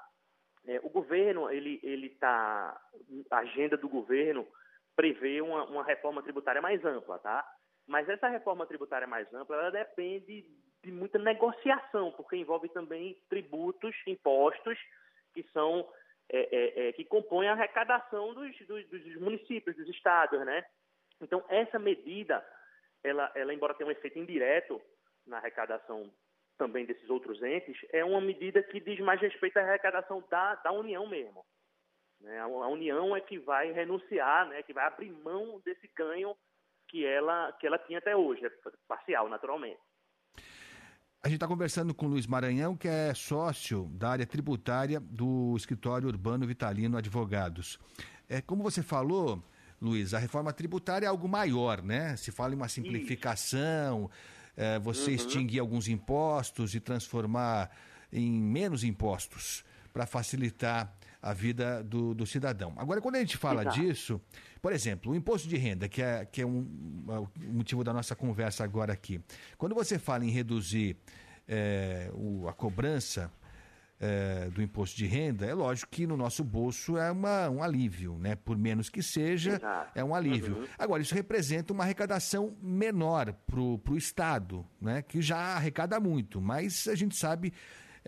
[0.66, 2.78] É, o governo, ele ele tá,
[3.32, 4.46] a agenda do governo
[4.98, 7.48] prevê uma, uma reforma tributária mais ampla, tá?
[7.88, 10.44] Mas essa reforma tributária mais ampla, ela depende
[10.84, 14.78] de muita negociação, porque envolve também tributos, impostos
[15.34, 15.88] que são
[16.30, 20.66] é, é, é, que compõem a arrecadação dos, dos, dos municípios, dos estados, né?
[21.22, 22.44] Então essa medida,
[23.04, 24.82] ela, ela embora tenha um efeito indireto
[25.26, 26.12] na arrecadação
[26.58, 30.72] também desses outros entes, é uma medida que diz mais respeito à arrecadação da, da
[30.72, 31.46] União mesmo.
[32.22, 32.40] Né?
[32.40, 34.64] A, União é que vai renunciar, né?
[34.64, 36.36] que vai abrir mão desse ganho
[36.88, 38.50] que ela, que ela tinha até hoje, é
[38.88, 39.80] parcial, naturalmente.
[41.22, 45.56] A gente está conversando com o Luiz Maranhão, que é sócio da área tributária do
[45.58, 47.78] escritório Urbano Vitalino Advogados.
[48.30, 49.44] É, como você falou,
[49.82, 52.16] Luiz, a reforma tributária é algo maior, né?
[52.16, 54.10] Se fala em uma simplificação,
[54.56, 55.16] é, você Uhum.
[55.16, 57.72] extinguir alguns impostos e transformar
[58.12, 62.74] em menos impostos para facilitar a vida do, do cidadão.
[62.78, 63.80] Agora, quando a gente fala Exato.
[63.80, 64.22] disso,
[64.62, 66.66] por exemplo, o imposto de renda, que é, que é um,
[67.08, 69.20] o motivo da nossa conversa agora aqui.
[69.58, 70.96] Quando você fala em reduzir
[71.48, 73.32] é, o- a cobrança
[74.00, 78.16] é, do imposto de renda, é lógico que no nosso bolso é uma, um alívio,
[78.20, 78.36] né?
[78.36, 79.92] Por menos que seja, Exato.
[79.96, 80.56] é um alívio.
[80.58, 80.68] Uhum.
[80.78, 85.02] Agora, isso representa uma arrecadação menor para o Estado, né?
[85.02, 87.52] que já arrecada muito, mas a gente sabe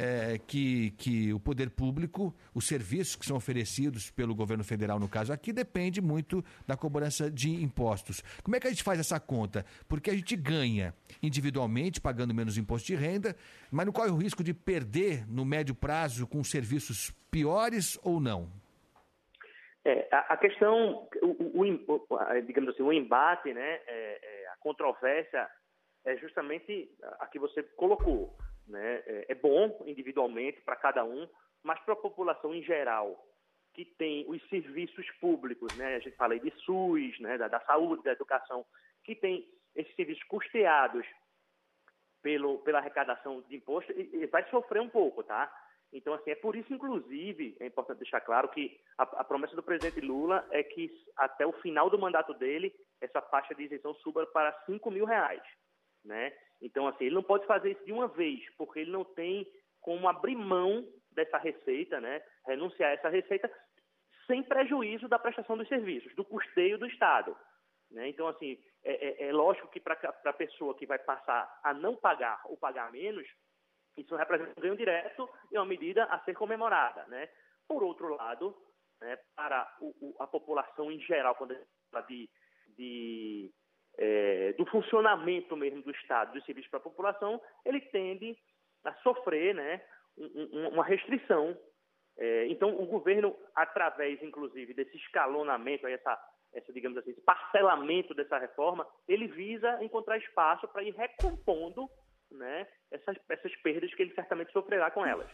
[0.01, 5.09] é, que, que o poder público, os serviços que são oferecidos pelo governo federal, no
[5.09, 8.23] caso aqui, depende muito da cobrança de impostos.
[8.41, 9.65] Como é que a gente faz essa conta?
[9.89, 13.35] Porque a gente ganha individualmente, pagando menos imposto de renda,
[13.69, 18.49] mas não corre o risco de perder no médio prazo com serviços piores ou não?
[19.83, 25.45] É, a, questão, o, o- o digamos assim, o embate, né, é- é, a controvérsia
[26.05, 26.89] é justamente
[27.19, 28.37] a que você colocou.
[28.69, 29.03] Né?
[29.05, 31.27] É, é bom individualmente para cada um,
[31.63, 33.27] mas para a população em geral,
[33.73, 35.95] que tem os serviços públicos, né?
[35.95, 37.37] a gente fala aí de SUS, né?
[37.37, 38.65] da, da saúde, da educação,
[39.03, 41.05] que tem esses serviços custeados
[42.21, 45.51] pelo, pela arrecadação de imposto, e, e vai sofrer um pouco, tá?
[45.91, 49.63] Então, assim, é por isso, inclusive, é importante deixar claro que a, a promessa do
[49.63, 54.25] presidente Lula é que até o final do mandato dele, essa faixa de isenção suba
[54.27, 55.41] para 5 mil reais,
[56.05, 56.31] né?
[56.61, 59.49] Então, assim, ele não pode fazer isso de uma vez, porque ele não tem
[59.81, 62.21] como abrir mão dessa receita, né?
[62.45, 63.49] Renunciar a essa receita
[64.27, 67.35] sem prejuízo da prestação dos serviços, do custeio do Estado.
[67.89, 68.09] Né?
[68.09, 71.95] Então, assim, é, é- é lógico que para a pessoa que vai passar a não
[71.95, 73.27] pagar ou pagar menos,
[73.97, 77.05] isso representa um ganho direto e uma medida a ser comemorada.
[77.07, 77.27] Né?
[77.67, 78.55] Por outro lado,
[79.01, 82.29] né, para o- o- a população em geral, quando a gente fala de,
[82.77, 83.51] de,
[84.01, 88.35] é, do funcionamento mesmo do Estado, dos serviços para a população, ele tende
[88.85, 89.81] a sofrer né,
[90.17, 91.55] um- um- uma restrição
[92.21, 96.19] é, então, o governo, através, inclusive, desse escalonamento, aí, essa,
[96.53, 101.87] essa, digamos assim, esse parcelamento dessa reforma, ele visa encontrar espaço para ir recompondo
[102.29, 105.29] né, essas, essas perdas que ele certamente sofrerá com elas.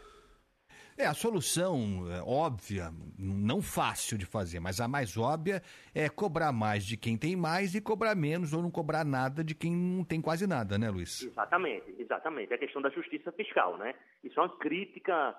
[0.98, 2.90] É, a solução é, óbvia,
[3.20, 5.62] não fácil de fazer, mas a mais óbvia
[5.94, 9.54] é cobrar mais de quem tem mais e cobrar menos ou não cobrar nada de
[9.54, 11.22] quem não tem quase nada, né, Luiz?
[11.24, 12.54] Exatamente, exatamente.
[12.54, 13.94] É a questão da justiça fiscal, né?
[14.24, 15.36] Isso é uma crítica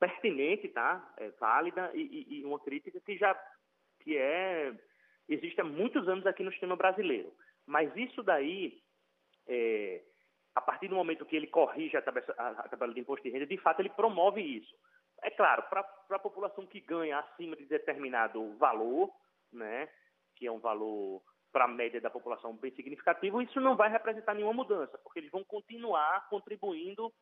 [0.00, 1.14] pertinente, tá?
[1.18, 3.32] É válida e, e- uma crítica que já
[4.00, 4.74] que é
[5.28, 7.32] existe há muitos anos aqui no sistema brasileiro.
[7.64, 8.80] Mas isso daí,
[9.46, 10.02] é,
[10.54, 13.46] a partir do momento que ele corrige a tabela, a tabela de imposto de renda,
[13.46, 14.74] de fato ele promove isso.
[15.26, 19.10] É claro, para a população que ganha acima de determinado valor,
[19.52, 19.88] né,
[20.36, 21.20] que é um valor
[21.52, 25.30] para a média da população bem significativo, isso não vai representar nenhuma mudança, porque eles
[25.32, 27.12] vão continuar contribuindo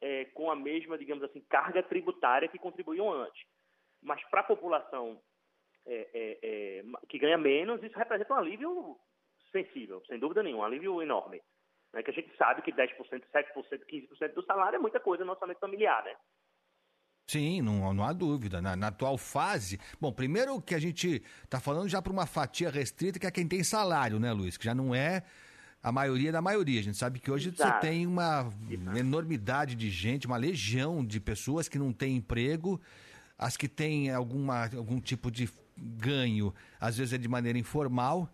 [0.00, 3.44] é, com a mesma, digamos assim, carga tributária que contribuíam antes.
[4.02, 5.20] Mas para a população
[5.84, 8.96] é, é, é, que ganha menos, isso representa um alívio
[9.52, 11.42] sensível, sem dúvida nenhuma, um alívio enorme.
[11.92, 12.02] Né?
[12.02, 15.60] Que a gente sabe que 10%, 7%, 15% do salário é muita coisa no orçamento
[15.60, 16.16] familiar, né?
[17.26, 18.60] Sim, não, não há dúvida.
[18.60, 19.78] Na, na atual fase.
[20.00, 23.46] Bom, primeiro que a gente está falando já para uma fatia restrita, que é quem
[23.46, 24.56] tem salário, né, Luiz?
[24.56, 25.22] Que já não é
[25.82, 26.80] a maioria da maioria.
[26.80, 27.72] A gente sabe que hoje Exato.
[27.72, 28.50] você tem uma
[28.96, 32.80] enormidade de gente, uma legião de pessoas que não têm emprego,
[33.38, 38.32] as que têm alguma, algum tipo de ganho, às vezes é de maneira informal.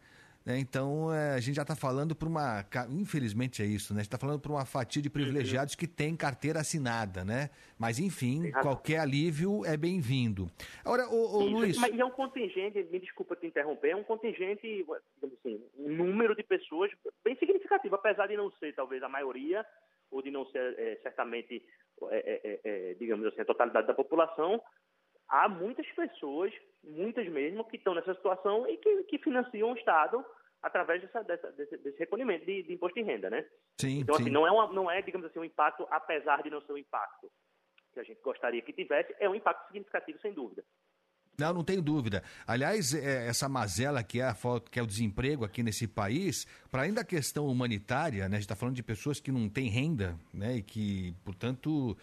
[0.50, 0.58] Né?
[0.58, 2.64] Então, é, a gente já está falando para uma.
[2.90, 4.00] Infelizmente é isso, né?
[4.00, 7.50] A gente está falando para uma fatia de privilegiados que tem carteira assinada, né?
[7.78, 10.48] Mas, enfim, qualquer alívio é bem-vindo.
[10.84, 11.78] Agora, o Isso, Luiz.
[11.78, 14.62] Mas é um contingente, me desculpa te interromper, é um contingente,
[15.14, 16.90] digamos assim, um número de pessoas
[17.24, 19.64] bem significativo, apesar de não ser talvez a maioria,
[20.10, 21.64] ou de não ser é, certamente,
[22.10, 24.60] é, é, é, digamos assim, a totalidade da população,
[25.28, 26.52] há muitas pessoas,
[26.82, 30.24] muitas mesmo, que estão nessa situação e que, que financiam o Estado
[30.62, 33.44] através dessa, dessa, desse, desse, recolhimento de, de, imposto de renda, né?
[33.80, 34.22] Sim, então, sim.
[34.22, 36.78] assim, não é, uma, não é, digamos assim, um impacto, apesar de não ser um
[36.78, 37.30] impacto
[37.92, 40.64] que a gente gostaria que tivesse, é um impacto significativo, sem dúvida.
[41.38, 42.22] Não, não tenho dúvida.
[42.46, 44.36] Aliás, é, essa mazela que é, a,
[44.70, 48.42] que é o desemprego aqui nesse país, para além da questão humanitária, né, a gente
[48.42, 51.96] está falando de pessoas que não têm renda né, e que, portanto,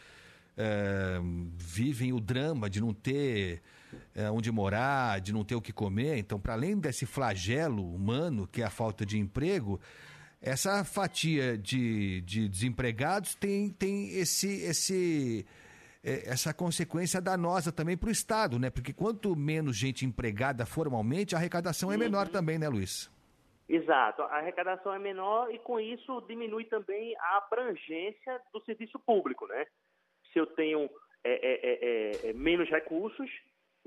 [0.58, 1.20] é,
[1.56, 3.62] vivem o drama de não ter
[4.15, 6.18] é, onde morar, de não ter o que comer.
[6.18, 9.80] Então, para além desse flagelo humano, que é a falta de emprego,
[10.41, 15.45] essa fatia de, de desempregados tem, tem esse, esse,
[16.03, 18.69] é, essa consequência danosa também para o Estado, né?
[18.69, 23.11] Porque quanto menos gente empregada formalmente, a arrecadação é menor também, né, Luiz?
[23.69, 29.45] Exato, a arrecadação é menor e com isso diminui também a abrangência do serviço público,
[29.47, 29.65] né?
[30.31, 30.89] Se eu tenho
[31.23, 33.30] é, é, é, menos recursos,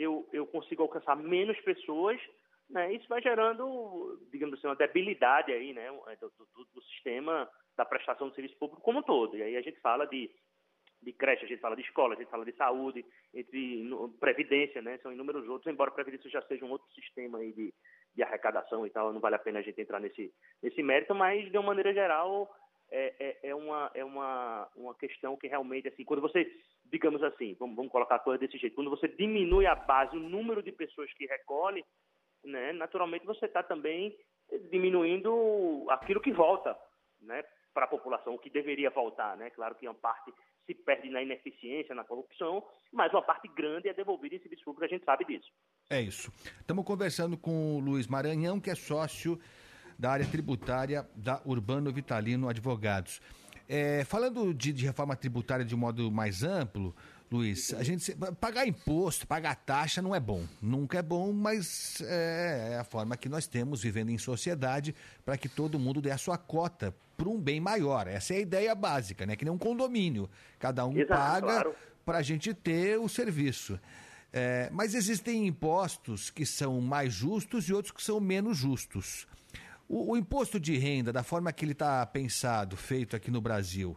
[0.01, 2.21] eu, eu consigo alcançar menos pessoas,
[2.69, 2.93] né?
[2.95, 5.91] Isso vai gerando, digamos assim, uma debilidade aí, né,
[6.21, 9.37] do, do, do sistema da prestação do serviço público como um todo.
[9.37, 10.31] E aí a gente fala de
[11.03, 14.99] de creche, a gente fala de escola, a gente fala de saúde, entre previdência, né?
[14.99, 17.73] São inúmeros outros, embora a previdência já seja um outro sistema aí de,
[18.15, 20.33] de arrecadação e tal, não vale a pena a gente entrar nesse,
[20.63, 22.55] nesse mérito, mas de uma maneira geral
[22.91, 26.51] é, é, é, uma, é uma, uma questão que realmente, assim, quando você,
[26.87, 30.21] digamos assim, vamos, vamos colocar a coisa desse jeito, quando você diminui a base, o
[30.21, 31.85] número de pessoas que recolhe,
[32.45, 34.17] né, naturalmente você está também
[34.71, 36.77] diminuindo aquilo que volta,
[37.21, 39.49] né, para a população, o que deveria voltar, né?
[39.51, 40.33] Claro que uma parte
[40.67, 44.85] se perde na ineficiência, na corrupção, mas uma parte grande é devolvida em serviço público,
[44.85, 45.49] a gente sabe disso.
[45.89, 46.33] É isso.
[46.61, 49.39] Estamos conversando com o Luiz Maranhão, que é sócio
[50.01, 53.21] da área tributária da Urbano Vitalino Advogados.
[53.69, 56.97] É, falando de, de, reforma tributária de modo mais amplo,
[57.31, 60.45] Luiz, a gente pagar imposto, pagar taxa não é bom.
[60.61, 64.95] Nunca é bom, mas é, é a forma que nós temos vivendo em sociedade
[65.25, 68.09] para que todo mundo dê a sua cota para um bem maior.
[68.09, 69.37] Essa é a ideia básica, né?
[69.37, 70.29] Que nem um condomínio.
[70.59, 71.75] Cada um Exato, paga claro.
[72.05, 73.79] para a gente ter o serviço.
[74.33, 79.29] É, mas existem impostos que são mais justos e outros que são menos justos.
[79.91, 83.97] O, o imposto de renda, da forma que ele está pensado, feito aqui no Brasil,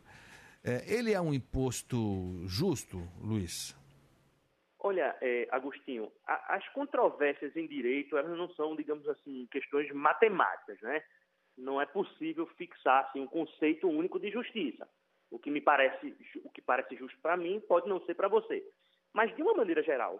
[0.63, 3.77] é, ele é um imposto justo, Luiz?
[4.79, 10.81] Olha, é, Agostinho, a, as controvérsias em direito, elas não são, digamos assim, questões matemáticas,
[10.81, 11.03] né?
[11.55, 14.89] Não é possível fixar assim, um conceito único de justiça.
[15.29, 18.67] O que me parece, o que parece justo para mim pode não ser para você.
[19.13, 20.19] Mas de uma maneira geral,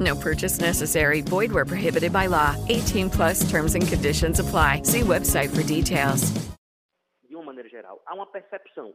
[0.00, 1.22] No purchase necessary.
[1.22, 2.56] Void where prohibited by law.
[2.68, 4.82] 18 plus terms and conditions apply.
[4.82, 6.32] See website for details.
[7.28, 8.94] de uma maneira geral, há uma percepção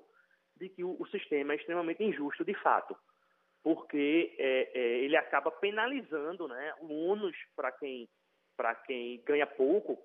[0.57, 2.95] de que o, o sistema é extremamente injusto de fato,
[3.63, 8.09] porque é, é, ele acaba penalizando, né, o ônus para quem
[8.57, 9.97] para quem ganha pouco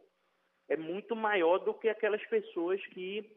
[0.69, 3.31] é muito maior do que aquelas pessoas que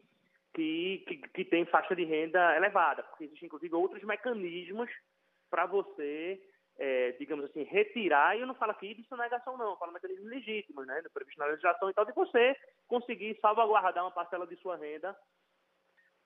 [0.52, 4.90] que, que, que têm faixa de renda elevada, porque existem inclusive outros mecanismos
[5.48, 6.40] para você
[6.80, 10.26] é, digamos assim, retirar, e eu não falo aqui de sonegação não, eu falo mecanismos
[10.30, 12.56] legítimos, né, previsto na legislação e tal, de você
[12.88, 15.14] conseguir salvaguardar uma parcela de sua renda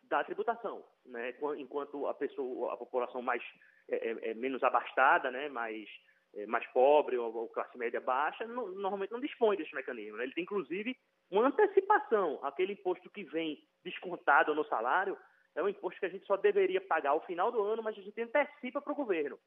[0.05, 3.43] da tributação, né, enquanto a pessoa, a população mais
[3.89, 5.89] é, é, é menos abastada, né, mais
[6.37, 10.17] é, mais pobre ou, ou, classe média baixa, não, normalmente não dispõe desse mecanismo.
[10.17, 10.25] Né?
[10.25, 10.97] Ele tem inclusive
[11.31, 15.17] uma antecipação, aquele imposto que vem descontado no salário,
[15.55, 18.01] é um imposto que a gente só deveria pagar ao final do ano, mas a
[18.01, 19.39] gente antecipa para o governo.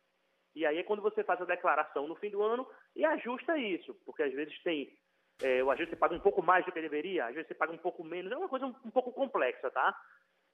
[0.57, 3.93] E aí é quando você faz a declaração no fim do ano e ajusta isso,
[4.03, 4.91] porque às vezes tem.
[5.39, 7.71] É, às vezes você paga um pouco mais do que deveria, às vezes você paga
[7.71, 9.95] um pouco menos, é uma coisa um, um pouco complexa, tá?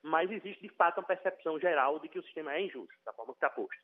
[0.04, 3.32] Mas existe de fato uma percepção geral de que o sistema é injusto, da forma
[3.32, 3.82] que está posto.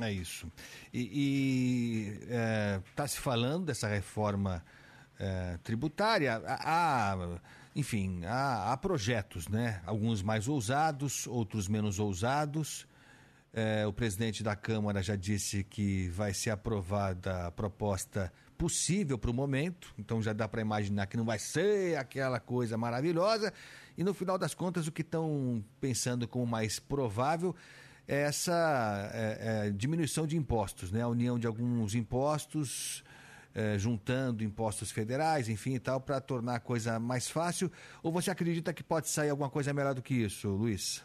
[0.00, 0.46] É isso.
[0.94, 2.12] E
[2.86, 4.64] está é, se falando dessa reforma
[5.18, 6.40] é, tributária.
[6.46, 7.16] Há,
[7.74, 9.82] enfim, há, há, projetos, né?
[9.84, 12.86] Alguns mais ousados, outros menos ousados.
[13.58, 19.30] É, o presidente da Câmara já disse que vai ser aprovada a proposta possível para
[19.30, 23.50] o momento, então já dá para imaginar que não vai ser aquela coisa maravilhosa.
[23.96, 27.56] E no final das contas, o que estão pensando como mais provável
[28.06, 31.00] é essa é, é, diminuição de impostos, né?
[31.00, 33.02] a união de alguns impostos.
[33.58, 37.72] É, juntando impostos federais, enfim e tal, para tornar a coisa mais fácil?
[38.02, 41.02] Ou você acredita que pode sair alguma coisa melhor do que isso, Luiz?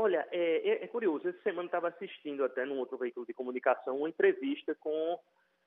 [0.00, 0.24] Olha,
[0.68, 1.28] é, é, curioso.
[1.28, 5.18] Essa semana estava assistindo até num outro veículo de comunicação uma entrevista com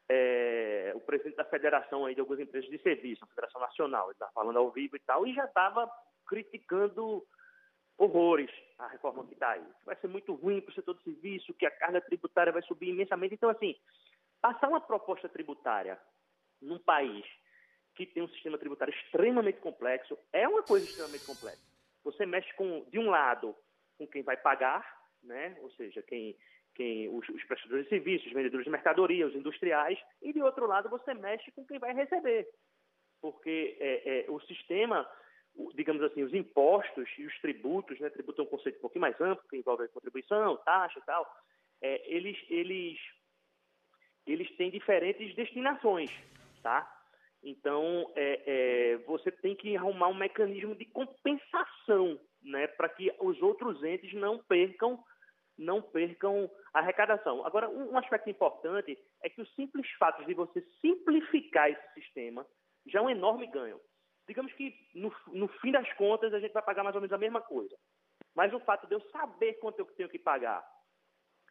[0.10, 4.06] é, o presidente da federação aí de algumas empresas de serviço, a Federação Nacional.
[4.06, 5.90] Ele estava falando ao vivo e tal, e já estava
[6.28, 7.26] criticando
[7.98, 8.50] horrores
[8.80, 9.66] a reforma que está aí.
[9.86, 12.90] Vai ser muito ruim para o setor de serviço, que a carga tributária vai subir
[12.90, 13.36] imensamente.
[13.36, 13.76] Então, assim,
[14.42, 16.00] passar uma proposta tributária
[16.62, 17.26] num país
[17.96, 21.62] que tem um sistema tributário extremamente complexo é uma coisa extremamente complexa.
[22.04, 23.56] Você mexe com, de um lado,
[24.02, 24.84] com quem vai pagar,
[25.24, 25.56] né?
[25.62, 26.36] ou seja, quem,
[26.74, 30.66] quem os, os prestadores de serviços, os vendedores de mercadoria, os industriais, e de outro
[30.66, 32.48] lado você mexe com quem vai receber.
[33.22, 35.08] Porque é, é, o sistema,
[35.76, 38.10] digamos assim, os impostos e os tributos, né?
[38.10, 41.32] tributo é um conceito um pouquinho mais amplo, que envolve contribuição, taxa e tal,
[41.84, 42.98] é, eles, eles,
[44.26, 46.12] eles têm diferentes destinações,
[46.64, 46.92] tá?
[47.44, 53.42] Então, é, é, você tem que arrumar um mecanismo de compensação né, para que os
[53.42, 55.04] outros entes não percam
[55.58, 57.46] não percam arrecadação.
[57.46, 62.48] Agora, um aspecto importante é que o simples fato de você simplificar esse sistema
[62.88, 63.80] já é um enorme ganho.
[64.28, 67.18] Digamos que, no, no fim das contas, a gente vai pagar mais ou menos a
[67.18, 67.76] mesma coisa.
[68.34, 70.66] Mas o fato de eu saber quanto eu tenho que pagar,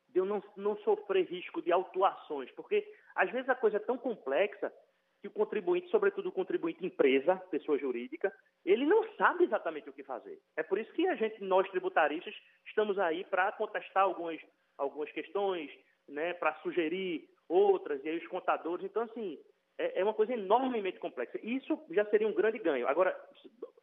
[0.08, 2.84] de eu não, não sofrer risco de autuações, porque
[3.14, 4.72] às vezes a coisa é tão complexa
[5.20, 8.32] que o contribuinte, sobretudo o contribuinte empresa, pessoa jurídica,
[8.64, 10.40] ele não sabe exatamente o que fazer.
[10.56, 12.34] É por isso que a gente, nós tributaristas,
[12.66, 14.40] estamos aí para contestar algumas,
[14.78, 15.70] algumas questões,
[16.09, 18.84] né, para sugerir outras, e aí os contadores.
[18.84, 19.38] Então, assim,
[19.78, 21.38] é, é uma coisa enormemente complexa.
[21.42, 22.88] Isso já seria um grande ganho.
[22.88, 23.14] Agora,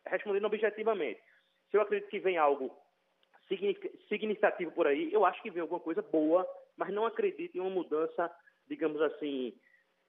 [0.07, 1.22] respondendo objetivamente,
[1.69, 2.76] se eu acredito que vem algo
[4.09, 7.69] significativo por aí, eu acho que vem alguma coisa boa, mas não acredito em uma
[7.69, 8.31] mudança,
[8.68, 9.53] digamos assim,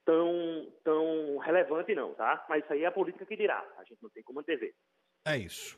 [0.09, 2.43] tão, tão relevante, não, tá?
[2.49, 3.63] Mas isso aí é a política que dirá.
[3.77, 4.73] A gente não tem como antever.
[5.23, 5.77] É isso.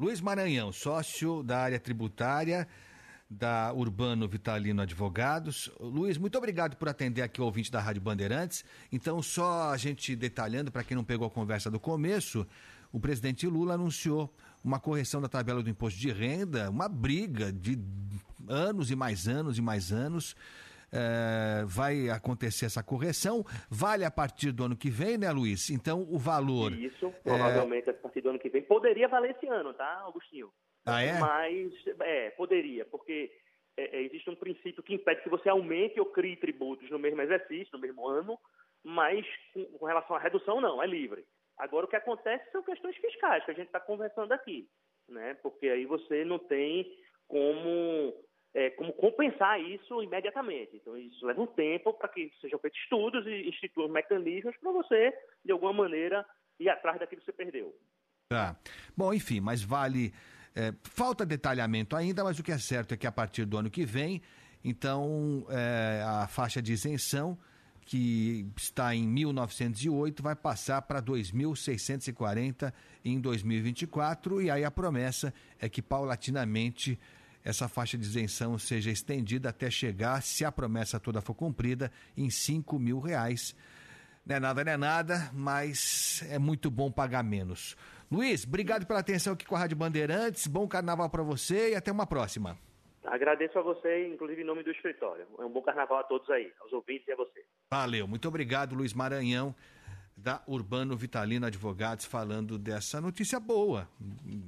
[0.00, 2.66] Luiz Maranhão, sócio da área tributária
[3.30, 5.70] da Urbano Vitalino Advogados.
[5.78, 8.64] Luiz, muito obrigado por atender aqui o ouvinte da Rádio Bandeirantes.
[8.90, 12.44] Então, só a gente detalhando, para quem não pegou a conversa do começo,
[12.90, 14.34] o presidente Lula anunciou
[14.64, 17.78] uma correção da tabela do imposto de renda, uma briga de
[18.48, 20.34] anos e mais anos e mais anos
[20.92, 23.44] é, vai acontecer essa correção.
[23.70, 25.70] Vale a partir do ano que vem, né, Luiz?
[25.70, 26.72] Então, o valor.
[26.72, 27.92] Isso, provavelmente é...
[27.92, 28.62] a partir do ano que vem.
[28.62, 30.50] Poderia valer esse ano, tá, Augustinho?
[30.84, 31.18] Ah, é?
[31.18, 33.30] Mas, é, poderia, porque
[33.76, 37.20] é, é, existe um princípio que impede que você aumente ou crie tributos no mesmo
[37.20, 38.38] exercício, no mesmo ano,
[38.82, 41.24] mas com, com relação à redução, não, é livre.
[41.58, 44.68] Agora, o que acontece são questões fiscais, que a gente está conversando aqui,
[45.08, 45.34] né?
[45.42, 46.90] Porque aí você não tem
[47.26, 48.14] como
[48.58, 50.74] é, como compensar isso imediatamente.
[50.74, 55.14] Então, isso leva um tempo para que sejam feitos estudos e instituam mecanismos para você,
[55.44, 56.26] de alguma maneira,
[56.58, 57.72] ir atrás daquilo que você perdeu.
[58.28, 58.56] Tá.
[58.96, 60.12] Bom, enfim, mas vale.
[60.56, 63.70] É, falta detalhamento ainda, mas o que é certo é que a partir do ano
[63.70, 64.20] que vem,
[64.64, 67.38] então, é, a faixa de isenção,
[67.82, 72.74] que está em 1908, vai passar para 2.640
[73.04, 76.98] em 2024, e aí a promessa é que paulatinamente
[77.44, 82.30] essa faixa de isenção seja estendida até chegar, se a promessa toda for cumprida, em
[82.30, 83.54] 5 mil reais.
[84.26, 87.76] Não é nada, não é nada, mas é muito bom pagar menos.
[88.10, 90.46] Luiz, obrigado pela atenção aqui com a Rádio Bandeirantes.
[90.46, 92.58] Bom carnaval para você e até uma próxima.
[93.04, 95.26] Agradeço a você, inclusive em nome do escritório.
[95.38, 97.44] É um bom carnaval a todos aí, aos ouvintes e a você.
[97.70, 99.54] Valeu, muito obrigado, Luiz Maranhão
[100.22, 103.88] da Urbano Vitalino Advogados falando dessa notícia boa,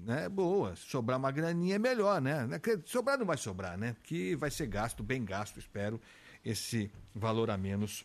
[0.05, 0.28] né?
[0.28, 0.74] Boa.
[0.74, 2.48] Sobrar uma graninha é melhor, né?
[2.84, 3.94] Sobrar não vai sobrar, né?
[4.02, 6.01] Que vai ser gasto, bem gasto, espero,
[6.44, 8.05] esse valor a menos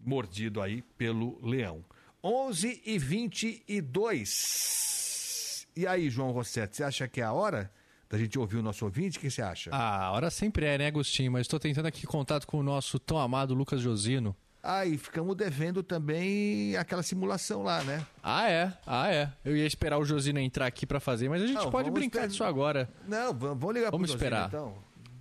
[0.00, 1.84] mordido aí pelo leão.
[2.24, 5.66] 11 e 22.
[5.76, 7.70] E aí, João Rossetti, você acha que é a hora
[8.08, 9.18] da gente ouvir o nosso ouvinte?
[9.18, 9.68] O que você acha?
[9.70, 11.30] Ah, a hora sempre é, né, Agostinho?
[11.30, 14.34] Mas estou tentando aqui contato com o nosso tão amado Lucas Josino.
[14.68, 18.04] Ah, e ficamos devendo também aquela simulação lá, né?
[18.22, 18.72] Ah, é?
[18.84, 19.32] Ah, é.
[19.44, 22.06] Eu ia esperar o Josino entrar aqui para fazer, mas a gente Não, pode brincar
[22.26, 22.88] esperar- disso agora.
[23.06, 24.50] Não, vamos, ligar Vamos pro esperar.
[24.50, 24.74] Josino,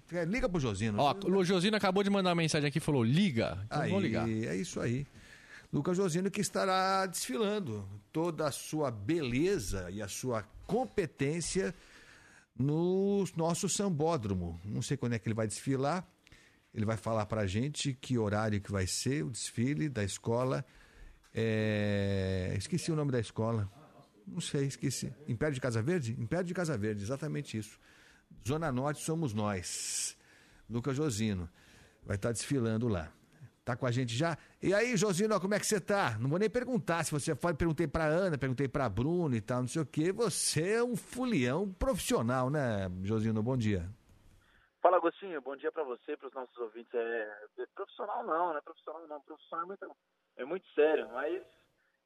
[0.08, 0.20] então.
[0.20, 1.00] É, Liga pro Josino.
[1.00, 3.60] Ó, o Josino acabou de mandar uma mensagem aqui e falou: liga.
[3.66, 4.28] Então Aí, vamos ligar.
[4.28, 5.06] é isso aí.
[5.72, 11.74] Lucas Josino que estará desfilando toda a sua beleza e a sua competência
[12.58, 14.60] no nosso sambódromo.
[14.64, 16.08] Não sei quando é que ele vai desfilar.
[16.76, 20.66] Ele vai falar pra gente que horário que vai ser o desfile da escola.
[21.34, 23.72] É, Esqueci o nome da escola.
[24.28, 25.14] Não sei, esqueci.
[25.26, 26.16] Império de Casa Verde?
[26.20, 27.80] Império de Casa Verde, exatamente isso.
[28.46, 30.18] Zona Norte somos nós.
[30.70, 31.48] Lucas Josino
[32.06, 33.10] vai estar desfilando lá.
[33.64, 34.38] Tá com a gente já?
[34.62, 36.18] E aí, Josino, como é que você tá?
[36.20, 37.54] Não vou nem perguntar se você foi.
[37.54, 40.12] Perguntei pra Ana, perguntei pra Bruno e tal, não sei o quê.
[40.12, 43.42] Você é um fulião profissional, né, Josino?
[43.42, 43.90] Bom dia.
[44.86, 45.42] Fala, Agostinho.
[45.42, 46.94] Bom dia para você e para os nossos ouvintes.
[46.94, 49.20] É, é profissional não, não é profissional não.
[49.22, 49.98] Profissional é muito,
[50.38, 51.44] é muito sério, mas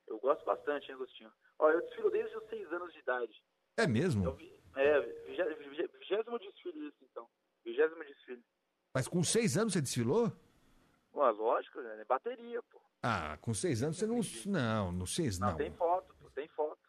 [0.07, 1.29] eu gosto bastante, hein, Agostinho?
[1.59, 3.43] Ó, eu desfilo desde os seis anos de idade.
[3.75, 4.29] É mesmo?
[4.77, 7.27] É, vigé- vigé- vigésimo desfile isso, então.
[7.65, 8.41] Vigésimo desfile.
[8.95, 10.31] Mas com seis anos você desfilou?
[11.11, 12.79] Pô, lógico, é bateria, pô.
[13.03, 14.21] Ah, com seis anos você não.
[14.45, 15.57] Não, não seis Não, não.
[15.57, 16.79] tem foto, pô, tem foto.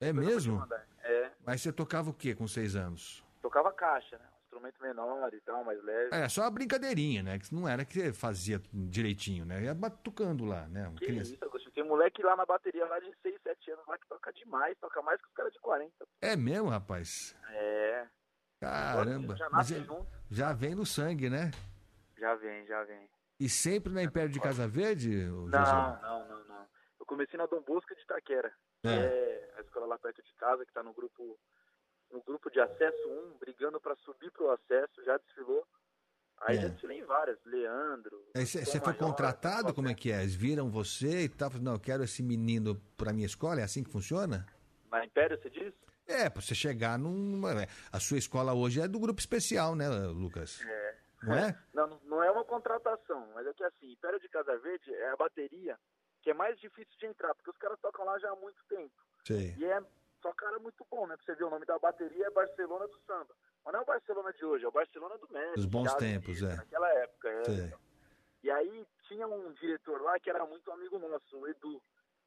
[0.00, 0.68] É Depois eu mesmo?
[1.02, 3.24] É, Mas você tocava o quê com seis anos?
[3.42, 4.28] tocava caixa, né?
[4.62, 6.14] Um instrumento menor e tal, mais leve.
[6.14, 7.38] É, só uma brincadeirinha, né?
[7.38, 9.62] Que não era que você fazia direitinho, né?
[9.64, 10.92] Ia batucando lá, né?
[10.98, 11.34] Que criança.
[11.34, 11.72] isso, Agostinho.
[11.72, 15.00] Tem moleque lá na bateria, lá de 6, 7 anos, lá que toca demais, toca
[15.02, 15.92] mais que os caras de 40.
[16.20, 17.34] É mesmo, rapaz?
[17.48, 18.06] É,
[18.60, 19.36] Caramba.
[19.36, 19.86] Já Mas é-
[20.30, 21.50] já vem no sangue, né?
[22.18, 23.08] já vem, já vem.
[23.38, 25.72] E sempre na Império de Casa Verde, ô Não, José?
[26.02, 26.66] não, não, não.
[26.98, 28.92] Eu comecei na Dom Bosco de Itaquera, que É.
[28.92, 31.38] é a escola lá perto de casa, que tá no grupo
[32.10, 35.66] no grupo de acesso 1, brigando para subir pro acesso, já desfilou.
[36.42, 36.62] Aí É.
[36.62, 38.24] já desfilei em várias, Leandro.
[38.34, 39.74] Você foi contratado?
[39.74, 40.20] Como é que é?
[40.22, 41.50] Eles viram você e tal?
[41.60, 43.60] Não, eu quero esse menino pra minha escola?
[43.60, 44.46] É assim que funciona?
[44.90, 45.74] Na Império, você diz?
[46.06, 47.50] É, pra você chegar numa.
[47.92, 50.60] A sua escola hoje é do grupo especial, né, Lucas?
[50.62, 50.96] É.
[51.22, 51.58] Não é?
[51.74, 55.16] Não, não- é uma contratação, mas é que assim, Império de Casa Verde é a
[55.16, 55.78] bateria
[56.22, 58.92] que é mais difícil de entrar, porque os caras tocam lá já há muito tempo.
[59.26, 59.54] Sei.
[59.56, 59.80] E é
[60.22, 61.16] só cara muito bom, né?
[61.16, 63.34] Pra você ver o nome da bateria é Barcelona do Samba.
[63.64, 65.56] Mas não é o Barcelona de hoje, é o Barcelona do México.
[65.56, 66.56] Dos bons tempos, é.
[66.56, 67.72] Naquela época, é.
[68.42, 71.82] E aí tinha um diretor lá que era muito amigo nosso, o Edu,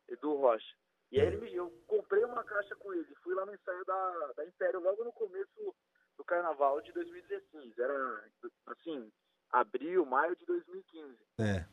[0.08, 0.76] Edu Rocha.
[1.12, 4.34] E aí ele me, eu comprei uma caixa com ele, fui lá no ensaio da,
[4.36, 5.76] da Império logo no começo
[6.18, 7.78] do carnaval de 2016.
[7.78, 8.24] Era
[8.68, 9.12] assim,
[9.52, 11.18] abril, maio de 2015.
[11.40, 11.66] É.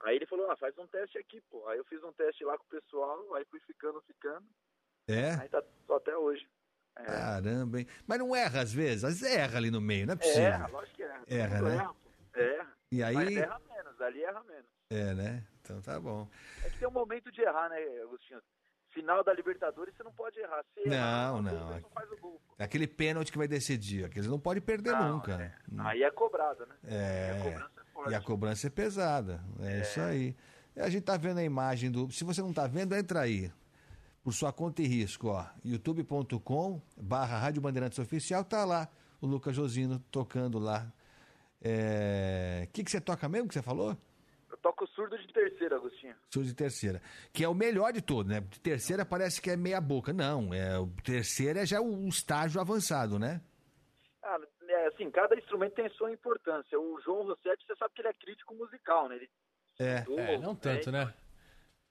[0.00, 1.66] Aí ele falou, ah, faz um teste aqui, pô.
[1.68, 4.46] Aí eu fiz um teste lá com o pessoal, aí fui ficando, ficando.
[5.08, 5.30] É?
[5.34, 5.62] Aí tá
[5.94, 6.46] até hoje.
[6.98, 7.04] É.
[7.04, 7.86] Caramba, hein?
[8.06, 9.04] Mas não erra às vezes?
[9.04, 10.42] Às vezes erra ali no meio, não é possível.
[10.44, 11.22] Erra, lógico que erra.
[11.28, 11.74] Erra, né?
[11.76, 11.94] Erra.
[12.34, 12.68] Erra.
[12.90, 14.66] E aí- Mas erra menos, ali erra menos.
[14.90, 15.44] É, né?
[15.60, 16.28] Então tá bom.
[16.64, 18.40] É que tem um momento de errar, né, Agostinho?
[18.90, 20.64] Final da Libertadores você não pode errar.
[20.76, 21.80] Errar, Não, você não.
[21.80, 22.40] não faz o gol.
[22.58, 24.04] É aquele pênalti que vai decidir.
[24.06, 25.36] Aqueles não pode perder Não, nunca.
[25.36, 25.54] né?
[25.80, 26.74] Aí é cobrado, né?
[26.84, 27.60] É.
[28.08, 29.40] E a cobrança é pesada.
[29.60, 30.34] É, isso aí.
[30.74, 32.10] E a gente tá vendo a imagem do.
[32.10, 33.52] Se você não tá vendo, entra aí.
[34.26, 35.46] Por sua conta e risco, ó.
[35.64, 38.88] youtube.com barra Rádio Bandeirantes Oficial, tá lá
[39.20, 40.92] o Lucas Josino tocando lá.
[41.60, 43.96] O que, que você toca mesmo que você falou?
[44.50, 46.16] Eu toco surdo de terceira, Agostinho.
[46.28, 47.00] Surdo de terceira.
[47.32, 48.40] Que é o melhor de todo, né?
[48.40, 50.12] De terceira parece que é meia boca.
[50.12, 53.40] Não, é, o terceira é já o estágio avançado, né?
[54.24, 56.76] Ah, é, assim, cada instrumento tem sua importância.
[56.76, 59.14] O João Rossetti, você sabe que ele é crítico musical, né?
[59.14, 59.30] Ele
[59.78, 59.98] É.
[60.00, 61.14] estudou, É, não tanto, né?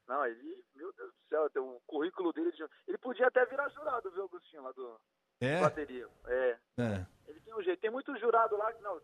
[0.07, 2.51] Não, ele, meu Deus do céu, tem o currículo dele.
[2.51, 4.99] de- Ele podia até virar jurado, viu, Agostinho, lá do
[5.41, 5.59] É?
[5.61, 6.07] bateria.
[6.25, 6.59] É.
[6.77, 7.05] É.
[7.27, 7.79] Ele tem um jeito.
[7.79, 9.01] Tem muito jurado lá, não,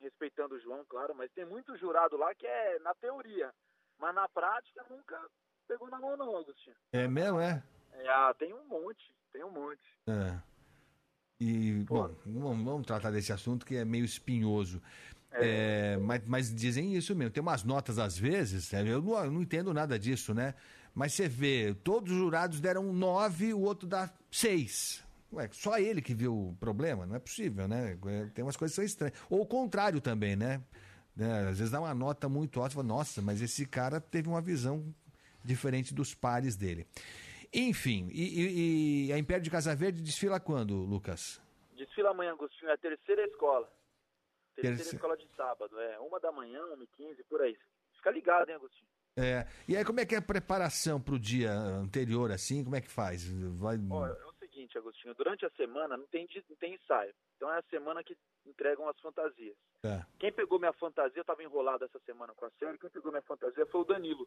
[0.00, 3.52] respeitando o João, claro, mas tem muito jurado lá que é na teoria.
[3.98, 5.18] Mas na prática nunca
[5.66, 6.76] pegou na mão, não, Agostinho.
[6.92, 7.62] É mesmo, é?
[7.92, 9.82] É, ah, tem um monte, tem um monte.
[10.08, 10.42] É.
[11.40, 14.80] E, bom, vamos, vamos tratar desse assunto que é meio espinhoso.
[15.40, 17.30] É, mas, mas dizem isso mesmo.
[17.32, 20.54] Tem umas notas às vezes, é, eu não, eu não entendo nada disso, né?
[20.94, 25.02] Mas você vê, todos os jurados deram nove, o outro dá seis.
[25.32, 27.04] Ué, só ele que viu o problema?
[27.04, 27.98] Não é possível, né?
[28.06, 29.18] É, Tem umas coisas que são estranhas.
[29.28, 30.62] Ou o contrário também, né?
[31.18, 34.40] É, às vezes dá uma nota muito alta fala, nossa, mas esse cara teve uma
[34.40, 34.84] visão
[35.44, 36.86] diferente dos pares dele.
[37.52, 41.40] Enfim, e, e- e a Império de Casa Verde desfila quando, Lucas?
[41.76, 43.68] Desfila amanhã, Agostinho, é a terceira escola.
[44.54, 45.98] Terceira Terce- escola de sábado, é.
[46.00, 47.56] Uma da manhã, uma e quinze, por aí.
[47.96, 48.88] Fica ligado, hein, Agostinho?
[49.16, 52.64] É, e aí como é que é a preparação para o dia anterior, assim?
[52.64, 53.24] Como é que faz?
[53.58, 53.76] Vai...
[53.90, 57.14] Ó, é o seguinte, Agostinho, durante a semana não tem, não tem ensaio.
[57.36, 59.56] Então é a semana que entregam as fantasias.
[59.80, 60.06] Tá.
[60.18, 63.22] Quem pegou minha fantasia, eu estava enrolado essa semana com a série, quem pegou minha
[63.22, 64.26] fantasia foi o Danilo.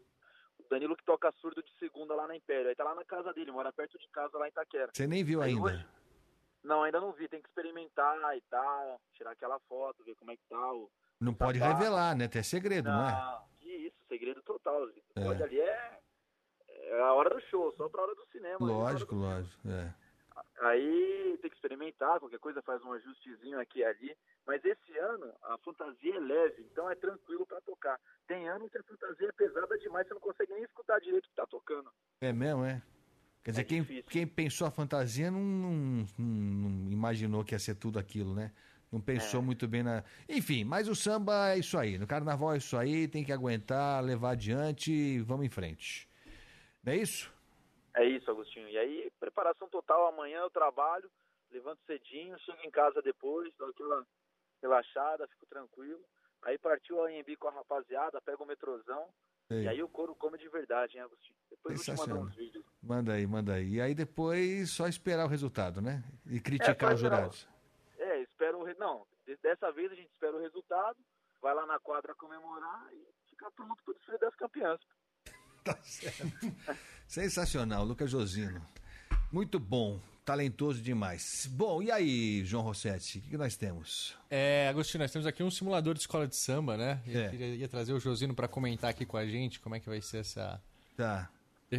[0.59, 2.69] O Danilo que toca surdo de segunda lá na Império.
[2.69, 4.89] Aí tá lá na casa dele, mora perto de casa lá em Itaquera.
[4.93, 5.61] Você nem viu Aí ainda.
[5.63, 5.85] hoje-
[6.67, 10.35] Não, ainda não vi, tem que experimentar e tal, tirar aquela foto, ver como é
[10.35, 10.91] que tá o...
[11.19, 11.67] Não pode Tá.
[11.69, 12.27] revelar, né?
[12.27, 13.11] Tem segredo, não, é?
[13.11, 14.87] Não, que isso, segredo total.
[15.15, 15.23] É.
[15.23, 15.99] Pode ali é,
[16.67, 18.59] é a hora do show, só pra hora do cinema.
[18.59, 18.73] né?
[18.73, 19.67] Lógico, lógico.
[19.69, 19.93] É.
[20.59, 24.17] Aí tem que experimentar, qualquer coisa faz um ajustezinho aqui e ali.
[24.45, 27.99] Mas esse ano a fantasia é leve, então é tranquilo pra tocar.
[28.27, 31.29] Tem ano que a fantasia é pesada demais, você não consegue nem escutar direito o
[31.29, 31.89] que tá tocando.
[32.21, 32.81] É mesmo, é?
[33.43, 37.97] Quer dizer, quem, quem pensou a fantasia não, não- não- imaginou que ia ser tudo
[37.97, 38.51] aquilo, né?
[38.91, 39.43] Não pensou É.
[39.43, 40.03] muito bem na.
[40.29, 41.97] Enfim, mas o samba é isso aí.
[41.97, 46.07] No carnaval é isso aí, tem que aguentar, levar adiante e vamos em frente.
[46.83, 47.31] Não é isso?
[47.95, 48.69] É isso, Agostinho.
[48.69, 51.09] E aí, preparação total, amanhã eu trabalho,
[51.51, 54.05] levanto cedinho, chego em casa depois, dou aquela
[54.61, 55.99] relaxada, fico tranquilo.
[56.43, 59.07] Aí partiu a AMB com a rapaziada, pega o metrozão,
[59.47, 59.63] Sei.
[59.63, 61.35] e aí o couro come de verdade, hein, Agostinho?
[61.49, 62.23] Depois eu te mando Sensacional.
[62.25, 62.65] uns vídeos.
[62.83, 63.75] Manda aí, manda aí.
[63.75, 66.03] E aí depois só esperar o resultado, né?
[66.25, 67.47] E criticar É, os jurados.
[67.97, 68.63] É, espero o.
[68.63, 68.73] Re...
[68.75, 70.97] Não, de- dessa vez a gente espera o resultado,
[71.41, 74.79] vai lá na quadra comemorar e fica pronto pro desfile das campeãs.
[75.67, 76.23] Tá certo.
[77.07, 78.61] Sensacional, Lucas Josino.
[79.31, 81.47] Muito bom, talentoso demais.
[81.49, 84.13] Bom, e aí, João Rossetti, o que, que nós temos?
[84.29, 86.99] É, Agostinho, nós temos aqui um simulador de escola de samba, né?
[87.07, 87.29] Eu É.
[87.29, 90.01] queria, ia trazer o Josino para comentar aqui com a gente como é que vai
[90.01, 90.61] ser essa.
[90.97, 91.29] Tá.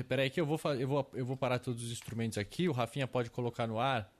[0.08, 3.06] Peraí, que eu vou, eu, vou, eu vou parar todos os instrumentos aqui, o Rafinha
[3.06, 4.10] pode colocar no ar.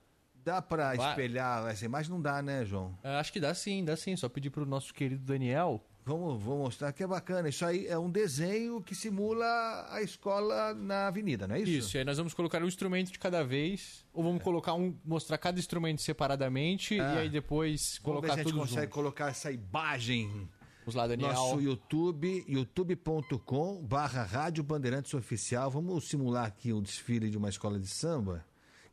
[0.45, 1.09] Dá pra Vai.
[1.09, 2.11] espelhar essa imagem?
[2.11, 2.95] Não dá, né, João?
[3.03, 4.15] É, acho que dá sim, dá sim.
[4.15, 5.83] Só pedir pro nosso querido Daniel.
[6.05, 7.49] Vamos, vou mostrar que é bacana.
[7.49, 9.45] Isso aí é um desenho que simula
[9.91, 11.71] a escola na avenida, não é isso?
[11.71, 15.37] Isso, aí nós vamos colocar um instrumento de cada vez, ou vamos colocar um, mostrar
[15.37, 17.15] cada instrumento separadamente Ah.
[17.15, 18.93] e aí depois Vamos colocar se a gente tudo consegue junto.
[18.93, 20.49] colocar essa imagem.
[20.79, 21.31] Vamos lá, Daniel.
[21.33, 25.69] Nosso YouTube, youtube.com barra Rádio Bandeirantes Oficial.
[25.69, 28.43] Vamos simular aqui o desfile de uma escola de samba.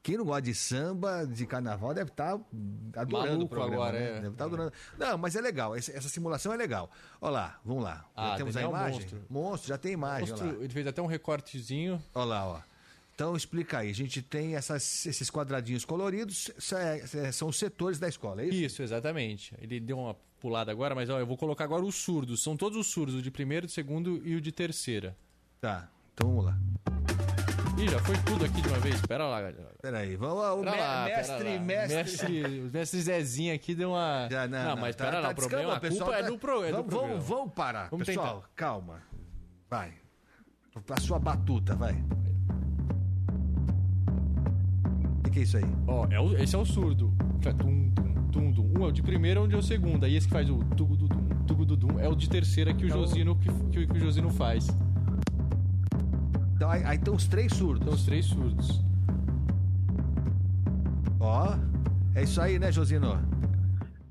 [0.06, 2.38] Quem não gosta de samba, de carnaval, deve estar
[2.94, 4.06] adorando Maluco o programa, agora, né?
[4.06, 4.14] é.
[4.20, 4.72] Deve estar adorando.
[4.96, 5.74] Não, mas é legal.
[5.74, 6.88] Essa, simulação é legal.
[7.20, 8.06] Olha lá, vamos lá.
[8.16, 9.00] Já Ah, temos Daniel a imagem?
[9.00, 9.22] monstro.
[9.28, 10.28] Monstro, já tem imagem.
[10.30, 12.00] Monstro, ele fez até um recortezinho.
[12.14, 12.60] Olha lá, ó.
[13.16, 13.90] Então explica aí.
[13.90, 16.52] A gente tem essas- esses quadradinhos coloridos,
[17.32, 18.54] são os setores da escola, é isso?
[18.58, 19.54] Isso, exatamente.
[19.60, 22.44] Ele deu uma pulada agora, mas ó, eu vou colocar agora os surdos.
[22.44, 25.16] São todos os surdos, o de primeiro, de segundo e o de terceira.
[25.60, 26.56] Tá, então vamos lá.
[27.78, 28.94] Ih, já foi tudo aqui de uma vez.
[28.96, 29.74] Espera lá, galera.
[29.82, 30.54] Peraí, vamos lá.
[30.54, 31.60] O Pera me- lá, pera mestre, lá.
[31.60, 34.28] mestre, mestre, o mestre Zezinho aqui deu uma.
[34.30, 36.18] Já, não, não, não, mas tá- espera tá lá, o problema, descamba, a pessoal culpa
[36.18, 37.12] é tá- do, pro, é do vamos, programa.
[37.20, 37.88] vamos, vamos parar.
[37.90, 38.48] Vamos pessoal, tentar.
[38.56, 39.02] calma.
[39.68, 39.92] Vai.
[40.90, 41.94] A sua batuta, vai.
[45.26, 45.64] O que, é isso aí?
[45.86, 47.12] Ó, é o- esse é o surdo.
[47.42, 48.72] Tum, tum, tum, tum.
[48.80, 50.08] Um é o de primeira, um é o de segunda.
[50.08, 53.36] E esse que faz o tugududum, tugududum é o de terceira que o Então- Josino
[53.36, 54.66] que, que, que o Josino faz.
[56.56, 57.94] Então, aí, aí estão os três surdos.
[57.94, 58.80] Os três surdos.
[61.20, 61.54] Ó,
[62.14, 63.20] é isso aí, né, Josino?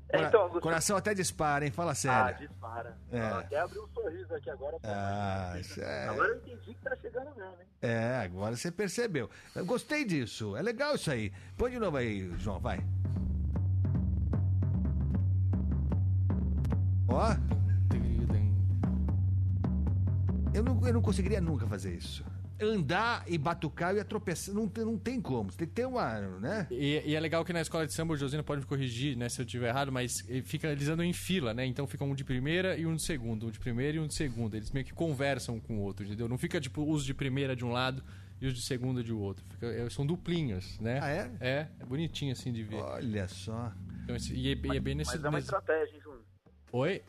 [0.08, 1.72] É, então, Augusto- Coração até dispara, hein?
[1.72, 2.48] Fala Ah, sério.
[2.48, 2.96] dispara.
[3.10, 3.20] É.
[3.20, 4.76] Até abriu um sorriso aqui agora.
[4.84, 6.08] Ah, isso é...
[6.08, 7.66] Agora eu entendi que tá chegando mesmo, hein?
[7.82, 9.28] É, agora você percebeu.
[9.54, 10.56] Eu gostei disso.
[10.56, 11.32] É legal isso aí.
[11.56, 12.78] Põe de novo aí, João, vai.
[17.08, 17.34] Ó.
[20.54, 22.24] Eu não, eu não conseguiria nunca fazer isso.
[22.60, 24.54] Andar e batucar e ia tropeçar.
[24.54, 25.50] Não, tem- não tem como.
[25.52, 26.66] Você tem que ter uma, né?
[26.70, 29.28] E, e é legal que na escola de samba o Josino pode me corrigir, né,
[29.28, 31.66] se eu estiver errado, mas fica, eles andam em fila, né?
[31.66, 34.14] Então fica um de primeira e um de segunda, um de primeira e um de
[34.14, 34.56] segunda.
[34.56, 36.28] Eles meio que conversam um com o outro, entendeu?
[36.28, 38.02] Não fica tipo os de primeira de um lado
[38.40, 39.44] e os de segunda de outro.
[39.50, 40.98] Fica- é, são duplinhas, né?
[41.02, 41.30] Ah, é?
[41.40, 42.76] É, é bonitinho assim de ver.
[42.76, 43.72] Olha só.
[44.04, 45.14] Então, esse- e, é, e é bem nesse.
[45.16, 46.22] Mas é uma estratégia, hein, Júnior?
[46.72, 47.02] Oi?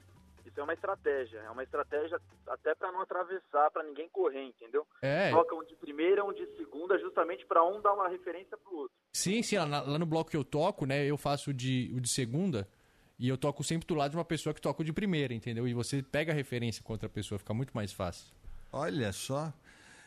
[0.58, 1.38] Isso é uma estratégia.
[1.38, 4.88] É uma estratégia até pra não atravessar, pra ninguém correr, entendeu?
[5.04, 5.30] É.
[5.30, 8.98] Toca um de primeira, um de segunda, justamente pra um dar uma referência pro outro.
[9.14, 11.06] Sim, sim, lá, lá no bloco que eu toco, né?
[11.06, 12.68] Eu faço o de, o de segunda
[13.20, 15.68] e eu toco sempre do lado de uma pessoa que toca o de primeira, entendeu?
[15.68, 18.34] E você pega a referência com outra pessoa, fica muito mais fácil.
[18.72, 19.54] Olha só.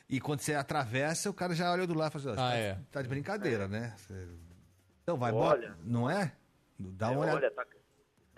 [0.08, 2.56] E quando você atravessa, o cara já olha do lado e fala assim, Ah, tá,
[2.56, 2.78] é.
[2.90, 3.94] tá de brincadeira, né?
[3.96, 4.26] Você-
[5.04, 5.68] Então vai, Olha.
[5.68, 5.78] bota.
[5.84, 6.32] Não é?
[6.76, 7.36] Dá uma É, olhada.
[7.36, 7.64] olha, tá...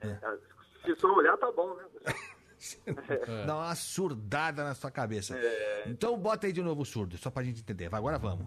[0.03, 0.37] é, tá-
[0.85, 1.85] Se só olhar, tá bom, né?
[3.47, 5.35] Dá uma surdada na sua cabeça.
[5.37, 5.85] É.
[5.89, 7.89] Então bota aí de novo o surdo, só pra gente entender.
[7.89, 8.47] Vai, agora vamos.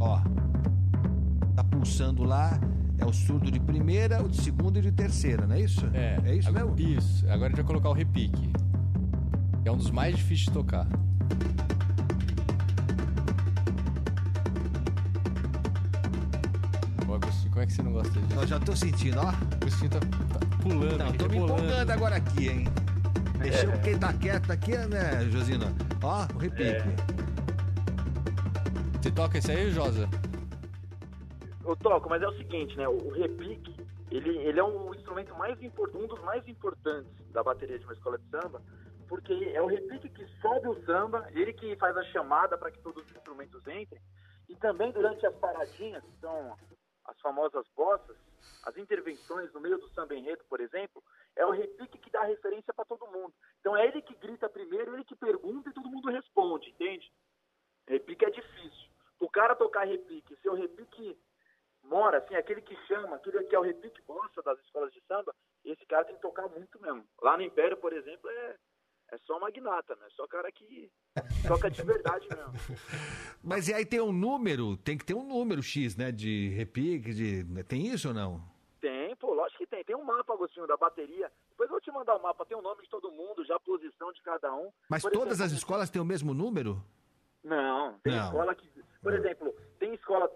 [0.00, 0.20] Ó.
[1.56, 2.58] Tá pulsando lá.
[3.00, 5.86] É o surdo de primeira, o de segunda e o de terceira, não é isso?
[5.94, 6.18] É.
[6.24, 6.98] É isso Agora- mesmo?
[6.98, 7.24] Isso.
[7.26, 8.52] Agora a gente vai colocar o repique.
[9.62, 10.86] Que é um dos mais difíceis de tocar.
[17.66, 18.40] Que você não gosta disso?
[18.40, 19.30] Eu já tô sentindo, ó.
[19.30, 21.62] O bichinho tá, tá pulando, Não, tô me rebolando.
[21.64, 22.64] empolgando agora aqui, hein?
[23.38, 23.78] Mexeu É.
[23.78, 25.66] quem tá quieto aqui, né, Josina?
[26.02, 26.82] Ó, o repique.
[29.00, 30.08] Você toca esse aí, Josa?
[31.64, 32.88] Eu toco, mas é o seguinte, né?
[32.88, 33.74] O repique,
[34.10, 37.92] ele, ele é um instrumento mais importante, um dos mais importantes da bateria de uma
[37.92, 38.60] escola de samba,
[39.06, 42.78] porque é o repique que sobe o samba, ele que faz a chamada para que
[42.80, 44.00] todos os instrumentos entrem,
[44.48, 46.56] e também durante as paradinhas, que são
[47.08, 48.16] as famosas bossas,
[48.64, 51.02] as intervenções no meio do samba enredo, por exemplo,
[51.34, 53.34] é o repique que dá referência para todo mundo.
[53.60, 57.10] Então é ele que grita primeiro, ele que pergunta e todo mundo responde, entende?
[57.86, 58.88] Repique é difícil.
[59.18, 61.18] O cara tocar repique, se o repique
[61.82, 65.34] mora, assim, aquele que chama, aquele que é o repique bossa das escolas de samba,
[65.64, 67.04] esse cara tem que tocar muito mesmo.
[67.22, 68.56] Lá no Império, por exemplo, é,
[69.10, 70.06] é só magnata, né?
[70.14, 70.90] Só cara que
[71.46, 72.52] toca de verdade mesmo.
[73.42, 76.12] Mas e aí tem um número, tem que ter um número X, né?
[76.12, 77.64] De repique, de.
[77.64, 78.42] Tem isso ou não?
[78.80, 79.82] Tem, pô, lógico que tem.
[79.82, 81.32] Tem um mapa, Agostinho, da bateria.
[81.50, 83.60] Depois eu vou te mandar o mapa, tem o nome de todo mundo, já a
[83.60, 84.70] posição de cada um.
[84.88, 86.82] Mas Por todas exemplo, as escolas têm o mesmo número?
[87.42, 88.24] Não, tem Não.
[88.26, 88.68] escola que.
[89.02, 90.30] Por exemplo, tem escola.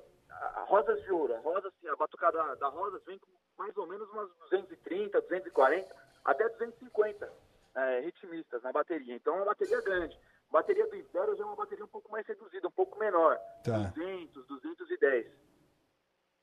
[0.67, 1.35] Rosas de Ouro.
[1.35, 5.95] A Rosas, a batucada da, da Rosas vem com mais ou menos umas 230, 240,
[6.25, 7.31] até 250
[7.75, 9.15] é, ritmistas na bateria.
[9.15, 10.19] Então é uma bateria grande.
[10.49, 10.97] A bateria do
[11.37, 13.37] já é uma bateria um pouco mais reduzida, um pouco menor.
[13.65, 13.93] Tá.
[13.97, 15.27] 200, 210.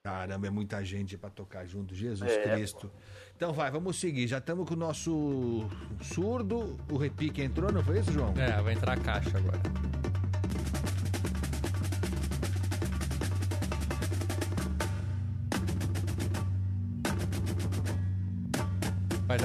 [0.04, 2.90] Caramba, é muita gente pra tocar junto, Jesus É, Cristo.
[3.36, 4.28] Então vai, vamos seguir.
[4.28, 5.68] Já estamos com o nosso
[6.02, 6.78] surdo.
[6.92, 8.34] O repique entrou, não foi isso, João?
[8.38, 9.60] É, vai entrar a caixa agora.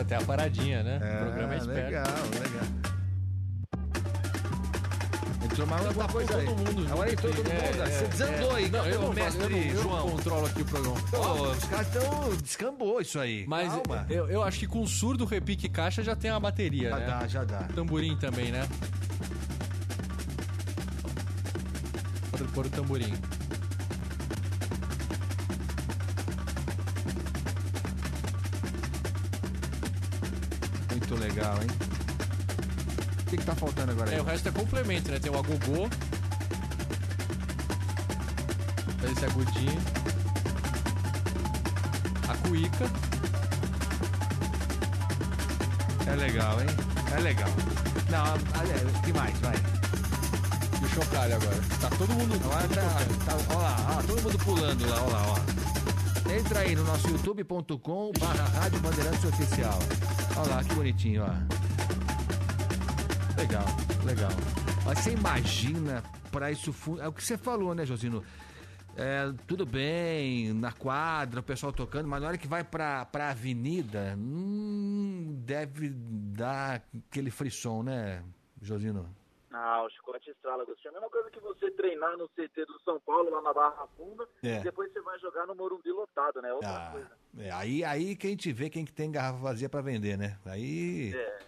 [0.04, 0.96] Até a paradinha, né?
[0.96, 1.84] o programa é esperto.
[1.84, 2.84] legal, legal.
[5.44, 6.46] Entrou mais alguma Tá coisa aí.
[6.46, 7.82] todo mundo Agora entrou todo É, mundo.
[7.82, 8.54] é, Você desandou é.
[8.56, 10.10] aí, Não, eu faço, mestre eu não- eu não João.
[10.10, 10.96] controlo aqui o programa.
[11.10, 12.36] Pô, os caras estão...
[12.42, 13.44] Descambou isso aí.
[13.46, 14.06] Mas Calma.
[14.10, 17.06] eu, eu acho que com surdo, repique caixa já tem a bateria, Já né?
[17.06, 17.58] dá, já dá.
[17.74, 18.66] Tamborim também, né?
[22.32, 23.14] Pode pôr o tamborim.
[31.14, 31.68] Muito legal, hein?
[33.20, 34.16] O que, que tá faltando agora aí?
[34.16, 35.18] É, o resto é complemento, né?
[35.20, 35.88] Tem o agogô.
[39.12, 39.80] Esse agudinho.
[42.28, 42.90] A cuíca.
[46.06, 46.66] É legal, hein?
[47.16, 47.50] É legal.
[48.10, 49.38] Não, olha, que mais?
[49.38, 49.54] Vai.
[50.82, 51.60] E o chocalho agora.
[51.80, 52.34] Tá todo mundo.
[52.44, 56.32] Agora tá, tá, ó lá, ó, todo mundo pulando lá, ó lá, ó.
[56.32, 59.78] Entra aí no nosso youtube.com barra Rádio Bandeirantes Oficial.
[60.36, 61.28] Olha lá, que bonitinho, ó.
[63.40, 63.66] Legal,
[64.04, 64.30] legal.
[64.84, 66.74] Mas você imagina pra isso...
[67.00, 68.22] É o que você falou, né, Josino?
[68.96, 73.30] É, tudo bem, na quadra, o pessoal tocando, mas na hora que vai pra, pra
[73.30, 78.22] avenida, hum, deve dar aquele frisson, né,
[78.62, 79.08] Josino?
[79.56, 80.88] Ah, o chicote estrala, Agostinho.
[80.94, 83.86] É a mesma coisa que você treinar no CT do São Paulo, lá na Barra
[83.96, 84.56] Funda, É.
[84.56, 86.52] e depois você vai jogar no Morumbi lotado, né?
[86.52, 87.10] Outra Ah, coisa.
[87.38, 90.36] é, aí, aí que a gente vê quem que tem garrafa vazia pra vender, né?
[90.44, 91.14] Aí.
[91.14, 91.38] É,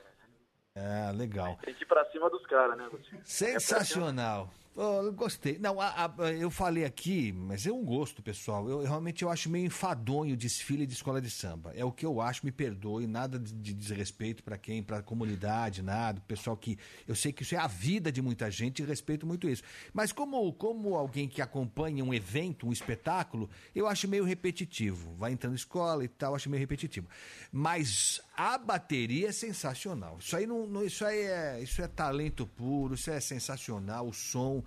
[1.08, 1.58] É, legal.
[1.64, 3.20] tem que ir pra cima dos caras, né, Agostinho?
[3.24, 4.50] Sensacional.
[4.78, 5.58] Oh, gostei.
[5.58, 8.68] Não, a- a- eu falei aqui, mas é um gosto, pessoal.
[8.68, 11.72] Eu realmente eu acho meio enfadonho o desfile de escola de samba.
[11.74, 15.80] É o que eu acho, me perdoe, nada de, de desrespeito pra quem, pra comunidade,
[15.80, 16.20] nada.
[16.28, 16.78] Pessoal que
[17.08, 19.62] eu sei que isso é a vida de muita gente e respeito muito isso.
[19.94, 25.14] Mas como como alguém que acompanha um evento, um espetáculo, eu acho meio repetitivo.
[25.14, 27.08] Vai entrando escola e tal, acho meio repetitivo.
[27.50, 30.18] Mas a bateria é sensacional.
[30.20, 34.12] Isso aí não, não- isso aí é, isso é talento puro, isso é sensacional, o
[34.12, 34.62] som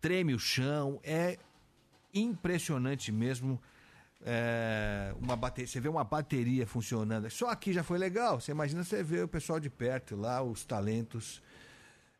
[0.00, 1.38] treme o chão, é
[2.14, 3.60] impressionante mesmo.
[4.22, 7.30] É, uma bateria, você vê uma bateria funcionando.
[7.30, 8.38] Só aqui já foi legal.
[8.38, 11.42] Você imagina você ver o pessoal de perto lá, os talentos.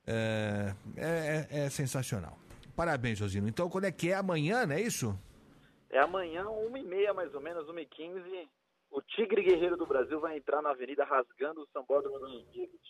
[0.07, 2.39] É, é- é- é sensacional.
[2.75, 3.47] Parabéns, Josino.
[3.49, 5.19] Então, quando é que é amanhã, não é isso?
[5.91, 8.49] É amanhã, uma e meia mais ou menos, uma e quinze.
[8.91, 12.81] O Tigre Guerreiro do Brasil vai entrar na avenida rasgando o sambódromo do Henrique.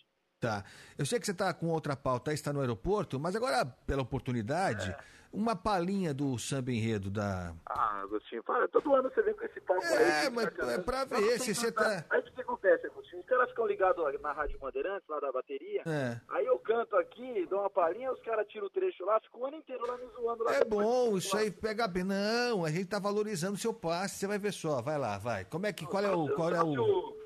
[0.41, 0.63] Tá.
[0.97, 4.93] Eu sei que você está com outra pauta, está no aeroporto, mas agora, pela oportunidade,
[5.31, 7.53] uma palhinha do samba enredo da.
[7.67, 10.29] Ah, Agostinho, para, todo ano você vem com esse papo É, aí.
[10.31, 13.21] mas é pra Não ver se você tá- Aí o que acontece, Agostinho?
[13.21, 15.83] Os caras ficam ligados na Rádio Bandeirantes, lá da bateria.
[15.85, 16.19] É.
[16.29, 19.45] Aí eu canto aqui, dou uma palhinha, os caras tiram o trecho lá, ficam o
[19.45, 20.43] ano inteiro lá me zoando.
[20.43, 22.03] Lá É bom, isso aí pega bem.
[22.03, 24.81] Não, a gente tá valorizando o seu passe, você vai ver só.
[24.81, 25.45] Vai lá, vai.
[25.45, 25.85] Como é que.
[25.85, 26.29] Qual é o.
[26.33, 27.21] Qual é o.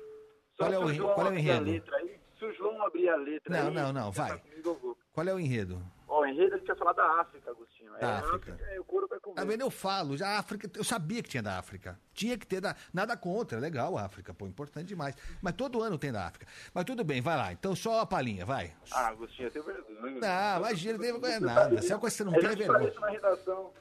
[0.58, 1.64] Qual é o, qual é o abrir a enredo?
[1.70, 4.38] letra aí, se o João abrir a letra Não, aí, não, não, cantar vai.
[4.38, 4.98] comigo.
[5.12, 5.82] Qual é o enredo?
[6.08, 7.92] Ó, o enredo gente ia falar da África, Agostinho.
[7.92, 8.58] Da é, África.
[8.70, 9.36] é, o couro vai comer.
[9.36, 9.60] Tá vendo?
[9.60, 11.98] Eu falo, já a África, eu sabia que tinha da África.
[12.12, 12.76] Tinha que ter da.
[12.92, 15.16] Nada contra, é legal a África, pô, importante demais.
[15.40, 16.46] Mas todo ano tem da África.
[16.74, 17.52] Mas tudo bem, vai lá.
[17.52, 18.74] Então só a palhinha, vai.
[18.92, 20.20] Ah, Agostinho, eu tenho vergonha.
[20.20, 21.82] Não, imagina, não tem vergonha nada.
[21.82, 22.88] Se é uma coisa que você não tem, é vergonha.
[22.88, 23.72] isso na redação.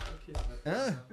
[0.66, 1.06] Hã?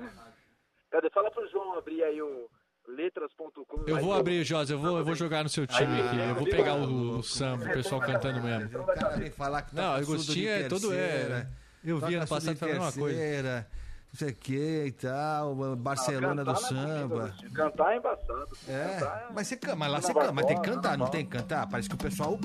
[0.91, 1.11] Cadê?
[1.11, 2.49] Fala pro João abrir aí o
[2.89, 3.85] letras.com.
[3.87, 6.19] Eu vou abrir, Josi, eu vou, eu vou jogar no seu time aqui.
[6.19, 8.81] Eu vou pegar o, o samba, o pessoal cantando mesmo.
[8.81, 11.47] O cara vem falar que Não, toca Agostinho é todo é.
[11.85, 13.67] Eu vi toca ano passado falando uma coisa.
[14.13, 17.25] Não sei o que e tal, Barcelona do não é samba.
[17.25, 17.53] Agostinho.
[17.53, 18.49] Cantar é embaçado.
[18.69, 21.07] É, Cantar mas você canta, mas lá você canta, mas tem que cantar, Ana não
[21.07, 21.67] tem que cantar?
[21.67, 22.39] Parece que o pessoal.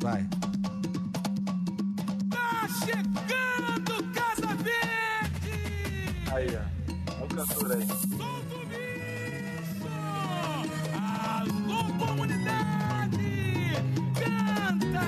[0.00, 0.22] Vai.
[2.30, 6.32] Tá chegando Casa Verde!
[6.32, 7.16] Aí, ó.
[7.16, 8.65] Olha o cantor aí.
[11.98, 13.16] Comunidade!
[14.14, 15.06] Canta!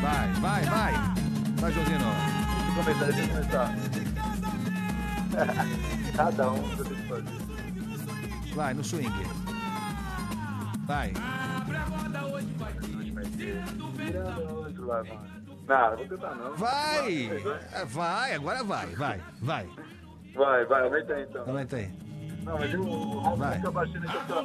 [0.00, 0.92] Vai, vai, vai.
[1.56, 2.10] Vai, Josino.
[2.64, 3.74] Deixa eu começar, deixa eu começar.
[6.16, 7.40] Cada um tem que fazer.
[8.54, 9.12] Vai, no swing.
[10.86, 11.12] Vai.
[14.50, 15.30] Outro lá, mano.
[15.68, 16.56] Não, não vou tentar não.
[16.56, 17.30] Vai!
[17.72, 19.68] É, Vai, agora vai, vai, vai.
[20.34, 21.42] Vai, vai, aumenta aí então.
[21.46, 21.90] Aumenta aí.
[22.50, 23.56] Não, mas o Raul Vai.
[23.56, 24.42] fica baixando aqui ó.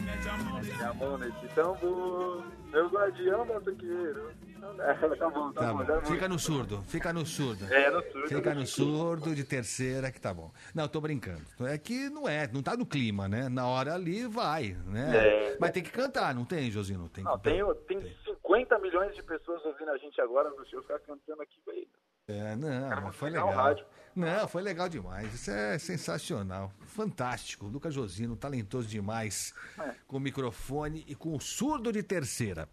[0.00, 4.32] Mete a mão nesse tambor, meu guardião motoqueiro.
[4.80, 5.84] É, tá bom, tá, Tá bom.
[5.84, 6.00] bom.
[6.06, 7.72] Fica no surdo, fica no surdo.
[7.72, 8.28] É, no surdo.
[8.28, 10.50] Fica no surdo de terceira que tá bom.
[10.74, 11.42] Não, tô brincando.
[11.60, 13.48] É que não é, não tá no clima, né?
[13.48, 15.16] Na hora ali vai, né?
[15.52, 15.56] É.
[15.60, 17.08] Mas tem que cantar, não tem, Josino?
[17.08, 20.82] Tem Não, que tem, tem 50 milhões de pessoas ouvindo a gente agora no show,
[20.82, 21.86] ficar cantando aqui, velho.
[22.26, 23.50] É, não, foi legal.
[23.50, 23.84] rádio.
[24.14, 25.32] Não, foi legal demais.
[25.34, 26.70] Isso é sensacional.
[26.86, 27.66] Fantástico.
[27.66, 29.54] Lucas Josino, talentoso demais.
[29.78, 29.94] É.
[30.06, 32.68] Com o microfone e com o surdo de terceira.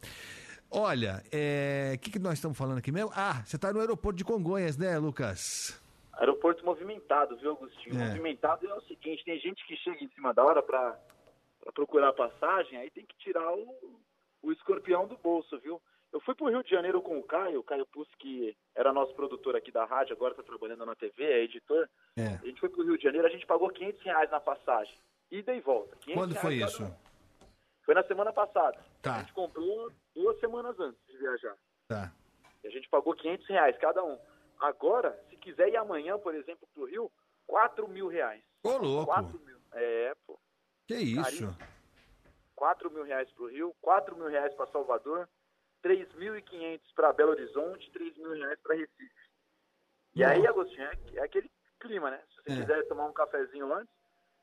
[0.69, 1.21] Olha,
[1.93, 3.11] o que, que nós estamos falando aqui mesmo?
[3.13, 5.77] Ah, você está no aeroporto de Congonhas, né, Lucas?
[6.13, 7.99] Aeroporto movimentado, viu, Agostinho?
[7.99, 8.07] É.
[8.07, 10.97] Movimentado é o seguinte, tem gente que chega em cima da hora pra
[11.73, 13.99] procurar passagem, aí tem que tirar o,
[14.41, 15.81] o escorpião do bolso, viu?
[16.11, 19.13] Eu fui pro Rio de Janeiro com o Caio, o Caio Puss, que era nosso
[19.15, 21.89] produtor aqui da rádio, agora tá trabalhando na TV, é editor.
[22.17, 22.35] É.
[22.35, 24.93] A gente foi pro Rio de Janeiro, a gente pagou 500 reais na passagem.
[25.31, 25.95] Ida e volta.
[25.97, 26.83] 500 Quando foi isso?
[26.83, 26.93] um.
[27.85, 28.77] Foi na semana passada.
[29.01, 29.15] Tá.
[29.15, 31.57] A gente comprou duas semanas antes de viajar.
[31.87, 32.13] Tá.
[32.63, 34.19] E a gente pagou 500 reais cada um.
[34.59, 37.09] Agora, se quiser ir amanhã, por exemplo, pro Rio,
[37.47, 38.43] 4 mil reais.
[38.63, 39.05] Ô, louco.
[39.05, 39.57] 4 mil.
[39.73, 40.37] É, pô.
[40.87, 41.23] Que isso?
[41.23, 41.57] Caríssimo.
[42.55, 45.27] 4 mil reais pro Rio, 4 mil reais para Salvador,
[45.83, 49.11] 3.500 para Belo Horizonte, 3 mil reais para Recife.
[50.15, 51.49] E aí, Agostinho, é, é aquele
[51.79, 52.21] clima, né?
[52.29, 52.61] Se você É.
[52.61, 53.93] quiser tomar um cafezinho antes,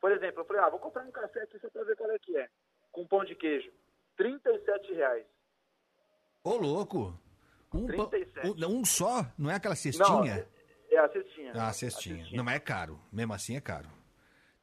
[0.01, 2.19] por exemplo, eu falei, ah, vou comprar um café aqui só pra ver qual é
[2.19, 2.49] que é.
[2.91, 3.71] Com pão de queijo.
[4.17, 5.25] 37 reais.
[6.43, 7.13] Ô, louco.
[7.73, 8.65] Um, pão- 37.
[8.65, 9.25] um, um só?
[9.37, 10.47] Não é aquela Não, cestinha?
[10.89, 11.51] é a cestinha.
[11.55, 12.27] Ah, cestinha.
[12.33, 12.99] Não, mas é caro.
[13.11, 13.87] Mesmo assim é caro.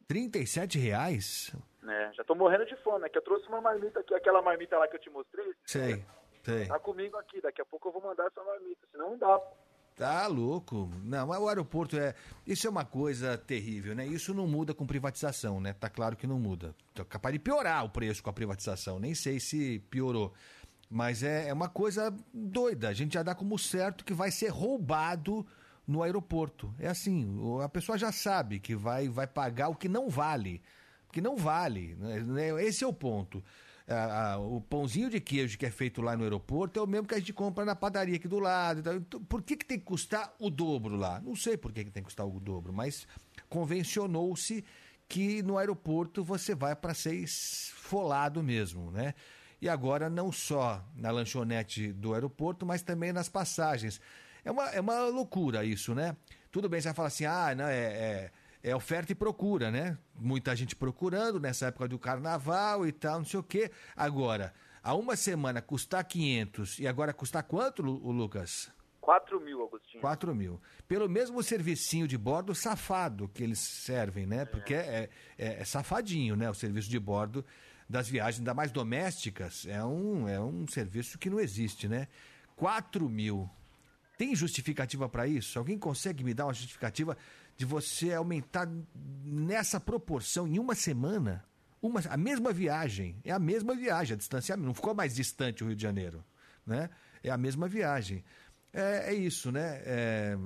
[0.09, 1.55] 37 reais?
[1.89, 4.77] É, já tô morrendo de fome, é que eu trouxe uma marmita aqui, aquela marmita
[4.77, 5.53] lá que eu te mostrei.
[5.65, 6.05] Sei,
[6.47, 6.66] sei.
[6.66, 9.40] Tá comigo aqui, daqui a pouco eu vou mandar essa marmita, senão não dá.
[9.97, 10.90] Tá louco.
[11.02, 12.14] Não, mas o aeroporto é.
[12.47, 14.06] Isso é uma coisa terrível, né?
[14.06, 15.73] Isso não muda com privatização, né?
[15.73, 16.74] Tá claro que não muda.
[16.94, 18.98] Tá capaz de piorar o preço com a privatização.
[18.98, 20.35] Nem sei se piorou.
[20.90, 22.90] Mas é, é uma coisa doida.
[22.90, 25.47] A gente já dá como certo que vai ser roubado
[25.86, 26.74] no aeroporto.
[26.78, 30.60] É assim, a pessoa já sabe que vai, vai pagar o que não vale.
[31.10, 31.94] Que não vale.
[31.94, 32.62] né?
[32.62, 33.43] Esse é o ponto.
[33.89, 37.15] Ah, o pãozinho de queijo que é feito lá no aeroporto é o mesmo que
[37.15, 38.81] a gente compra na padaria aqui do lado.
[38.81, 41.21] Então, por que, que tem que custar o dobro lá?
[41.21, 43.07] Não sei por que, que tem que custar o dobro, mas
[43.49, 44.65] convencionou-se
[45.09, 49.15] que no aeroporto você vai para ser esfolado mesmo, né?
[49.61, 54.01] E agora não só na lanchonete do aeroporto, mas também nas passagens.
[54.45, 56.17] É uma, é uma loucura isso, né?
[56.51, 58.33] Tudo bem, você vai falar assim, ah, não, é, é,
[58.66, 59.97] é oferta e procura, né?
[60.18, 63.70] Muita gente procurando nessa época do carnaval e tal, não sei o quê.
[63.94, 64.52] Agora,
[64.82, 68.68] há uma semana custar 500 e agora custar quanto, Lucas?
[69.01, 70.01] 4 mil, Agostinho.
[70.01, 70.60] 4 mil.
[70.88, 74.44] Pelo mesmo servicinho de bordo safado que eles servem, né?
[74.44, 76.51] Porque é, é- é safadinho, né?
[76.51, 77.44] O serviço de bordo
[77.88, 82.09] das viagens, ainda mais domésticas, é um, é um serviço que não existe, né?
[82.56, 83.48] 4 mil.
[84.18, 85.56] Tem justificativa para isso?
[85.56, 87.16] Alguém consegue me dar uma justificativa
[87.57, 88.69] de você aumentar
[89.24, 91.45] nessa proporção em uma semana?
[91.81, 95.69] Uma, a mesma viagem, é a mesma viagem, a distanciamento, não ficou mais distante o
[95.69, 96.24] Rio de Janeiro,
[96.66, 96.91] né?
[97.23, 98.24] É a mesma viagem.
[98.73, 99.83] É, é isso, né?
[99.85, 100.37] É,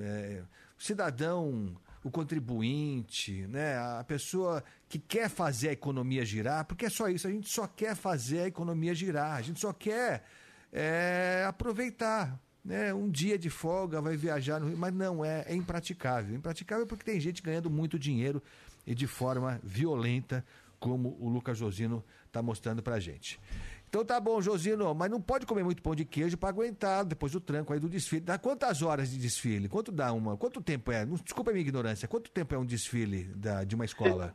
[0.00, 0.42] é, é,
[0.78, 3.78] o cidadão, o contribuinte, né?
[3.78, 7.66] A pessoa que quer fazer a economia girar, porque é só isso, a gente só
[7.66, 10.24] quer fazer a economia girar, a gente só quer
[10.72, 15.54] é, aproveitar, né, um dia de folga, vai viajar no Rio, mas não é, é
[15.54, 16.34] impraticável.
[16.34, 18.42] Impraticável porque tem gente ganhando muito dinheiro
[18.86, 20.44] e de forma violenta,
[20.78, 23.40] como o Lucas Josino está mostrando pra gente.
[23.88, 27.30] Então tá bom, Josino, mas não pode comer muito pão de queijo para aguentar depois
[27.32, 28.22] do tranco aí do desfile.
[28.22, 29.68] Dá quantas horas de desfile?
[29.68, 30.36] Quanto dá uma?
[30.36, 31.04] Quanto tempo é?
[31.04, 32.08] Desculpa a minha ignorância.
[32.08, 34.34] Quanto tempo é um desfile da, de uma escola?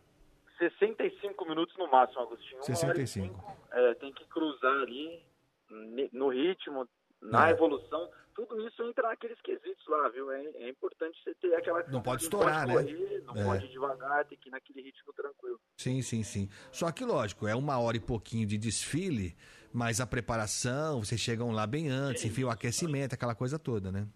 [0.60, 2.62] 65 minutos no máximo, Agostinho.
[2.62, 3.36] Uma hora e 65.
[3.36, 5.24] cinco, é, tem que cruzar ali
[6.14, 6.88] no ritmo,
[7.22, 7.52] na É.
[7.52, 8.10] evolução.
[8.36, 10.32] Tudo isso entra naqueles quesitos lá, viu?
[10.32, 11.84] É, é importante você ter aquela.
[11.88, 12.74] Não pode estourar, né?
[12.74, 13.44] correr, Não É.
[13.44, 15.60] pode ir devagar, tem que ir naquele ritmo tranquilo.
[15.76, 16.48] Sim, sim, sim.
[16.72, 19.36] Só que, lógico, é uma hora e pouquinho de desfile,
[19.74, 24.08] mas a preparação, vocês chegam lá bem antes, enfim, o aquecimento, aquela coisa toda, né?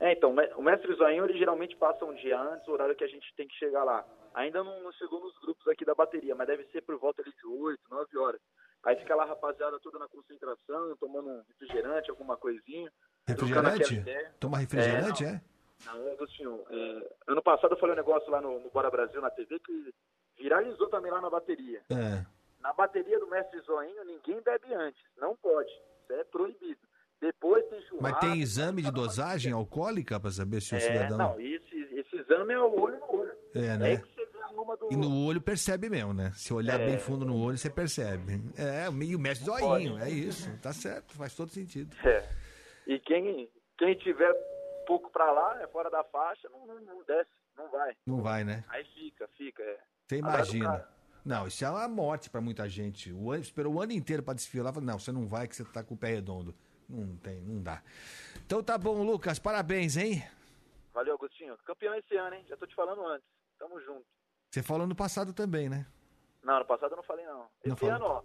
[0.00, 3.08] É, então, o mestre Zoinho, ele geralmente passa um dia antes, o horário que a
[3.08, 4.04] gente tem que chegar lá.
[4.34, 7.30] Ainda não, não chegou nos grupos aqui da bateria, mas deve ser por volta de
[7.46, 8.40] 8, 9 horas.
[8.84, 12.90] Aí fica lá a rapaziada toda na concentração, tomando um refrigerante, alguma coisinha.
[13.26, 14.02] Refrigerante?
[14.38, 15.40] Toma refrigerante, É, é?
[15.86, 19.30] Não, Agostinho, é, ano passado eu falei um negócio lá no, no Bora Brasil, na
[19.30, 19.94] TV, que
[20.38, 21.80] viralizou também lá na bateria.
[21.90, 22.24] É.
[22.60, 25.00] Na bateria do mestre Zoinho, ninguém bebe antes.
[25.16, 25.70] Não pode.
[25.70, 26.80] Isso é proibido.
[27.20, 28.02] Depois tem churrasco.
[28.02, 31.18] Mas tem exame de dosagem alcoólica para saber se o É, cidadão.
[31.18, 33.32] não, esse, esse exame é o olho no olho.
[33.54, 33.86] É, É né?
[33.86, 33.98] aí
[34.54, 34.88] do...
[34.92, 36.32] E no olho percebe mesmo, né?
[36.34, 36.86] Se olhar É.
[36.86, 38.40] bem fundo no olho, você percebe.
[38.56, 40.50] É, meio mestre zoinho, é isso.
[40.58, 41.94] Tá certo, faz todo sentido.
[42.06, 42.28] É.
[42.86, 43.48] E quem,
[43.78, 44.32] quem tiver
[44.86, 47.96] pouco pra lá, é fora da faixa, não, não, não desce, não vai.
[48.06, 48.64] Não vai, né?
[48.68, 49.62] Aí fica, fica.
[49.62, 49.78] É.
[50.08, 50.88] Você imagina.
[51.24, 53.12] Não, isso é uma morte para muita gente.
[53.12, 54.78] O ano, esperou o ano inteiro para desfilar.
[54.80, 56.54] Não, você não vai que você tá com o pé redondo.
[56.88, 57.82] Não tem, não dá.
[58.44, 59.38] Então tá bom, Lucas.
[59.38, 60.24] Parabéns, hein?
[60.92, 61.56] Valeu, Agostinho.
[61.64, 62.44] Campeão esse ano, hein?
[62.48, 63.26] Já tô te falando antes.
[63.58, 64.04] Tamo junto.
[64.50, 65.86] Você falou no passado também, né?
[66.42, 67.48] Não, no passado eu não falei, não.
[67.64, 68.24] Não Esse ano, ó.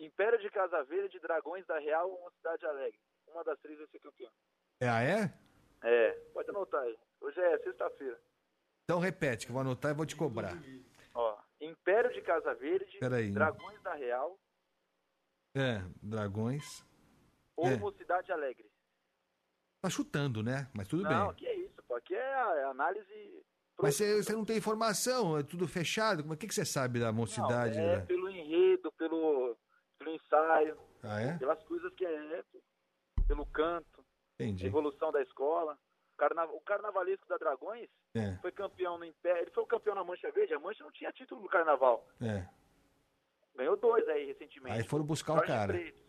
[0.00, 2.98] Império de Casa Verde, Dragões da Real ou Cidade Alegre.
[3.28, 4.30] Uma das três vai ser campeão.
[4.80, 5.32] É, ah, é?
[5.82, 6.98] É, pode anotar aí.
[7.20, 8.20] Hoje é sexta-feira.
[8.84, 10.52] Então repete, que eu vou anotar e vou te cobrar.
[11.14, 13.30] Ó, Império de Casa Verde, Peraí.
[13.30, 14.36] Dragões da Real
[15.54, 16.84] É, Dragões.
[17.56, 17.76] ou É.
[17.76, 18.68] Mocidade Alegre.
[19.80, 20.68] Tá chutando, né?
[20.74, 21.30] Mas tudo não, bem.
[21.30, 21.94] aqui é isso, pô.
[21.94, 23.44] Aqui é a é a análise.
[23.82, 26.22] Mas você, você não tem informação, é tudo fechado.
[26.22, 27.78] Como- O que, que você sabe da Não, mocidade?
[27.78, 28.06] é né?
[28.06, 29.56] pelo enredo, pelo,
[29.98, 31.38] pelo ensaio, Ah, é?
[31.38, 32.44] pelas coisas que é,
[33.26, 34.04] pelo canto,
[34.38, 34.66] Entendi.
[34.66, 35.76] evolução da escola.
[36.16, 38.36] Carna- O carnavalesco da Dragões É.
[38.40, 39.42] foi campeão no Império.
[39.42, 40.54] Ele foi o campeão na Mancha Verde.
[40.54, 42.06] A Mancha não tinha título no carnaval.
[42.22, 42.46] É.
[43.56, 44.76] Ganhou dois aí recentemente.
[44.78, 45.72] Aí foram buscar o Jorge cara.
[45.72, 46.00] Freitas.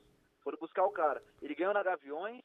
[0.44, 1.24] Foram buscar o cara.
[1.42, 2.44] Ele ganhou na Gaviões,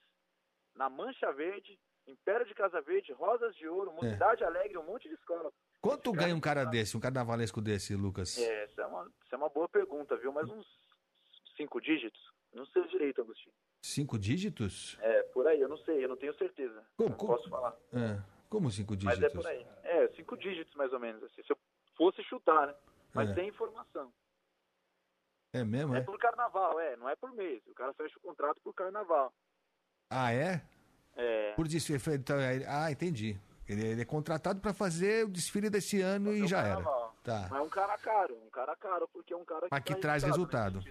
[0.74, 1.78] na Mancha Verde,
[2.10, 5.52] Império de Casa Verde, Rosas de Ouro, Mocidade Alegre, um monte de escola.
[5.80, 8.36] Quanto ganha um cara desse, um carnavalesco desse, Lucas?
[8.38, 10.32] É, essa é uma, essa é uma boa pergunta, viu?
[10.32, 10.66] Mas uns
[11.56, 12.20] cinco dígitos?
[12.52, 13.54] Não sei direito, Agostinho.
[13.82, 14.98] Cinco dígitos?
[15.00, 16.84] É, por aí, eu não sei, eu não tenho certeza.
[16.96, 17.74] Como- não como- posso falar.
[17.92, 18.20] É.
[18.50, 19.32] Como cinco Mas dígitos?
[19.32, 19.66] é por aí.
[19.84, 21.22] É, cinco dígitos mais ou menos.
[21.22, 21.58] Assim, se eu
[21.96, 22.74] fosse chutar, né?
[23.14, 23.34] Mas É.
[23.34, 24.12] tem informação.
[25.52, 26.02] É mesmo, É é?
[26.02, 27.62] por carnaval, é, não é por mês.
[27.66, 29.32] O cara fecha o contrato por carnaval.
[30.10, 30.62] Ah, é?
[31.16, 31.52] É.
[31.52, 32.00] Por desfile.
[32.14, 33.38] Então, é- ah, entendi.
[33.68, 36.82] Ele, ele é contratado para fazer o desfile desse ano e já era.
[37.22, 37.46] Tá.
[37.50, 39.94] Mas é um cara caro, um cara caro, porque é um cara que, Mas que
[39.94, 40.82] dá traz resultado.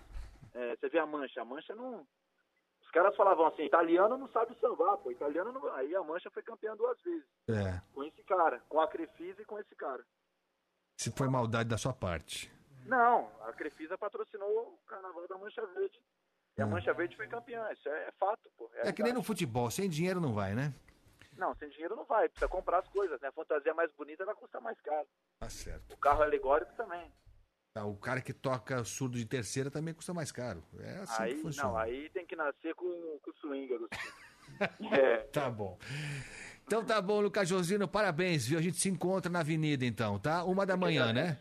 [0.53, 2.05] É, você vê a mancha, a mancha não.
[2.81, 5.11] Os caras falavam assim, italiano não sabe sambar, pô.
[5.11, 5.73] Italiano não.
[5.75, 7.25] Aí a mancha foi campeã duas vezes.
[7.49, 7.81] É.
[7.93, 10.03] Com esse cara, com a Crefisa e com esse cara.
[10.97, 12.51] Se foi maldade da sua parte.
[12.85, 15.99] Não, a Crefisa patrocinou o carnaval da Mancha Verde.
[16.60, 16.72] E a Hum.
[16.72, 17.65] Mancha Verde foi campeã.
[17.72, 18.69] Isso é, é fato, pô.
[18.76, 20.73] É que nem no futebol, sem dinheiro não vai, né?
[21.38, 22.27] Não, sem dinheiro não vai.
[22.27, 23.30] Precisa comprar as coisas, né?
[23.30, 25.07] A fantasia mais bonita vai custar mais caro.
[25.40, 25.94] Tá certo.
[25.94, 27.10] O carro alegórico também.
[27.73, 30.61] Tá, o cara que toca surdo de terceira também custa mais caro.
[30.80, 31.69] É assim aí, que funciona.
[31.69, 32.86] não, aí tem que nascer com,
[33.23, 34.14] com o swing, Agostinho.
[34.94, 35.18] é.
[35.31, 35.77] Tá bom.
[36.65, 38.60] Então tá bom, Lucas Josino, parabéns, viu?
[38.60, 40.44] A gente se encontra na avenida então, tá?
[40.44, 41.40] Uma da manhã, né?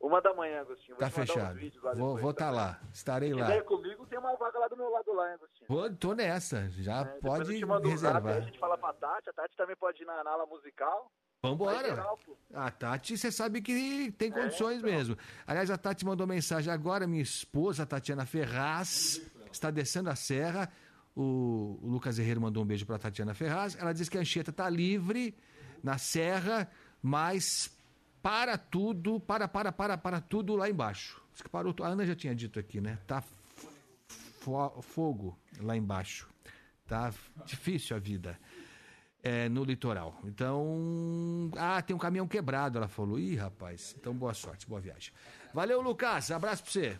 [0.00, 0.96] Uma da manhã, Agostinho.
[0.96, 1.98] Vou Tá mandar uns fechado.
[1.98, 3.62] Vou vou tá lá, estarei Se lá.
[3.64, 5.66] comigo, tem uma vaga lá do meu lado lá, hein, Agostinho.
[5.68, 8.36] Vou, tô nessa, já É, pode um zap, reservar.
[8.36, 9.30] a gente fala pra Tati.
[9.30, 11.10] A Tati também pode ir na, ala musical.
[11.42, 11.88] Vambora.
[11.88, 12.18] geral.
[12.54, 14.90] A Tati, você sabe que É, tem condições então.
[14.90, 15.16] mesmo.
[15.46, 19.20] Aliás, a Tati mandou mensagem agora, minha esposa, Tatiana Ferraz,
[19.52, 20.70] está descendo a serra.
[21.16, 23.76] O, o Lucas Herrero mandou um beijo para Tatiana Ferraz.
[23.76, 25.36] Ela diz que a Anchieta está livre
[25.82, 26.70] na serra,
[27.02, 27.76] mas
[28.22, 31.20] para tudo, para, para, para, para tudo lá embaixo.
[31.32, 32.98] Diz que parou, a Ana já tinha dito aqui, né?
[33.06, 33.22] Tá
[34.40, 36.28] fo- fogo lá embaixo.
[36.86, 37.12] Tá
[37.44, 38.38] difícil a vida
[39.22, 40.18] é, no litoral.
[40.24, 43.18] Então, ah, tem um caminhão quebrado, ela falou.
[43.18, 45.12] Ih, rapaz, então boa sorte, boa viagem.
[45.52, 46.98] Valeu, Lucas, abraço pra você.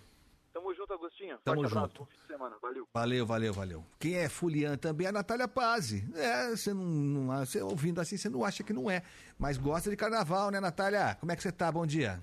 [0.88, 1.04] Tamo junto.
[1.04, 1.38] junto, Agostinho.
[1.44, 1.98] Tamo Forte abraço, junto.
[2.00, 2.56] bom fim de semana.
[2.62, 2.88] Valeu.
[2.94, 3.84] Valeu, valeu, valeu.
[3.98, 6.08] Quem é fulian também é a Natália Pazzi.
[6.16, 9.02] É, você não, não você ouvindo assim, você não acha que não é,
[9.38, 11.16] mas gosta de carnaval, né, Natália?
[11.20, 11.70] Como é que você tá?
[11.70, 12.18] Bom dia.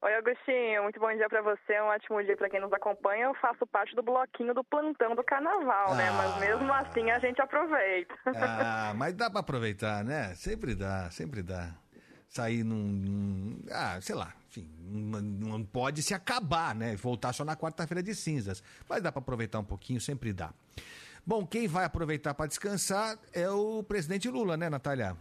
[0.00, 0.84] Oi, Agostinho.
[0.84, 1.80] Muito bom dia pra você.
[1.80, 3.24] Um ótimo dia pra quem nos acompanha.
[3.26, 6.08] Eu faço parte do bloquinho do plantão do carnaval, né?
[6.12, 8.14] Mas mesmo assim a gente aproveita.
[8.26, 10.34] Ah, mas dá pra aproveitar, né?
[10.36, 11.74] Sempre dá, sempre dá.
[12.28, 12.76] Sair num.
[12.76, 16.96] num- ah, sei lá, enfim, não, pode se acabar, né?
[16.96, 18.62] Voltar só na quarta-feira de cinzas.
[18.88, 20.52] Mas dá pra aproveitar um pouquinho, sempre dá.
[21.26, 25.14] Bom, quem vai aproveitar pra descansar é o presidente Lula, né, Natália?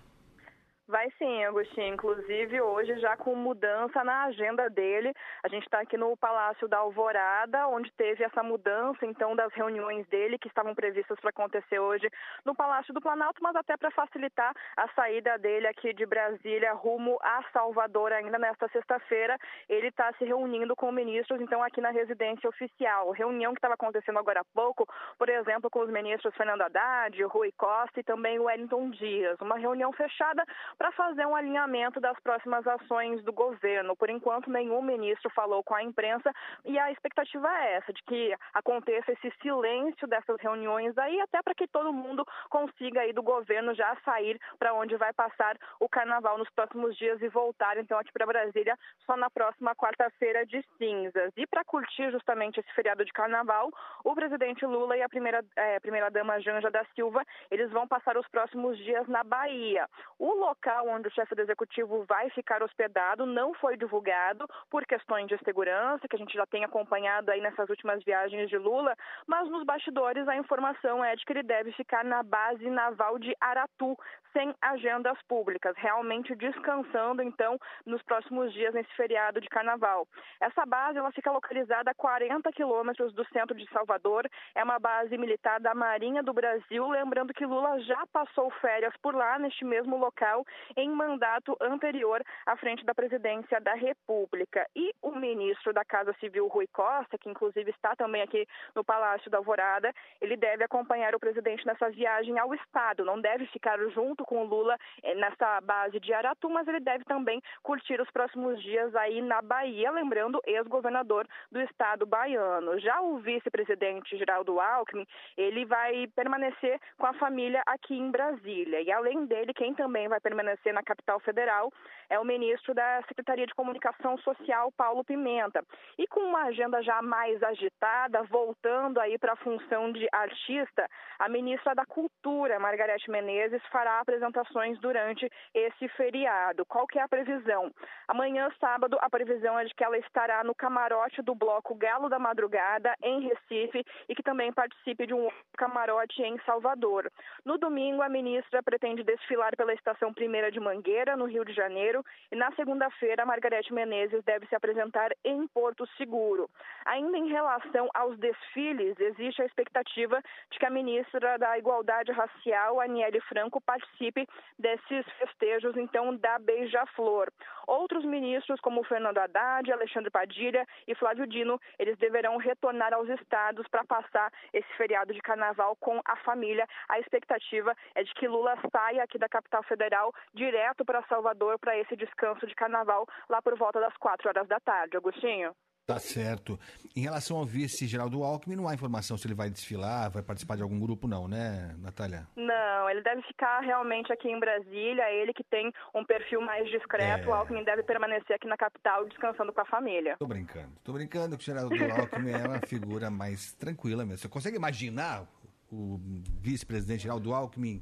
[0.90, 1.96] Vai sim, Agostinho.
[1.96, 5.14] Inclusive, hoje, já com mudança na agenda dele.
[5.44, 10.08] A gente está aqui no Palácio da Alvorada, onde teve essa mudança, então, das reuniões
[10.08, 12.10] dele, que estavam previstas para acontecer hoje
[12.46, 17.18] no Palácio do Planalto, mas até para facilitar a saída dele aqui de Brasília rumo
[17.22, 19.38] a Salvador, ainda nesta sexta-feira.
[19.68, 23.12] Ele está se reunindo com ministros, então, aqui na residência oficial.
[23.12, 24.88] Reunião que estava acontecendo agora há pouco,
[25.18, 29.38] por exemplo, com os ministros Fernando Haddad, Rui Costa e também Wellington Dias.
[29.42, 30.46] Uma reunião fechada
[30.78, 33.96] para fazer um alinhamento das próximas ações do governo.
[33.96, 36.32] Por enquanto, nenhum ministro falou com a imprensa
[36.66, 41.56] e a expectativa é essa, de que aconteça esse silêncio dessas reuniões aí, até para
[41.56, 46.38] que todo mundo consiga aí do governo já sair para onde vai passar o carnaval
[46.38, 51.32] nos próximos dias e voltar então aqui para Brasília só na próxima quarta-feira de cinzas.
[51.36, 53.70] E para curtir justamente esse feriado de carnaval,
[54.04, 58.18] o presidente Lula e a primeira eh, primeira dama Janja da Silva, eles vão passar
[58.18, 59.88] os próximos dias na Bahia.
[60.20, 65.28] O local onde o chefe do executivo vai ficar hospedado não foi divulgado por questões
[65.28, 68.96] de segurança, que a gente já tem acompanhado aí nessas últimas viagens de Lula,
[69.26, 73.36] mas nos bastidores a informação é de que ele deve ficar na base naval de
[73.40, 73.98] Aratu,
[74.34, 80.08] sem agendas públicas, realmente descansando então nos próximos dias nesse feriado de carnaval.
[80.40, 85.18] Essa base ela fica localizada a 40 quilômetros do centro de Salvador, é uma base
[85.18, 89.98] militar da Marinha do Brasil, lembrando que Lula já passou férias por lá neste mesmo
[89.98, 90.46] local
[90.76, 94.68] em mandato anterior à frente da presidência da República.
[94.76, 99.30] E o ministro da Casa Civil, Rui Costa, que inclusive está também aqui no Palácio
[99.30, 104.24] da Alvorada, ele deve acompanhar o presidente nessa viagem ao Estado, não deve ficar junto
[104.26, 108.62] com o Lula eh, nessa base de Aratu, mas ele deve também curtir os próximos
[108.62, 112.80] dias aí na Bahia, lembrando, ex-governador do estado baiano.
[112.80, 115.06] Já o vice-presidente Geraldo Alckmin,
[115.38, 118.82] ele vai permanecer com a família aqui em Brasília.
[118.82, 121.72] E além dele, quem também vai permanecer na capital federal
[122.10, 125.62] é o ministro da Secretaria de Comunicação Social, Paulo Pimenta.
[125.98, 130.88] E com uma agenda já mais agitada, voltando aí para a função de artista,
[131.20, 136.66] a ministra da Cultura, Margarete Menezes, fará apresentações durante esse feriado.
[136.66, 137.72] Qual que é a previsão?
[138.08, 142.20] Amanhã, sábado, a previsão é de que ela estará no camarote do bloco Galo da
[142.20, 147.12] Madrugada, em Recife, e que também participe de um camarote em Salvador.
[147.44, 152.04] No domingo, a ministra pretende desfilar pela estação Primeira de Mangueira, no Rio de Janeiro,
[152.30, 156.50] e na segunda-feira, Margarete Menezes deve se apresentar em Porto Seguro.
[156.86, 160.22] Ainda em relação aos desfiles, existe a expectativa
[160.52, 164.28] de que a ministra da Igualdade Racial, Aniele Franco, participe
[164.60, 167.32] desses festejos, então, da Beija-Flor.
[167.66, 173.66] Outros ministros, como Fernando Haddad, Alexandre Padilha e Flávio Dino, eles deverão retornar aos estados
[173.70, 176.68] para passar esse feriado de carnaval com a família.
[176.90, 181.78] A expectativa é de que Lula saia aqui da capital federal direto para Salvador para
[181.78, 184.98] esse descanso de carnaval lá por volta das quatro horas da tarde.
[184.98, 185.54] Agostinho?
[185.88, 186.60] Tá certo.
[186.94, 190.58] Em relação ao vice Geraldo Alckmin, não há informação se ele vai desfilar, vai participar
[190.58, 192.28] de algum grupo, não, né, Natália?
[192.36, 195.10] Não, ele deve ficar realmente aqui em Brasília.
[195.10, 197.24] Ele que tem um perfil mais discreto.
[197.24, 197.28] É.
[197.30, 200.18] O Alckmin deve permanecer aqui na capital descansando com a família.
[200.20, 200.74] Tô brincando.
[200.84, 204.18] Tô brincando que o Geraldo Alckmin é uma figura mais tranquila mesmo.
[204.18, 205.26] Você consegue imaginar
[205.72, 205.98] o
[206.42, 207.82] vice-presidente Geraldo Alckmin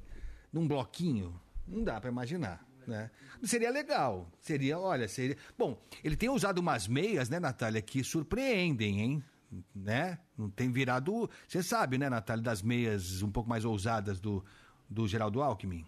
[0.53, 1.41] num bloquinho?
[1.67, 2.65] Não dá pra imaginar.
[2.87, 3.09] Né?
[3.43, 5.35] Seria legal, seria, olha, seria.
[5.57, 9.23] Bom, ele tem usado umas meias, né, Natália, que surpreendem, hein?
[9.73, 10.19] Né?
[10.37, 11.29] Não tem virado.
[11.47, 14.45] Você sabe, né, Natália, das meias um pouco mais ousadas do,
[14.89, 15.85] do Geraldo Alckmin?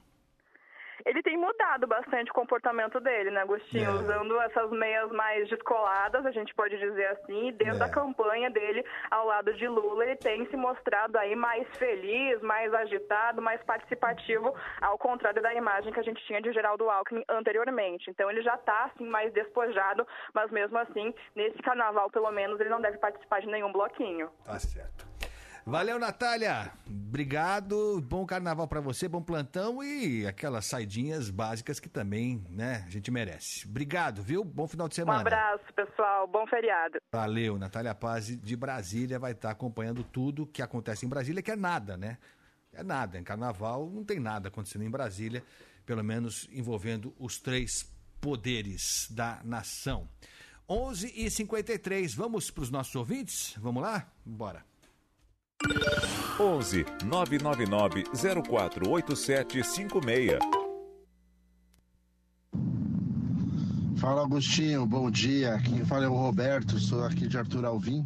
[1.07, 3.89] Ele tem mudado bastante o comportamento dele, né, Agostinho?
[3.89, 3.93] É.
[3.93, 7.47] Usando essas meias mais descoladas, a gente pode dizer assim.
[7.47, 7.85] E Desde É.
[7.85, 12.73] a campanha dele ao lado de Lula, ele tem se mostrado aí mais feliz, mais
[12.73, 18.09] agitado, mais participativo, ao contrário da imagem que a gente tinha de Geraldo Alckmin anteriormente.
[18.09, 22.69] Então ele já está assim, mais despojado, mas mesmo assim, nesse carnaval, pelo menos, ele
[22.69, 24.29] não deve participar de nenhum bloquinho.
[24.45, 25.05] Tá certo.
[25.67, 26.71] Valeu, Natália.
[26.87, 27.99] Obrigado.
[27.99, 33.11] Bom carnaval para você, bom plantão e aquelas saidinhas básicas que também, né, a gente
[33.11, 33.67] merece.
[33.67, 34.45] Obrigado, viu?
[34.45, 35.19] Bom final de Um semana.
[35.19, 36.25] abraço, pessoal.
[36.25, 36.99] Bom feriado.
[37.11, 41.57] Valeu, Natália Paz de Brasília vai estar acompanhando tudo que acontece em Brasília, que é
[41.57, 42.17] nada, né?
[42.71, 43.19] É nada.
[43.19, 45.43] Em carnaval não tem nada acontecendo em Brasília,
[45.85, 47.83] pelo menos envolvendo os três
[48.21, 50.07] poderes da nação.
[50.69, 53.53] 11 e 53 vamos para os nossos ouvintes?
[53.57, 54.09] Vamos lá?
[54.25, 54.63] Bora.
[56.39, 60.39] 11 999 048756.
[63.97, 65.59] Fala Agostinho, bom dia.
[65.63, 68.05] Quem fala é o Roberto, sou aqui de Arthur Alvim.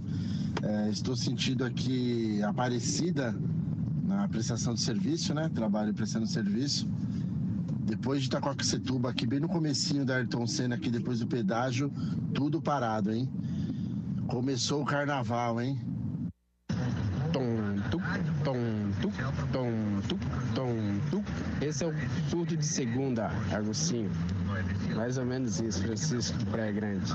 [0.64, 3.36] É, estou sentindo aqui Aparecida
[4.04, 5.50] na prestação de serviço, né?
[5.54, 6.88] Trabalho prestando serviço.
[7.84, 11.92] Depois de Itacoaquecetuba, aqui bem no comecinho da Ayrton Senna, aqui depois do pedágio,
[12.34, 13.30] tudo parado, hein?
[14.28, 15.78] Começou o carnaval, hein?
[19.52, 20.20] Tom, tuc,
[20.56, 21.24] tom.
[21.62, 21.94] Esse é o
[22.30, 24.12] surto de segunda, Agostinho.
[24.96, 27.14] Mais ou menos isso, Francisco de Praia Grande.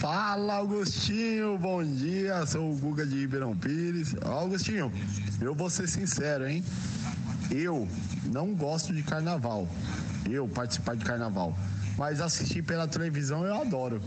[0.00, 2.44] Fala, Augustinho, bom dia.
[2.46, 4.16] Sou o Guga de Ribeirão Pires.
[4.22, 4.92] Augustinho,
[5.40, 6.64] eu vou ser sincero, hein?
[7.50, 7.86] Eu
[8.24, 9.68] não gosto de carnaval.
[10.28, 11.56] Eu participar de carnaval.
[11.96, 14.02] Mas assistir pela televisão eu adoro.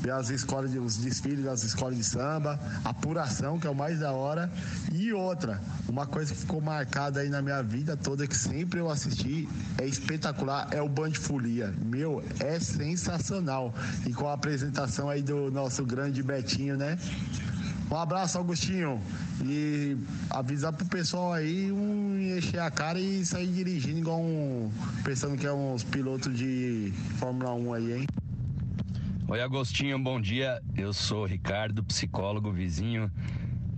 [0.00, 4.00] Ver as escolas, de- os desfiles das escolas de samba, apuração, que é o mais
[4.00, 4.50] da hora.
[4.92, 8.90] E outra, uma coisa que ficou marcada aí na minha vida toda, que sempre eu
[8.90, 9.48] assisti,
[9.78, 11.74] é espetacular, é o Band Folia.
[11.84, 13.74] Meu, é sensacional.
[14.06, 16.98] E com a apresentação aí do nosso grande Betinho, né?
[17.90, 19.00] Um abraço, Augustinho.
[19.44, 19.96] E
[20.30, 24.70] avisar pro pessoal aí um encher a cara e sair dirigindo igual um.
[25.02, 28.06] Pensando que é uns pilotos de Fórmula 1 aí, hein?
[29.30, 30.60] Oi, Agostinho, bom dia.
[30.76, 33.08] Eu sou Ricardo, psicólogo vizinho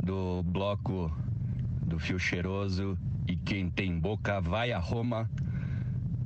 [0.03, 1.15] do bloco
[1.83, 2.97] do Fio Cheiroso.
[3.29, 5.29] E quem tem boca vai a Roma.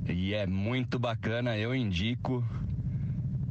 [0.07, 2.41] E é muito bacana, eu indico.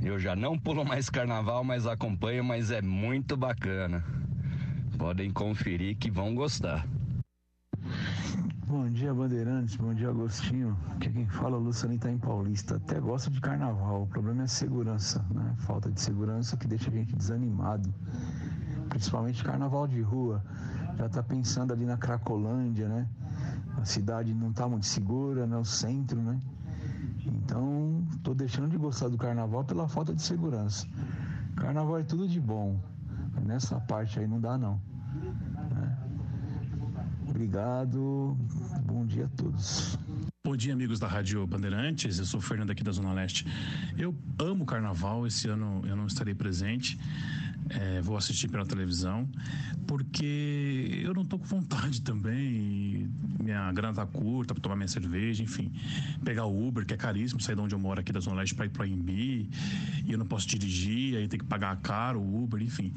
[0.03, 4.03] Eu já não pulo mais carnaval, mas acompanho, mas é muito bacana.
[4.97, 6.89] Podem conferir que vão gostar.
[8.69, 9.77] Bom dia, Bandeirantes.
[9.77, 10.77] Bom dia, Agostinho.
[10.91, 12.75] Aqui quem fala é Luciano Itaim Paulista.
[12.75, 14.03] Até gosto de carnaval.
[14.03, 15.55] O problema é a segurança, né?
[15.59, 17.95] Falta de segurança que deixa a gente desanimado.
[18.89, 20.43] Principalmente carnaval de rua.
[20.99, 23.09] Já tá pensando ali na Cracolândia, né?
[23.77, 25.57] A cidade não tá muito segura, né?
[25.57, 26.41] O centro, né?
[27.25, 30.89] Então, tô deixando de gostar do carnaval pela falta de segurança.
[31.55, 32.81] Carnaval é tudo de bom.
[33.45, 34.81] Nessa parte aí não dá, não.
[37.37, 38.35] Obrigado.
[38.87, 39.99] Bom dia a todos.
[40.43, 42.19] Bom dia, amigos da Rádio Bandeirantes.
[42.19, 43.47] Eu sou o Fernando aqui da Zona Leste.
[43.99, 45.27] Eu amo carnaval.
[45.27, 46.99] Esse ano eu não estarei presente.
[47.71, 49.29] É, vou assistir pela televisão,
[49.87, 53.09] porque eu não tô com vontade também.
[53.43, 55.73] Minha grana tá curta para tomar minha cerveja, enfim.
[56.25, 58.55] Pegar o Uber, que é caríssimo, sair de onde eu moro aqui da Zona Leste
[58.55, 59.49] para ir para Imbi,
[60.05, 62.93] e eu não posso dirigir, aí tem que pagar caro o Uber, enfim.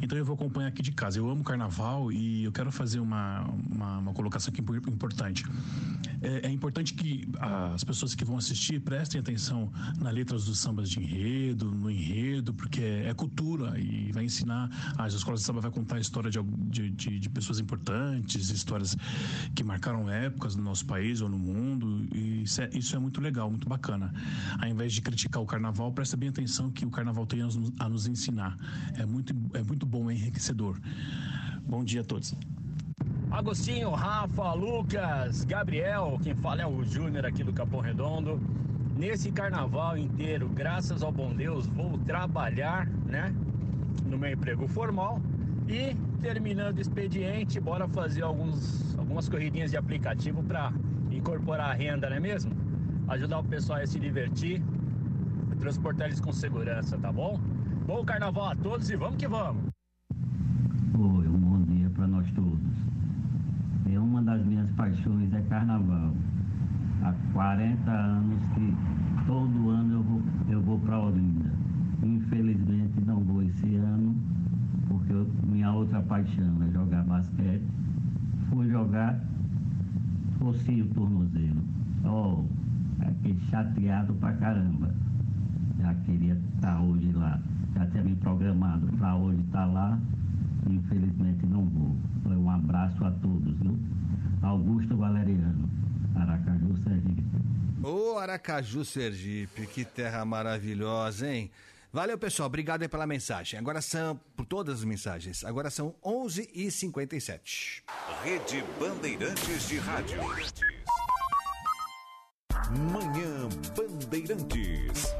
[0.00, 1.18] Então eu vou acompanhar aqui de casa.
[1.18, 5.44] Eu amo carnaval e eu quero fazer uma, uma, uma colocação aqui impor- importante.
[6.20, 10.90] É, é importante que as pessoas que vão assistir prestem atenção nas letras dos sambas
[10.90, 14.68] de enredo, no enredo, porque é, é cultura e vai ensinar.
[14.98, 18.96] As escolas de samba vai contar a história de, de- de pessoas importantes, histórias
[19.54, 22.06] que marcaram épocas no nosso país ou no mundo.
[22.14, 24.12] E isso é, isso é muito legal, muito bacana.
[24.60, 27.72] Ao invés de criticar o carnaval, presta bem atenção que o carnaval tem a nos,
[27.78, 28.56] a nos ensinar.
[28.94, 30.78] É muito, é muito bom, é enriquecedor.
[31.66, 32.34] Bom dia a todos.
[33.30, 38.40] Agostinho, Rafa, Lucas, Gabriel, quem fala é o Júnior aqui do Capão Redondo.
[38.96, 43.34] Nesse carnaval inteiro, graças ao bom Deus, vou trabalhar, né?
[44.06, 45.20] No meu emprego formal.
[45.68, 50.72] E terminando o expediente, bora fazer alguns, algumas corridinhas de aplicativo para
[51.10, 52.52] incorporar a renda, não é mesmo?
[53.08, 54.62] Ajudar o pessoal a se divertir,
[55.58, 57.40] transportar eles com segurança, tá bom?
[57.86, 59.64] Bom carnaval a todos e vamos que vamos!
[60.98, 62.74] Oi, um bom dia para nós todos.
[63.92, 66.14] É uma das minhas paixões é carnaval.
[67.02, 68.74] Há 40 anos que
[69.26, 71.43] todo ano eu vou, eu vou para Olinda.
[72.04, 74.14] Infelizmente não vou esse ano,
[74.88, 77.64] porque eu- minha outra paixão é jogar basquete.
[78.50, 79.18] Fui jogar,
[80.38, 81.62] torci o tornozelo.
[82.04, 82.44] Oh,
[83.00, 84.94] aquele chateado pra caramba.
[85.80, 87.40] Já queria estar hoje lá.
[87.74, 89.98] Já tinha me programado para hoje estar lá.
[90.68, 91.96] Infelizmente não vou.
[92.18, 93.78] Então, Um abraço a todos, viu?
[94.42, 95.68] Augusto Valeriano,
[96.14, 97.24] Aracaju, Sergipe.
[97.82, 101.50] Ô Aracaju, Sergipe, que terra maravilhosa, hein?
[101.94, 102.48] Valeu, pessoal.
[102.48, 103.56] Obrigado aí pela mensagem.
[103.56, 105.44] Agora são, por todas as mensagens.
[105.44, 107.84] Agora são 11h57.
[108.24, 110.18] Rede Bandeirantes de Rádio.
[112.90, 115.14] Manhã Bandeirantes.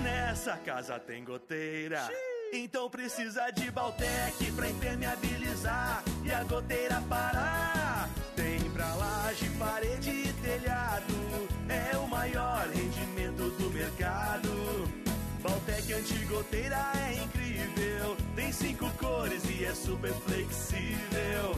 [0.00, 2.08] Nessa casa tem goteira.
[2.52, 8.08] Então precisa de Baltec pra impermeabilizar e a goteira parar.
[8.36, 11.14] Tem pra laje, parede e telhado.
[11.68, 13.17] É o maior rendimento.
[15.88, 18.16] Baltec antigoteira é incrível.
[18.36, 21.56] Tem cinco cores e é super flexível.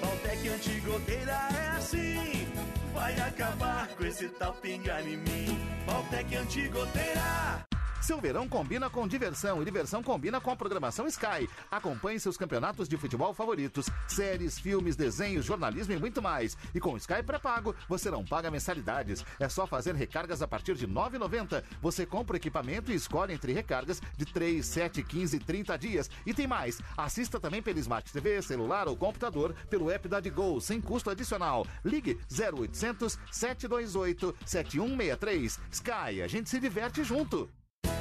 [0.00, 2.48] Baltec antigoteira é assim.
[2.94, 5.60] Vai acabar com esse tal pingar em mim.
[5.86, 7.65] Baltec antigoteira.
[8.06, 11.50] Seu verão combina com diversão e diversão combina com a programação Sky.
[11.68, 16.56] Acompanhe seus campeonatos de futebol favoritos, séries, filmes, desenhos, jornalismo e muito mais.
[16.72, 19.24] E com Sky pré-pago, você não paga mensalidades.
[19.40, 21.64] É só fazer recargas a partir de R$ 9,90.
[21.82, 26.08] Você compra equipamento e escolhe entre recargas de 3, 7, 15 e 30 dias.
[26.24, 26.80] E tem mais.
[26.96, 31.66] Assista também pelo Smart TV, celular ou computador pelo app da Digol, sem custo adicional.
[31.84, 35.58] Ligue 0800 728 7163.
[35.72, 37.50] Sky, a gente se diverte junto.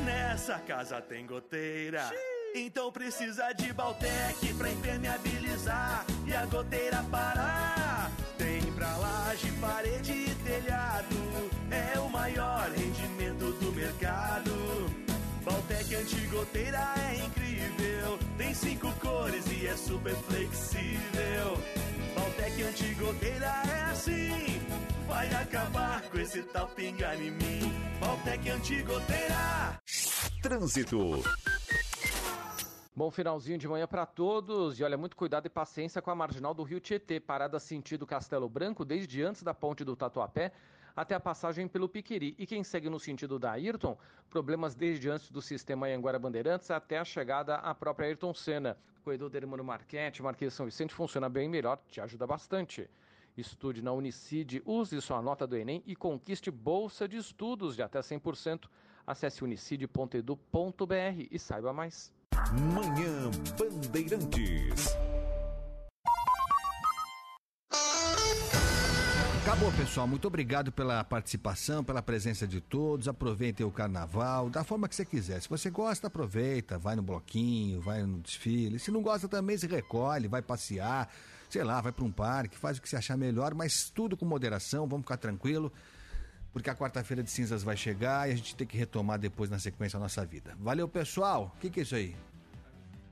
[0.04, 2.12] Nessa casa tem goteira.
[2.54, 8.12] Então precisa de Baltec pra impermeabilizar e a goteira parar.
[8.38, 11.16] Tem pra laje, parede e telhado.
[11.70, 14.52] É o maior rendimento do mercado.
[15.44, 16.80] Baltec antigoteira
[17.12, 18.18] é incrível.
[18.38, 21.62] Tem cinco cores e é super flexível.
[22.16, 24.55] Baltec antigoteira é assim.
[25.26, 27.62] Vai acabar com esse tal pingar em mim.
[28.00, 29.80] Baltec antigoteira.
[30.42, 31.24] Trânsito.
[32.96, 34.80] Bom finalzinho de manhã para todos.
[34.80, 38.48] E olha, muito cuidado e paciência com a marginal do Rio Tietê, parada sentido Castelo
[38.48, 40.52] Branco, desde antes da ponte do Tatuapé
[40.96, 42.36] até a passagem pelo Piquiri.
[42.38, 43.98] E quem segue no sentido da Ayrton,
[44.30, 48.78] problemas desde antes do sistema Anguera Bandeirantes até a chegada à própria Ayrton Senna.
[49.04, 52.88] Corredor do Hermano Marquete, Marquês São Vicente funciona bem melhor, te ajuda bastante.
[53.38, 58.00] Estude na Unicid, use sua nota do Enem e conquiste bolsa de estudos de até
[58.00, 58.70] 100%.
[59.06, 62.14] Acesse unicid.edu.br e saiba mais.
[62.74, 64.96] Manhã Bandeirantes.
[69.42, 70.08] Acabou, pessoal.
[70.08, 73.08] Muito obrigado pela participação, pela presença de todos.
[73.08, 75.42] Aproveitem o carnaval da forma que você quiser.
[75.42, 78.80] Se você gosta, aproveita, vai no bloquinho, vai no desfile.
[78.80, 81.10] Se não gosta também, se recolhe, vai passear,
[81.50, 84.26] sei lá, vai para um parque, faz o que você achar melhor, mas tudo com
[84.26, 85.72] moderação, vamos ficar tranquilo,
[86.54, 89.60] porque a quarta-feira de cinzas vai chegar e a gente tem que retomar depois na
[89.60, 90.56] sequência a nossa vida.
[90.60, 91.54] Valeu, pessoal.
[91.56, 92.16] O que, que é isso aí?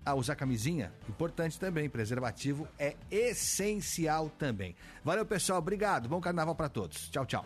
[0.05, 0.91] Ah, usar camisinha?
[1.07, 1.89] Importante também.
[1.89, 4.75] Preservativo é essencial também.
[5.03, 5.59] Valeu, pessoal.
[5.59, 6.09] Obrigado.
[6.09, 7.09] Bom carnaval para todos.
[7.09, 7.45] Tchau, tchau.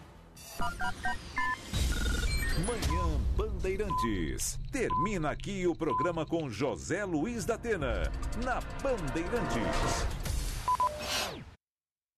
[2.66, 4.60] Manhã Bandeirantes.
[4.72, 8.12] Termina aqui o programa com José Luiz da Atena.
[8.44, 10.27] Na Bandeirantes.